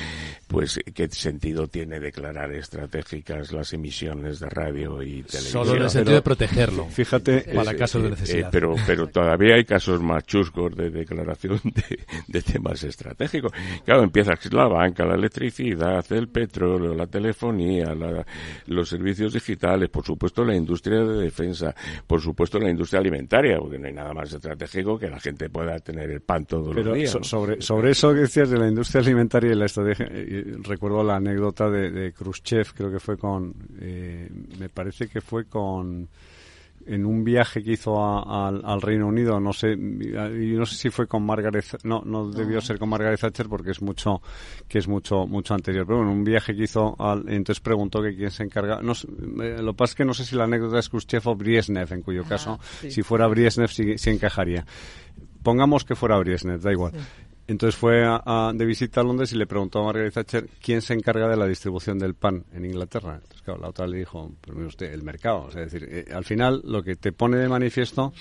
pues 0.47 0.79
qué 0.93 1.09
sentido 1.09 1.67
tiene 1.67 1.99
declarar 1.99 2.53
estratégicas 2.53 3.51
las 3.51 3.73
emisiones 3.73 4.39
de 4.39 4.47
radio 4.49 5.03
y 5.03 5.23
televisión. 5.23 5.65
Solo 5.65 5.75
en 5.75 5.81
el 5.83 5.89
sentido 5.89 6.15
de 6.15 6.21
protegerlo. 6.21 6.85
Fíjate, 6.85 7.41
para 7.53 7.71
Eh, 7.71 7.75
casos 7.75 8.01
de 8.01 8.07
eh, 8.07 8.11
necesidad. 8.11 8.47
eh, 8.47 8.49
pero, 8.49 8.75
pero 8.87 9.07
todavía 9.07 9.55
hay 9.55 9.65
casos 9.65 10.01
más 10.01 10.25
chuscos 10.25 10.73
de 10.73 10.89
declaración 10.89 11.59
de, 11.65 11.99
de 12.29 12.41
temas 12.41 12.81
estratégicos. 12.81 13.51
Claro, 13.83 14.03
empieza 14.03 14.35
la 14.53 14.67
banca, 14.69 15.03
la 15.03 15.15
electricidad, 15.15 16.05
el 16.13 16.29
petróleo, 16.29 16.93
la 16.95 17.07
telefonía, 17.07 17.93
la- 17.93 18.25
los 18.67 18.87
servicios 18.87 19.33
digitales, 19.33 19.89
por 19.89 20.05
supuesto 20.05 20.45
la 20.45 20.55
industria 20.55 21.03
de 21.03 21.23
defensa, 21.23 21.75
por 22.07 22.21
supuesto 22.21 22.36
la 22.61 22.69
industria 22.69 22.99
alimentaria, 22.99 23.57
porque 23.57 23.79
no 23.79 23.88
hay 23.88 23.93
nada 23.93 24.13
más 24.13 24.31
estratégico 24.31 24.97
que 24.99 25.09
la 25.09 25.19
gente 25.19 25.49
pueda 25.49 25.79
tener 25.79 26.09
el 26.11 26.21
pan 26.21 26.45
todos 26.45 26.73
Pero 26.75 26.89
los 26.89 26.97
días. 26.97 27.11
so- 27.11 27.17
¿no? 27.19 27.23
sobre, 27.23 27.61
sobre 27.61 27.91
eso 27.91 28.13
que 28.13 28.19
decías 28.21 28.49
de 28.49 28.57
la 28.59 28.67
industria 28.67 29.01
alimentaria 29.01 29.51
y 29.51 29.55
la 29.55 29.65
estrategia, 29.65 30.07
eh, 30.11 30.55
recuerdo 30.63 31.03
la 31.03 31.15
anécdota 31.17 31.69
de, 31.69 31.89
de 31.91 32.13
Khrushchev, 32.13 32.67
creo 32.75 32.91
que 32.91 32.99
fue 32.99 33.17
con, 33.17 33.53
eh, 33.81 34.29
me 34.59 34.69
parece 34.69 35.07
que 35.07 35.21
fue 35.21 35.45
con, 35.45 36.07
en 36.88 37.05
un 37.05 37.23
viaje 37.23 37.61
que 37.63 37.73
hizo 37.73 38.01
a- 38.03 38.47
al- 38.47 38.61
al 38.63 38.81
Reino 38.81 39.07
Unido, 39.07 39.39
no 39.39 39.53
sé, 39.53 39.73
y 39.73 40.53
no 40.55 40.65
sé 40.65 40.75
si 40.75 40.89
fue 40.89 41.05
con 41.07 41.25
Margaret, 41.25 41.65
no, 41.83 42.01
no 42.05 42.29
debió 42.31 42.61
ser 42.61 42.79
con 42.79 42.89
Margaret 42.89 43.19
Thatcher 43.19 43.47
porque 43.47 43.71
es 43.71 43.81
mucho, 43.81 44.21
que 44.67 44.79
es 44.79 44.88
mucho, 44.88 45.27
mucho 45.27 45.53
anterior, 45.53 45.85
pero 45.85 45.97
bueno, 45.99 46.11
un 46.13 46.23
viaje 46.23 46.55
que 46.55 46.63
hizo, 46.63 46.95
al, 46.99 47.27
entonces 47.29 47.59
preguntó 47.59 48.01
que 48.01 48.15
quién 48.15 48.31
se 48.31 48.43
encarga, 48.43 48.81
no, 48.81 48.95
sé, 48.95 49.07
eh, 49.41 49.57
lo 49.61 49.73
que 49.73 49.77
pasa 49.77 49.91
es 49.91 49.95
que 49.95 50.05
no 50.05 50.13
sé 50.13 50.25
si 50.25 50.35
la 50.35 50.45
anécdota 50.45 50.79
es 50.79 50.89
Khrushchev 50.89 51.27
o 51.27 51.35
Brezhnev, 51.35 51.91
en 51.93 52.01
cuyo 52.01 52.23
caso, 52.23 52.59
sí. 52.81 52.91
si 52.91 53.03
fuera 53.03 53.27
Brezhnev 53.27 53.69
sí, 53.69 53.97
sí 53.97 54.09
encajaría. 54.09 54.65
Pongamos 55.43 55.85
que 55.85 55.95
fuera 55.95 56.17
Brezhnev, 56.17 56.59
da 56.61 56.71
igual. 56.71 56.93
Entonces 57.47 57.79
fue 57.79 58.03
a- 58.05 58.51
de 58.53 58.65
visita 58.65 59.01
a 59.01 59.03
Londres 59.03 59.31
y 59.31 59.37
le 59.37 59.47
preguntó 59.47 59.79
a 59.79 59.85
Margaret 59.85 60.13
Thatcher 60.13 60.49
quién 60.61 60.81
se 60.81 60.93
encarga 60.93 61.27
de 61.29 61.37
la 61.37 61.47
distribución 61.47 61.97
del 61.97 62.13
pan 62.13 62.43
en 62.53 62.65
Inglaterra. 62.65 63.15
Entonces, 63.15 63.41
claro, 63.41 63.61
la 63.61 63.69
otra 63.69 63.87
le 63.87 63.99
dijo, 63.99 64.31
pues 64.41 64.55
mire 64.55 64.67
usted, 64.67 64.93
el 64.93 65.03
mercado. 65.03 65.45
O 65.45 65.51
sea, 65.51 65.63
es 65.63 65.71
decir, 65.71 65.87
eh, 65.89 66.05
al 66.13 66.25
final 66.25 66.61
lo 66.65 66.83
que 66.83 66.95
te 66.97 67.11
pone 67.13 67.37
de 67.37 67.47
manifiesto 67.47 68.11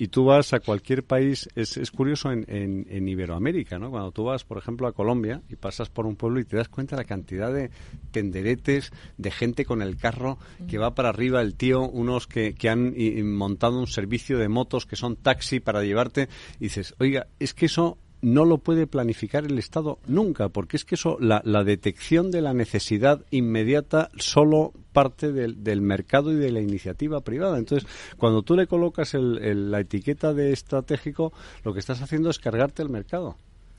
y 0.00 0.06
tú 0.08 0.26
vas 0.26 0.52
a 0.52 0.60
cualquier 0.60 1.02
país, 1.02 1.48
es, 1.56 1.76
es 1.76 1.90
curioso 1.90 2.30
en, 2.30 2.44
en, 2.46 2.86
en 2.88 3.08
Iberoamérica, 3.08 3.80
¿no? 3.80 3.90
Cuando 3.90 4.12
tú 4.12 4.22
vas, 4.22 4.44
por 4.44 4.56
ejemplo, 4.58 4.86
a 4.86 4.92
Colombia 4.92 5.42
y 5.48 5.56
pasas 5.56 5.90
por 5.90 6.06
un 6.06 6.14
pueblo 6.14 6.38
y 6.38 6.44
te 6.44 6.56
das 6.56 6.68
cuenta 6.68 6.94
de 6.94 7.02
la 7.02 7.08
cantidad 7.08 7.52
de 7.52 7.70
tenderetes, 8.12 8.92
de 9.16 9.30
gente 9.32 9.64
con 9.64 9.82
el 9.82 9.96
carro 9.96 10.38
que 10.68 10.78
va 10.78 10.94
para 10.94 11.08
arriba, 11.08 11.40
el 11.42 11.56
tío, 11.56 11.82
unos 11.82 12.28
que, 12.28 12.54
que 12.54 12.68
han 12.68 12.94
montado 13.24 13.78
un 13.78 13.88
servicio 13.88 14.38
de 14.38 14.48
motos 14.48 14.86
que 14.86 14.94
son 14.94 15.16
taxi 15.16 15.58
para 15.58 15.82
llevarte 15.82 16.28
y 16.60 16.64
dices, 16.64 16.94
oiga, 17.00 17.26
es 17.40 17.52
que 17.54 17.66
eso 17.66 17.98
no 18.20 18.44
lo 18.44 18.58
puede 18.58 18.86
planificar 18.86 19.44
el 19.44 19.58
Estado 19.58 19.98
nunca, 20.06 20.48
porque 20.48 20.76
es 20.76 20.84
que 20.84 20.96
eso, 20.96 21.16
la, 21.20 21.40
la 21.44 21.64
detección 21.64 22.30
de 22.30 22.40
la 22.42 22.52
necesidad 22.54 23.24
inmediata 23.30 24.10
solo 24.16 24.72
parte 24.92 25.32
del, 25.32 25.62
del 25.62 25.80
mercado 25.80 26.32
y 26.32 26.36
de 26.36 26.50
la 26.50 26.60
iniciativa 26.60 27.20
privada. 27.20 27.58
Entonces, 27.58 27.88
cuando 28.16 28.42
tú 28.42 28.56
le 28.56 28.66
colocas 28.66 29.14
el- 29.14 29.38
el- 29.38 29.70
la 29.70 29.80
etiqueta 29.80 30.34
de 30.34 30.52
estratégico, 30.52 31.32
lo 31.64 31.72
que 31.72 31.80
estás 31.80 32.02
haciendo 32.02 32.30
es 32.30 32.38
cargarte 32.38 32.82
el 32.82 32.88
mercado. 32.88 33.36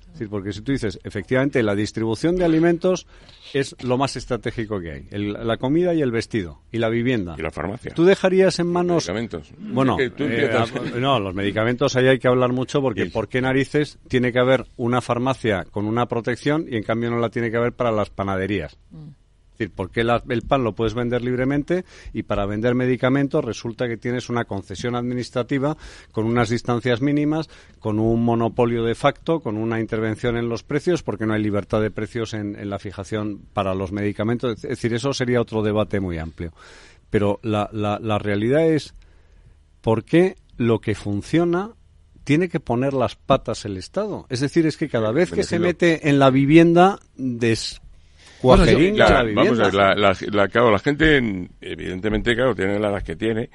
Es 0.10 0.14
decir, 0.14 0.30
porque 0.30 0.52
si 0.52 0.62
tú 0.62 0.72
dices, 0.72 1.00
efectivamente, 1.04 1.64
la 1.64 1.76
distribución 1.76 2.36
de 2.36 2.44
alimentos 2.44 3.08
es 3.54 3.76
lo 3.84 3.98
más 3.98 4.16
estratégico 4.18 4.80
que 4.82 4.92
hay. 4.92 5.08
El- 5.12 5.34
la 5.34 5.58
comida 5.58 5.94
y 5.94 6.02
el 6.02 6.12
vestido. 6.12 6.62
Y 6.72 6.78
la 6.80 6.90
vivienda. 6.90 7.36
Y 7.38 7.42
la 7.42 7.52
farmacia. 7.52 7.94
¿Tú 7.94 8.04
dejarías 8.06 8.60
en 8.60 8.68
manos... 8.68 9.08
Medicamentos. 9.08 9.54
Bueno, 9.60 9.98
Es 10.00 10.10
que 10.10 10.16
tú 10.18 10.24
eh, 10.26 10.28
empiezas- 10.44 10.74
ah, 10.76 11.00
no, 11.00 11.20
los 11.20 11.34
medicamentos 11.36 11.96
ahí 11.96 12.08
hay 12.08 12.20
que 12.20 12.28
hablar 12.28 12.52
mucho 12.52 12.82
porque 12.82 13.06
¿por 13.06 13.28
qué 13.30 13.42
narices 13.42 13.98
tiene 14.08 14.34
que 14.34 14.40
haber 14.40 14.66
una 14.78 15.00
farmacia 15.02 15.66
con 15.66 15.86
una 15.86 16.08
protección 16.08 16.66
y 16.70 16.76
en 16.76 16.84
cambio 16.84 17.10
no 17.12 17.20
la 17.20 17.30
tiene 17.30 17.50
que 17.52 17.58
haber 17.58 17.74
para 17.74 17.92
las 17.92 18.10
panaderías? 18.10 18.78
Decir, 19.60 19.76
¿por 19.76 19.92
qué 19.92 20.04
la- 20.04 20.24
el 20.30 20.42
pan 20.44 20.64
lo 20.64 20.74
puedes 20.74 20.94
vender 20.94 21.22
libremente 21.22 21.84
y 22.14 22.24
para 22.24 22.46
vender 22.46 22.76
medicamentos 22.76 23.44
resulta 23.44 23.88
que 23.88 23.98
tienes 23.98 24.30
una 24.30 24.46
concesión 24.46 24.96
administrativa 24.96 25.76
con 26.12 26.26
unas 26.26 26.50
distancias 26.50 27.02
mínimas, 27.02 27.50
con 27.80 28.00
un 28.00 28.24
monopolio 28.24 28.84
de 28.84 28.96
facto, 28.96 29.42
con 29.42 29.58
una 29.58 29.80
intervención 29.80 30.38
en 30.38 30.48
los 30.50 30.64
precios, 30.64 31.04
porque 31.04 31.26
no 31.26 31.34
hay 31.34 31.44
libertad 31.44 31.82
de 31.82 31.92
precios 31.92 32.34
en, 32.34 32.56
en 32.58 32.70
la 32.70 32.80
fijación 32.80 33.42
para 33.54 33.76
los 33.76 33.92
medicamentos? 33.92 34.54
Es 34.56 34.62
decir, 34.62 34.94
eso 34.94 35.14
sería 35.14 35.42
otro 35.42 35.62
debate 35.62 36.00
muy 36.00 36.18
amplio. 36.18 36.54
Pero 37.10 37.40
la, 37.44 37.70
la, 37.74 38.00
la 38.02 38.18
realidad 38.20 38.66
es 38.68 38.94
¿por 39.82 40.04
qué 40.04 40.36
lo 40.58 40.80
que 40.80 40.96
funciona 40.96 41.72
tiene 42.24 42.48
que 42.50 42.60
poner 42.60 42.94
las 42.94 43.16
patas 43.16 43.66
el 43.66 43.76
Estado? 43.78 44.26
Es 44.30 44.40
decir, 44.40 44.66
es 44.68 44.78
que 44.78 44.88
cada 44.90 45.12
vez 45.12 45.32
que 45.32 45.44
se 45.44 45.56
mete 45.68 46.10
en 46.10 46.20
la 46.20 46.30
vivienda, 46.30 47.00
descuajeringa 48.42 49.10
La- 49.10 49.16
la 49.16 49.24
vivienda. 49.24 49.44
vamos 49.44 49.60
a 49.60 49.64
ver, 49.66 49.74
la, 49.74 49.96
la- 49.96 50.18
la- 50.32 50.48
claro, 50.48 50.72
la 50.72 50.80
gente, 50.80 51.18
en- 51.18 51.50
evidentemente, 51.62 52.36
claro, 52.36 52.56
tiene 52.56 52.80
la 52.80 52.90
edad 52.90 53.04
que 53.04 53.16
tiene. 53.16 53.50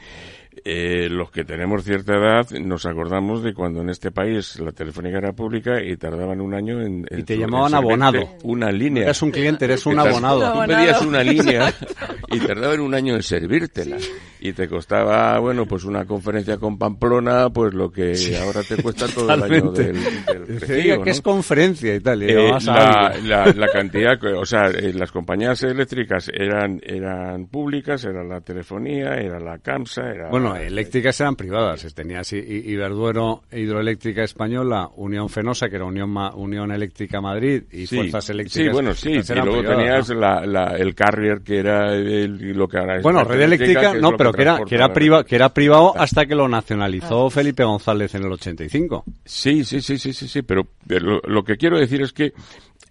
Eh, 0.67 1.09
los 1.11 1.31
que 1.31 1.45
tenemos 1.45 1.85
cierta 1.85 2.15
edad 2.15 2.49
nos 2.53 2.87
acordamos 2.87 3.43
de 3.43 3.53
cuando 3.53 3.83
en 3.83 3.91
este 3.91 4.11
país 4.11 4.59
la 4.61 4.73
telefónica 4.73 5.19
era 5.19 5.33
pública 5.35 5.83
y 5.83 5.95
tardaban 5.99 6.41
un 6.41 6.55
año 6.55 6.81
en, 6.81 7.07
en 7.11 7.19
Y 7.21 7.23
te 7.23 7.37
llamaban 7.37 7.75
abonado. 7.75 8.21
una 8.45 8.73
línea. 8.73 9.03
Eres 9.05 9.21
un 9.21 9.31
cliente, 9.31 9.67
eres 9.67 9.85
un 9.85 9.97
Que 9.97 10.01
abonado. 10.09 10.53
Tú 10.55 10.59
pedías 10.67 11.03
una 11.03 11.23
línea 11.23 11.71
y 12.31 12.39
tardaban 12.41 12.81
un 12.81 12.95
año 12.95 13.15
en 13.15 13.23
servírtela. 13.23 13.99
Y 14.41 14.53
te 14.53 14.69
costaba, 14.69 15.39
bueno, 15.39 15.65
pues 15.67 15.85
una 15.85 16.05
conferencia 16.07 16.59
con 16.59 16.79
Pamplona, 16.79 17.49
pues 17.51 17.73
lo 17.75 17.91
que 17.91 18.15
ahora 18.43 18.63
te 18.63 18.83
cuesta 18.83 19.07
todo 19.09 19.33
el 19.33 19.43
año 19.43 19.71
Totalmente. 19.71 19.83
del, 19.85 19.95
del 20.27 20.47
Dice, 20.47 20.67
recibo, 20.67 20.79
"Oiga, 20.83 20.95
¿qué 20.99 21.05
¿no? 21.05 21.11
es 21.13 21.21
conferencia 21.23 21.95
y 21.95 22.01
tal? 22.01 22.23
Y 22.23 22.27
Eh, 22.31 22.51
la, 22.67 23.15
la- 23.23 23.47
la 23.55 23.69
cantidad, 23.69 24.19
que- 24.21 24.29
o 24.35 24.45
sea, 24.45 24.67
eh, 24.69 24.93
las 24.95 25.11
compañías 25.13 25.63
eléctricas 25.63 26.31
eran 26.33 26.79
eran 26.83 27.47
públicas, 27.47 28.05
era 28.05 28.23
la 28.23 28.41
telefonía, 28.43 29.15
era 29.15 29.41
la 29.41 29.59
CAMSA, 29.59 30.11
era 30.11 30.29
Bueno, 30.29 30.54
eléctricas 30.63 31.21
eran 31.21 31.37
privadas. 31.37 31.87
Tenías 31.95 32.33
Iberduero, 32.33 33.43
Hidroeléctrica 33.53 34.23
Española, 34.25 34.89
Unión 34.97 35.29
Fenosa, 35.29 35.69
que 35.69 35.77
era 35.77 35.85
Unión, 35.85 36.11
Ma- 36.11 36.35
Unión 36.35 36.73
Eléctrica 36.73 37.21
Madrid, 37.21 37.63
y 37.73 37.87
Sí, 37.87 37.97
Fuerzas 37.97 38.31
Eléctricas. 38.31 38.67
Sí, 38.67 38.73
bueno, 38.73 38.95
sí. 38.95 39.11
Y 39.11 39.35
luego 39.35 39.59
privadas, 39.61 39.77
tenías 39.77 40.09
¿no? 40.11 40.15
la, 40.21 40.47
la- 40.47 40.77
el 40.77 40.95
carrier, 40.95 41.43
que 41.43 41.59
era 41.59 41.95
el- 41.95 42.53
lo 42.53 42.67
que 42.69 42.79
ahora 42.79 42.97
es. 42.97 43.03
Bueno, 43.03 43.25
Red 43.25 43.41
eléctrica, 43.43 43.95
no, 43.95 44.17
pero 44.17 44.33
que 44.33 44.43
era, 44.43 44.61
que 44.65 44.75
era, 44.75 44.93
priva- 44.93 45.25
que 45.25 45.37
era 45.37 45.53
privado 45.53 45.95
hasta 45.97 46.27
que 46.27 46.35
lo 46.35 46.49
nacionalizó 46.49 47.29
Felipe 47.31 47.65
González 47.65 48.15
en 48.15 48.25
el 48.25 48.33
85. 48.33 49.05
Sí, 49.25 49.65
sí, 49.65 49.81
sí, 49.81 49.99
sí, 49.99 50.13
sí, 50.13 50.29
sí, 50.29 50.43
pero, 50.43 50.67
pero 50.87 51.07
lo, 51.07 51.21
lo 51.27 51.45
que 51.45 51.57
quiero 51.57 51.79
decir 51.79 52.03
es 52.03 52.13
que 52.13 52.33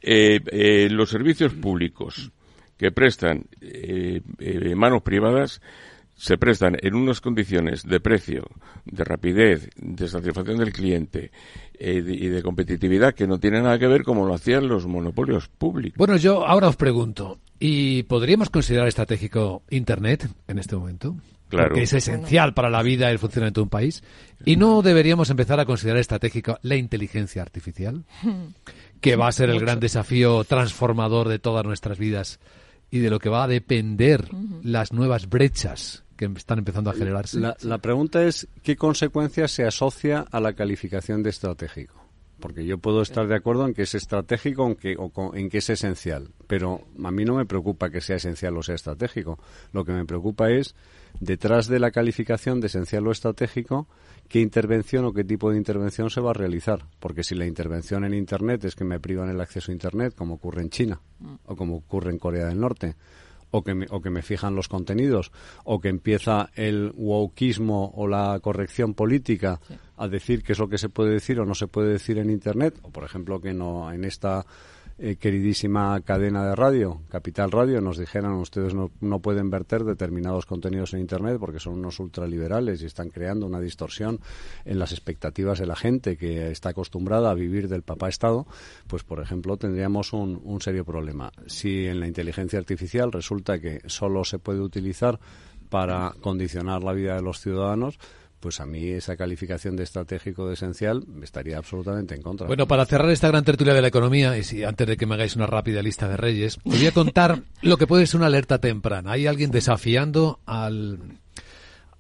eh, 0.02 0.40
eh, 0.52 0.90
los 0.92 1.10
servicios 1.10 1.54
públicos 1.54 2.32
que 2.78 2.92
prestan 2.92 3.46
eh, 3.62 4.20
eh, 4.40 4.76
manos 4.76 5.02
privadas 5.04 5.62
se 6.16 6.38
prestan 6.38 6.78
en 6.82 6.96
unas 6.96 7.22
condiciones 7.22 7.84
de 7.84 8.00
precio, 8.00 8.44
de 8.86 9.04
rapidez, 9.04 9.70
de 9.76 10.08
satisfacción 10.08 10.58
del 10.58 10.72
cliente 10.72 11.32
eh, 11.74 12.02
de- 12.02 12.14
y 12.14 12.28
de 12.30 12.42
competitividad 12.44 13.14
que 13.16 13.28
no 13.28 13.40
tienen 13.40 13.64
nada 13.64 13.80
que 13.80 13.88
ver 13.88 14.04
como 14.04 14.26
lo 14.26 14.34
hacían 14.34 14.68
los 14.68 14.86
monopolios 14.86 15.48
públicos. 15.50 15.98
Bueno, 15.98 16.16
yo 16.18 16.46
ahora 16.46 16.70
os 16.70 16.76
pregunto, 16.76 17.40
¿y 17.60 18.04
podríamos 18.04 18.50
considerar 18.50 18.88
estratégico 18.88 19.64
Internet 19.70 20.30
en 20.48 20.60
este 20.60 20.76
momento? 20.76 21.16
Claro. 21.50 21.70
Porque 21.70 21.84
es 21.84 21.94
esencial 21.94 22.54
para 22.56 22.70
la 22.72 22.82
vida 22.82 23.10
y 23.10 23.12
el 23.12 23.20
funcionamiento 23.20 23.62
de 23.62 23.64
un 23.66 23.70
país. 23.70 24.04
¿Y 24.44 24.56
no 24.56 24.82
deberíamos 24.82 25.30
empezar 25.30 25.60
a 25.60 25.66
considerar 25.66 26.00
estratégico 26.00 26.58
la 26.64 26.76
inteligencia 26.76 27.42
artificial? 27.42 28.04
Que 29.02 29.18
va 29.18 29.28
a 29.28 29.32
ser 29.34 29.50
el 29.50 29.60
gran 29.60 29.82
desafío 29.82 30.46
transformador 30.46 31.28
de 31.28 31.38
todas 31.38 31.66
nuestras 31.66 31.98
vidas 32.00 32.40
y 32.90 33.00
de 33.00 33.10
lo 33.10 33.20
que 33.20 33.28
va 33.28 33.44
a 33.44 33.48
depender 33.50 34.30
las 34.64 34.94
nuevas 34.94 35.28
brechas 35.28 36.03
que 36.18 36.26
están 36.26 36.60
empezando 36.60 36.90
a 36.90 36.94
generarse. 36.94 37.40
La, 37.40 37.56
la 37.62 37.78
pregunta 37.80 38.24
es, 38.24 38.48
¿qué 38.62 38.76
consecuencias 38.76 39.52
se 39.52 39.66
asocia 39.66 40.26
a 40.32 40.40
la 40.40 40.54
calificación 40.54 41.24
de 41.24 41.30
estratégico? 41.32 42.02
Porque 42.40 42.66
yo 42.66 42.78
puedo 42.78 43.02
estar 43.02 43.26
de 43.28 43.36
acuerdo 43.36 43.66
en 43.66 43.74
que 43.74 43.84
es 43.84 43.96
estratégico 43.96 44.68
en 44.68 44.76
que, 44.76 44.96
o 44.98 45.10
con- 45.12 45.38
en 45.38 45.50
que 45.50 45.60
es 45.60 45.70
esencial, 45.70 46.30
pero 46.48 46.82
a 47.02 47.10
mí 47.12 47.24
no 47.24 47.36
me 47.36 47.46
preocupa 47.46 47.90
que 47.90 48.02
sea 48.02 48.18
esencial 48.18 48.58
o 48.58 48.64
sea 48.64 48.76
estratégico. 48.76 49.40
Lo 49.72 49.86
que 49.86 49.94
me 49.94 50.04
preocupa 50.06 50.50
es, 50.50 50.76
detrás 51.22 51.68
de 51.68 51.80
la 51.80 51.92
calificación 51.92 52.60
de 52.60 52.68
esencial 52.68 53.08
o 53.08 53.12
estratégico, 53.12 53.88
qué 54.28 54.42
intervención 54.42 55.06
o 55.06 55.14
qué 55.14 55.24
tipo 55.24 55.52
de 55.52 55.58
intervención 55.58 56.10
se 56.10 56.20
va 56.20 56.32
a 56.32 56.34
realizar. 56.34 56.86
Porque 57.00 57.24
si 57.24 57.34
la 57.34 57.46
intervención 57.46 58.04
en 58.04 58.14
Internet 58.14 58.66
es 58.66 58.76
que 58.76 58.84
me 58.84 59.00
privan 59.00 59.30
el 59.30 59.40
acceso 59.40 59.72
a 59.72 59.74
Internet, 59.76 60.14
como 60.14 60.34
ocurre 60.34 60.64
en 60.64 60.70
China 60.70 61.00
o 61.46 61.56
como 61.56 61.78
ocurre 61.78 62.12
en 62.12 62.18
Corea 62.20 62.48
del 62.48 62.60
Norte, 62.60 62.96
o 63.56 63.64
que, 63.64 63.76
me, 63.76 63.86
o 63.92 64.02
que 64.02 64.10
me 64.10 64.24
fijan 64.24 64.56
los 64.56 64.68
contenidos, 64.68 65.32
o 65.64 65.80
que 65.80 65.90
empieza 65.90 66.50
el 66.56 66.92
wokismo 66.96 67.94
o 67.96 68.08
la 68.08 68.40
corrección 68.42 68.96
política 68.96 69.60
a 69.96 70.08
decir 70.08 70.42
qué 70.42 70.54
es 70.54 70.60
lo 70.60 70.68
que 70.68 70.80
se 70.80 70.90
puede 70.90 71.12
decir 71.12 71.40
o 71.40 71.46
no 71.46 71.54
se 71.54 71.68
puede 71.68 71.94
decir 71.94 72.18
en 72.18 72.32
Internet, 72.32 72.80
o 72.82 72.90
por 72.90 73.04
ejemplo 73.04 73.40
que 73.40 73.54
no 73.54 73.92
en 73.92 74.06
esta 74.06 74.44
eh, 75.06 75.18
queridísima 75.18 76.00
cadena 76.00 76.48
de 76.48 76.56
radio, 76.56 77.02
Capital 77.10 77.52
Radio, 77.52 77.82
nos 77.82 77.98
dijeran 77.98 78.36
ustedes 78.36 78.74
no, 78.74 78.90
no 79.02 79.20
pueden 79.20 79.50
verter 79.50 79.84
determinados 79.84 80.46
contenidos 80.46 80.94
en 80.94 81.02
Internet 81.02 81.36
porque 81.42 81.60
son 81.60 81.74
unos 81.74 82.00
ultraliberales 82.00 82.82
y 82.82 82.86
están 82.86 83.10
creando 83.10 83.46
una 83.46 83.60
distorsión 83.60 84.22
en 84.64 84.80
las 84.80 84.94
expectativas 84.94 85.60
de 85.60 85.66
la 85.66 85.76
gente 85.76 86.16
que 86.16 86.52
está 86.52 86.70
acostumbrada 86.70 87.32
a 87.32 87.34
vivir 87.34 87.68
del 87.68 87.82
papá 87.82 88.08
Estado, 88.08 88.48
pues 88.88 89.04
por 89.04 89.20
ejemplo 89.20 89.58
tendríamos 89.58 90.14
un, 90.14 90.40
un 90.42 90.62
serio 90.62 90.86
problema. 90.86 91.34
Si 91.48 91.86
en 91.86 92.00
la 92.00 92.08
inteligencia 92.08 92.58
artificial 92.58 93.12
resulta 93.12 93.60
que 93.60 93.82
solo 93.88 94.24
se 94.24 94.40
puede 94.40 94.62
utilizar 94.62 95.20
para 95.70 96.14
condicionar 96.22 96.82
la 96.82 96.94
vida 96.94 97.16
de 97.16 97.24
los 97.24 97.42
ciudadanos, 97.42 98.00
pues 98.44 98.60
a 98.60 98.66
mí 98.66 98.90
esa 98.90 99.16
calificación 99.16 99.78
de 99.78 99.84
estratégico 99.84 100.46
de 100.50 100.56
esencial 100.56 101.06
me 101.08 101.24
estaría 101.24 101.58
absolutamente 101.58 102.14
en 102.14 102.22
contra. 102.22 102.46
Bueno, 102.46 102.68
para 102.68 102.86
cerrar 102.86 103.10
esta 103.10 103.30
gran 103.30 103.46
tertulia 103.46 103.74
de 103.74 103.82
la 103.82 103.88
economía, 103.88 104.38
y 104.38 104.44
si 104.44 104.66
antes 104.66 104.86
de 104.86 104.98
que 104.98 105.06
me 105.06 105.16
hagáis 105.16 105.38
una 105.38 105.48
rápida 105.48 105.82
lista 105.82 106.10
de 106.10 106.18
reyes, 106.18 106.58
os 106.66 106.78
voy 106.78 106.88
a 106.88 106.92
contar 106.92 107.44
lo 107.62 107.78
que 107.78 107.88
puede 107.88 108.06
ser 108.06 108.18
una 108.18 108.26
alerta 108.26 108.60
temprana. 108.60 109.14
Hay 109.14 109.28
alguien 109.28 109.50
desafiando 109.50 110.42
al, 110.46 111.00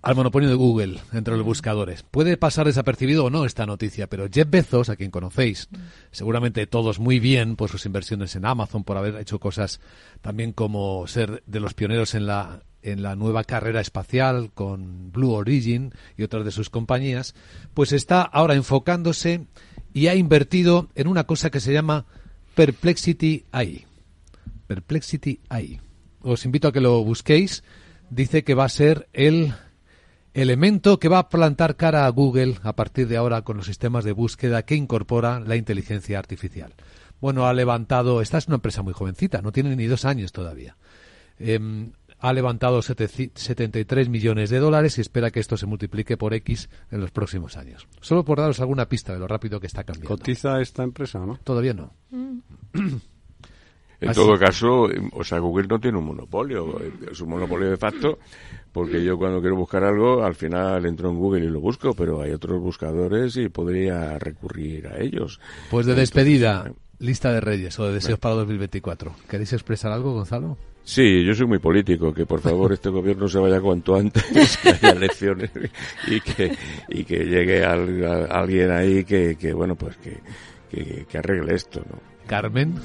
al 0.01 0.15
monopolio 0.15 0.49
de 0.49 0.55
Google 0.55 0.99
entre 1.13 1.37
los 1.37 1.45
buscadores. 1.45 2.03
Puede 2.03 2.35
pasar 2.35 2.65
desapercibido 2.65 3.23
o 3.23 3.29
no 3.29 3.45
esta 3.45 3.65
noticia, 3.65 4.07
pero 4.07 4.27
Jeff 4.29 4.49
Bezos, 4.49 4.89
a 4.89 4.97
quien 4.97 5.11
conocéis, 5.11 5.69
seguramente 6.11 6.67
todos 6.67 6.99
muy 6.99 7.19
bien 7.19 7.55
por 7.55 7.69
sus 7.69 7.85
inversiones 7.85 8.35
en 8.35 8.45
Amazon, 8.45 8.83
por 8.83 8.97
haber 8.97 9.15
hecho 9.15 9.39
cosas 9.39 9.79
también 10.21 10.51
como 10.51 11.07
ser 11.07 11.41
de 11.45 11.61
los 11.61 11.73
pioneros 11.73 12.15
en 12.15 12.27
la 12.27 12.63
en 12.83 13.01
la 13.01 13.15
nueva 13.15 13.43
carrera 13.43 13.81
espacial 13.81 14.51
con 14.53 15.11
Blue 15.11 15.31
Origin 15.31 15.93
y 16.17 16.23
otras 16.23 16.45
de 16.45 16.51
sus 16.51 16.69
compañías, 16.69 17.33
pues 17.73 17.91
está 17.91 18.21
ahora 18.21 18.55
enfocándose 18.55 19.47
y 19.93 20.07
ha 20.07 20.15
invertido 20.15 20.89
en 20.95 21.07
una 21.07 21.25
cosa 21.25 21.49
que 21.49 21.59
se 21.59 21.73
llama 21.73 22.05
Perplexity 22.55 23.45
AI. 23.51 23.85
Perplexity 24.67 25.39
AI. 25.49 25.81
Os 26.21 26.45
invito 26.45 26.67
a 26.67 26.71
que 26.71 26.81
lo 26.81 27.03
busquéis. 27.03 27.63
Dice 28.09 28.43
que 28.43 28.53
va 28.53 28.65
a 28.65 28.69
ser 28.69 29.07
el 29.13 29.53
elemento 30.33 30.99
que 30.99 31.09
va 31.09 31.19
a 31.19 31.29
plantar 31.29 31.75
cara 31.75 32.05
a 32.05 32.09
Google 32.09 32.55
a 32.63 32.75
partir 32.75 33.07
de 33.07 33.17
ahora 33.17 33.43
con 33.43 33.57
los 33.57 33.65
sistemas 33.65 34.03
de 34.03 34.13
búsqueda 34.13 34.63
que 34.63 34.75
incorpora 34.75 35.39
la 35.39 35.55
inteligencia 35.55 36.17
artificial. 36.17 36.73
Bueno, 37.21 37.45
ha 37.45 37.53
levantado, 37.53 38.21
esta 38.21 38.37
es 38.37 38.47
una 38.47 38.55
empresa 38.55 38.81
muy 38.81 38.93
jovencita, 38.93 39.41
no 39.41 39.51
tiene 39.51 39.75
ni 39.75 39.85
dos 39.85 40.05
años 40.05 40.31
todavía. 40.31 40.75
Em, 41.39 41.91
ha 42.25 42.31
levantado 42.31 42.81
sete- 42.81 43.09
73 43.35 44.07
millones 44.07 44.49
de 44.49 44.59
dólares 44.59 44.97
y 44.97 45.01
espera 45.01 45.29
que 45.29 45.41
esto 45.41 45.57
se 45.57 45.65
multiplique 45.65 46.15
por 46.15 46.33
X 46.33 46.69
en 46.89 47.01
los 47.01 47.11
próximos 47.11 47.57
años. 47.57 47.85
Solo 47.99 48.23
por 48.23 48.37
daros 48.39 48.61
alguna 48.61 48.87
pista 48.87 49.11
de 49.13 49.19
lo 49.19 49.27
rápido 49.27 49.59
que 49.59 49.67
está 49.67 49.83
cambiando. 49.83 50.15
¿Cotiza 50.17 50.61
esta 50.61 50.83
empresa 50.83 51.19
no? 51.19 51.37
Todavía 51.43 51.73
no. 51.73 51.91
En 53.99 54.09
Así- 54.09 54.19
todo 54.19 54.37
caso, 54.37 54.87
o 55.13 55.23
sea, 55.23 55.39
Google 55.39 55.67
no 55.67 55.79
tiene 55.79 55.97
un 55.97 56.05
monopolio, 56.05 56.77
eh, 56.81 56.91
es 57.11 57.21
un 57.21 57.29
monopolio 57.29 57.69
de 57.69 57.77
facto, 57.77 58.19
porque 58.73 59.01
yo 59.03 59.17
cuando 59.17 59.39
quiero 59.39 59.55
buscar 59.55 59.83
algo, 59.85 60.23
al 60.25 60.35
final 60.35 60.85
entro 60.85 61.09
en 61.09 61.17
Google 61.17 61.45
y 61.45 61.49
lo 61.49 61.61
busco, 61.61 61.93
pero 61.93 62.21
hay 62.21 62.31
otros 62.31 62.59
buscadores 62.61 63.37
y 63.37 63.47
podría 63.47 64.19
recurrir 64.19 64.87
a 64.87 64.97
ellos. 64.99 65.39
Pues 65.71 65.85
de 65.85 65.93
Entonces, 65.93 66.13
despedida, 66.13 66.65
eh, 66.69 66.73
lista 67.03 67.31
de 67.31 67.41
reyes 67.41 67.77
o 67.79 67.85
de 67.87 67.93
deseos 67.93 68.17
para 68.19 68.35
2024. 68.35 69.13
¿Queréis 69.29 69.53
expresar 69.53 69.91
algo, 69.91 70.13
Gonzalo? 70.13 70.57
Sí, 70.85 71.23
yo 71.25 71.33
soy 71.33 71.47
muy 71.47 71.59
político, 71.59 72.13
que 72.13 72.25
por 72.25 72.41
favor 72.41 72.73
este 72.73 72.89
gobierno 72.89 73.27
se 73.29 73.39
vaya 73.39 73.61
cuanto 73.61 73.95
antes, 73.95 74.57
que 74.61 74.69
haya 74.69 74.89
elecciones 74.89 75.49
y 76.07 76.19
que, 76.19 76.57
y 76.89 77.03
que 77.05 77.19
llegue 77.25 77.63
al- 77.63 78.03
a- 78.05 78.25
alguien 78.39 78.71
ahí 78.71 79.03
que, 79.05 79.35
que 79.37 79.53
bueno, 79.53 79.75
pues 79.75 79.95
que, 79.97 80.19
que, 80.69 81.05
que 81.07 81.17
arregle 81.17 81.55
esto, 81.55 81.81
¿no? 81.89 81.99
Carmen. 82.27 82.75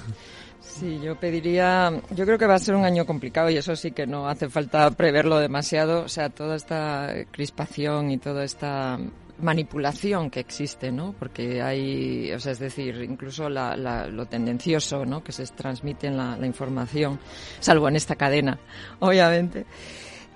Sí, 0.60 1.00
yo 1.02 1.16
pediría, 1.18 1.90
yo 2.14 2.24
creo 2.24 2.38
que 2.38 2.46
va 2.46 2.54
a 2.54 2.58
ser 2.60 2.76
un 2.76 2.84
año 2.84 3.04
complicado 3.04 3.50
y 3.50 3.56
eso 3.56 3.74
sí 3.74 3.90
que 3.90 4.06
no 4.06 4.28
hace 4.28 4.48
falta 4.48 4.88
preverlo 4.92 5.38
demasiado, 5.38 6.02
o 6.04 6.08
sea, 6.08 6.28
toda 6.30 6.54
esta 6.54 7.12
crispación 7.32 8.12
y 8.12 8.18
toda 8.18 8.44
esta 8.44 8.96
manipulación 9.40 10.30
que 10.30 10.40
existe, 10.40 10.90
¿no? 10.92 11.14
Porque 11.18 11.62
hay, 11.62 12.32
o 12.32 12.40
sea, 12.40 12.52
es 12.52 12.58
decir, 12.58 13.02
incluso 13.08 13.48
la- 13.48 13.76
la- 13.76 14.06
lo 14.06 14.26
tendencioso, 14.26 15.04
¿no? 15.06 15.22
Que 15.22 15.32
se 15.32 15.46
transmite 15.46 16.06
en 16.08 16.16
la, 16.16 16.36
la 16.36 16.46
información, 16.46 17.18
salvo 17.60 17.88
en 17.88 17.96
esta 17.96 18.16
cadena, 18.16 18.58
obviamente. 19.00 19.64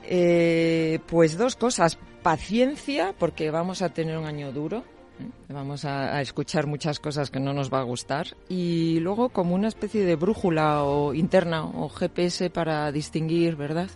Eh, 0.05 0.99
pues 1.07 1.37
dos 1.39 1.57
cosas. 1.57 1.99
Paciencia, 2.23 3.15
porque 3.19 3.51
vamos 3.51 3.83
a 3.83 3.89
tener 3.89 4.17
un 4.17 4.27
año 4.27 4.53
duro. 4.53 4.85
¿eh? 5.21 5.27
Vamos 5.49 5.85
a, 5.85 6.17
a 6.17 6.21
escuchar 6.21 6.69
muchas 6.69 7.01
cosas 7.01 7.31
que 7.31 7.41
no 7.41 7.53
nos 7.53 7.73
va 7.73 7.81
a 7.81 7.83
gustar. 7.83 8.29
Y 8.49 9.01
luego 9.01 9.31
como 9.31 9.55
una 9.57 9.67
especie 9.69 10.05
de 10.05 10.15
brújula 10.15 10.85
o 10.85 11.15
interna 11.15 11.65
o 11.65 11.89
GPS 11.89 12.49
para 12.51 12.93
distinguir, 12.93 13.57
¿verdad? 13.57 13.91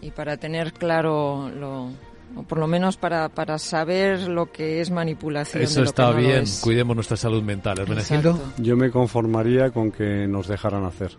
Y 0.00 0.10
para 0.12 0.38
tener 0.38 0.72
claro 0.72 1.50
lo, 1.50 1.90
o 2.36 2.42
por 2.42 2.58
lo 2.58 2.66
menos 2.66 2.96
para, 2.96 3.28
para 3.28 3.58
saber 3.58 4.28
lo 4.28 4.50
que 4.52 4.80
es 4.80 4.90
manipulación. 4.90 5.62
Eso 5.62 5.80
de 5.80 5.84
lo 5.84 5.88
está 5.90 6.08
que 6.08 6.14
no 6.14 6.20
lo 6.20 6.26
bien, 6.28 6.42
es. 6.42 6.60
cuidemos 6.62 6.96
nuestra 6.96 7.16
salud 7.16 7.42
mental. 7.42 7.78
¿Hermenegildo? 7.80 8.38
Yo 8.58 8.76
me 8.76 8.90
conformaría 8.90 9.70
con 9.70 9.90
que 9.90 10.26
nos 10.26 10.46
dejaran 10.48 10.84
hacer. 10.84 11.12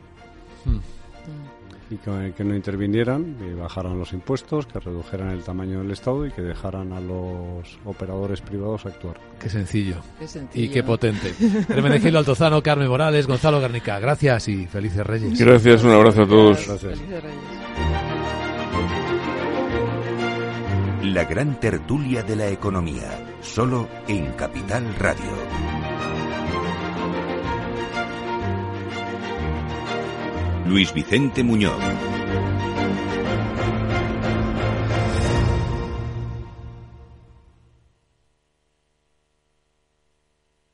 Hmm. 0.65 0.77
Y 1.91 1.97
que, 1.97 2.33
que 2.37 2.43
no 2.43 2.55
intervinieran, 2.55 3.35
que 3.39 3.55
bajaran 3.55 3.97
los 3.97 4.13
impuestos, 4.13 4.67
que 4.67 4.79
redujeran 4.79 5.31
el 5.31 5.41
tamaño 5.43 5.79
del 5.79 5.89
Estado 5.89 6.23
y 6.27 6.31
que 6.31 6.43
dejaran 6.43 6.93
a 6.93 6.99
los 6.99 7.79
operadores 7.83 8.41
privados 8.41 8.85
actuar. 8.85 9.19
Qué 9.39 9.49
sencillo. 9.49 9.95
Qué 10.19 10.27
sencillo. 10.27 10.65
Y 10.65 10.69
qué 10.69 10.83
potente. 10.83 11.33
Hermenegildo 11.67 12.19
Altozano, 12.19 12.61
Carmen 12.61 12.87
Morales, 12.87 13.25
Gonzalo 13.25 13.59
Garnica. 13.59 13.99
Gracias 13.99 14.49
y 14.49 14.67
felices 14.67 15.03
Reyes. 15.05 15.39
Gracias, 15.39 15.83
un 15.83 15.89
abrazo 15.89 16.21
a 16.21 16.27
todos. 16.27 16.69
La 21.03 21.23
gran 21.23 21.57
tertulia 21.61 22.23
de 22.23 22.35
la 22.35 22.49
economía, 22.49 23.25
solo 23.39 23.87
en 24.09 24.33
Capital 24.33 24.93
Radio. 24.95 25.31
Luis 30.65 30.93
Vicente 30.93 31.41
Muñoz. 31.41 32.18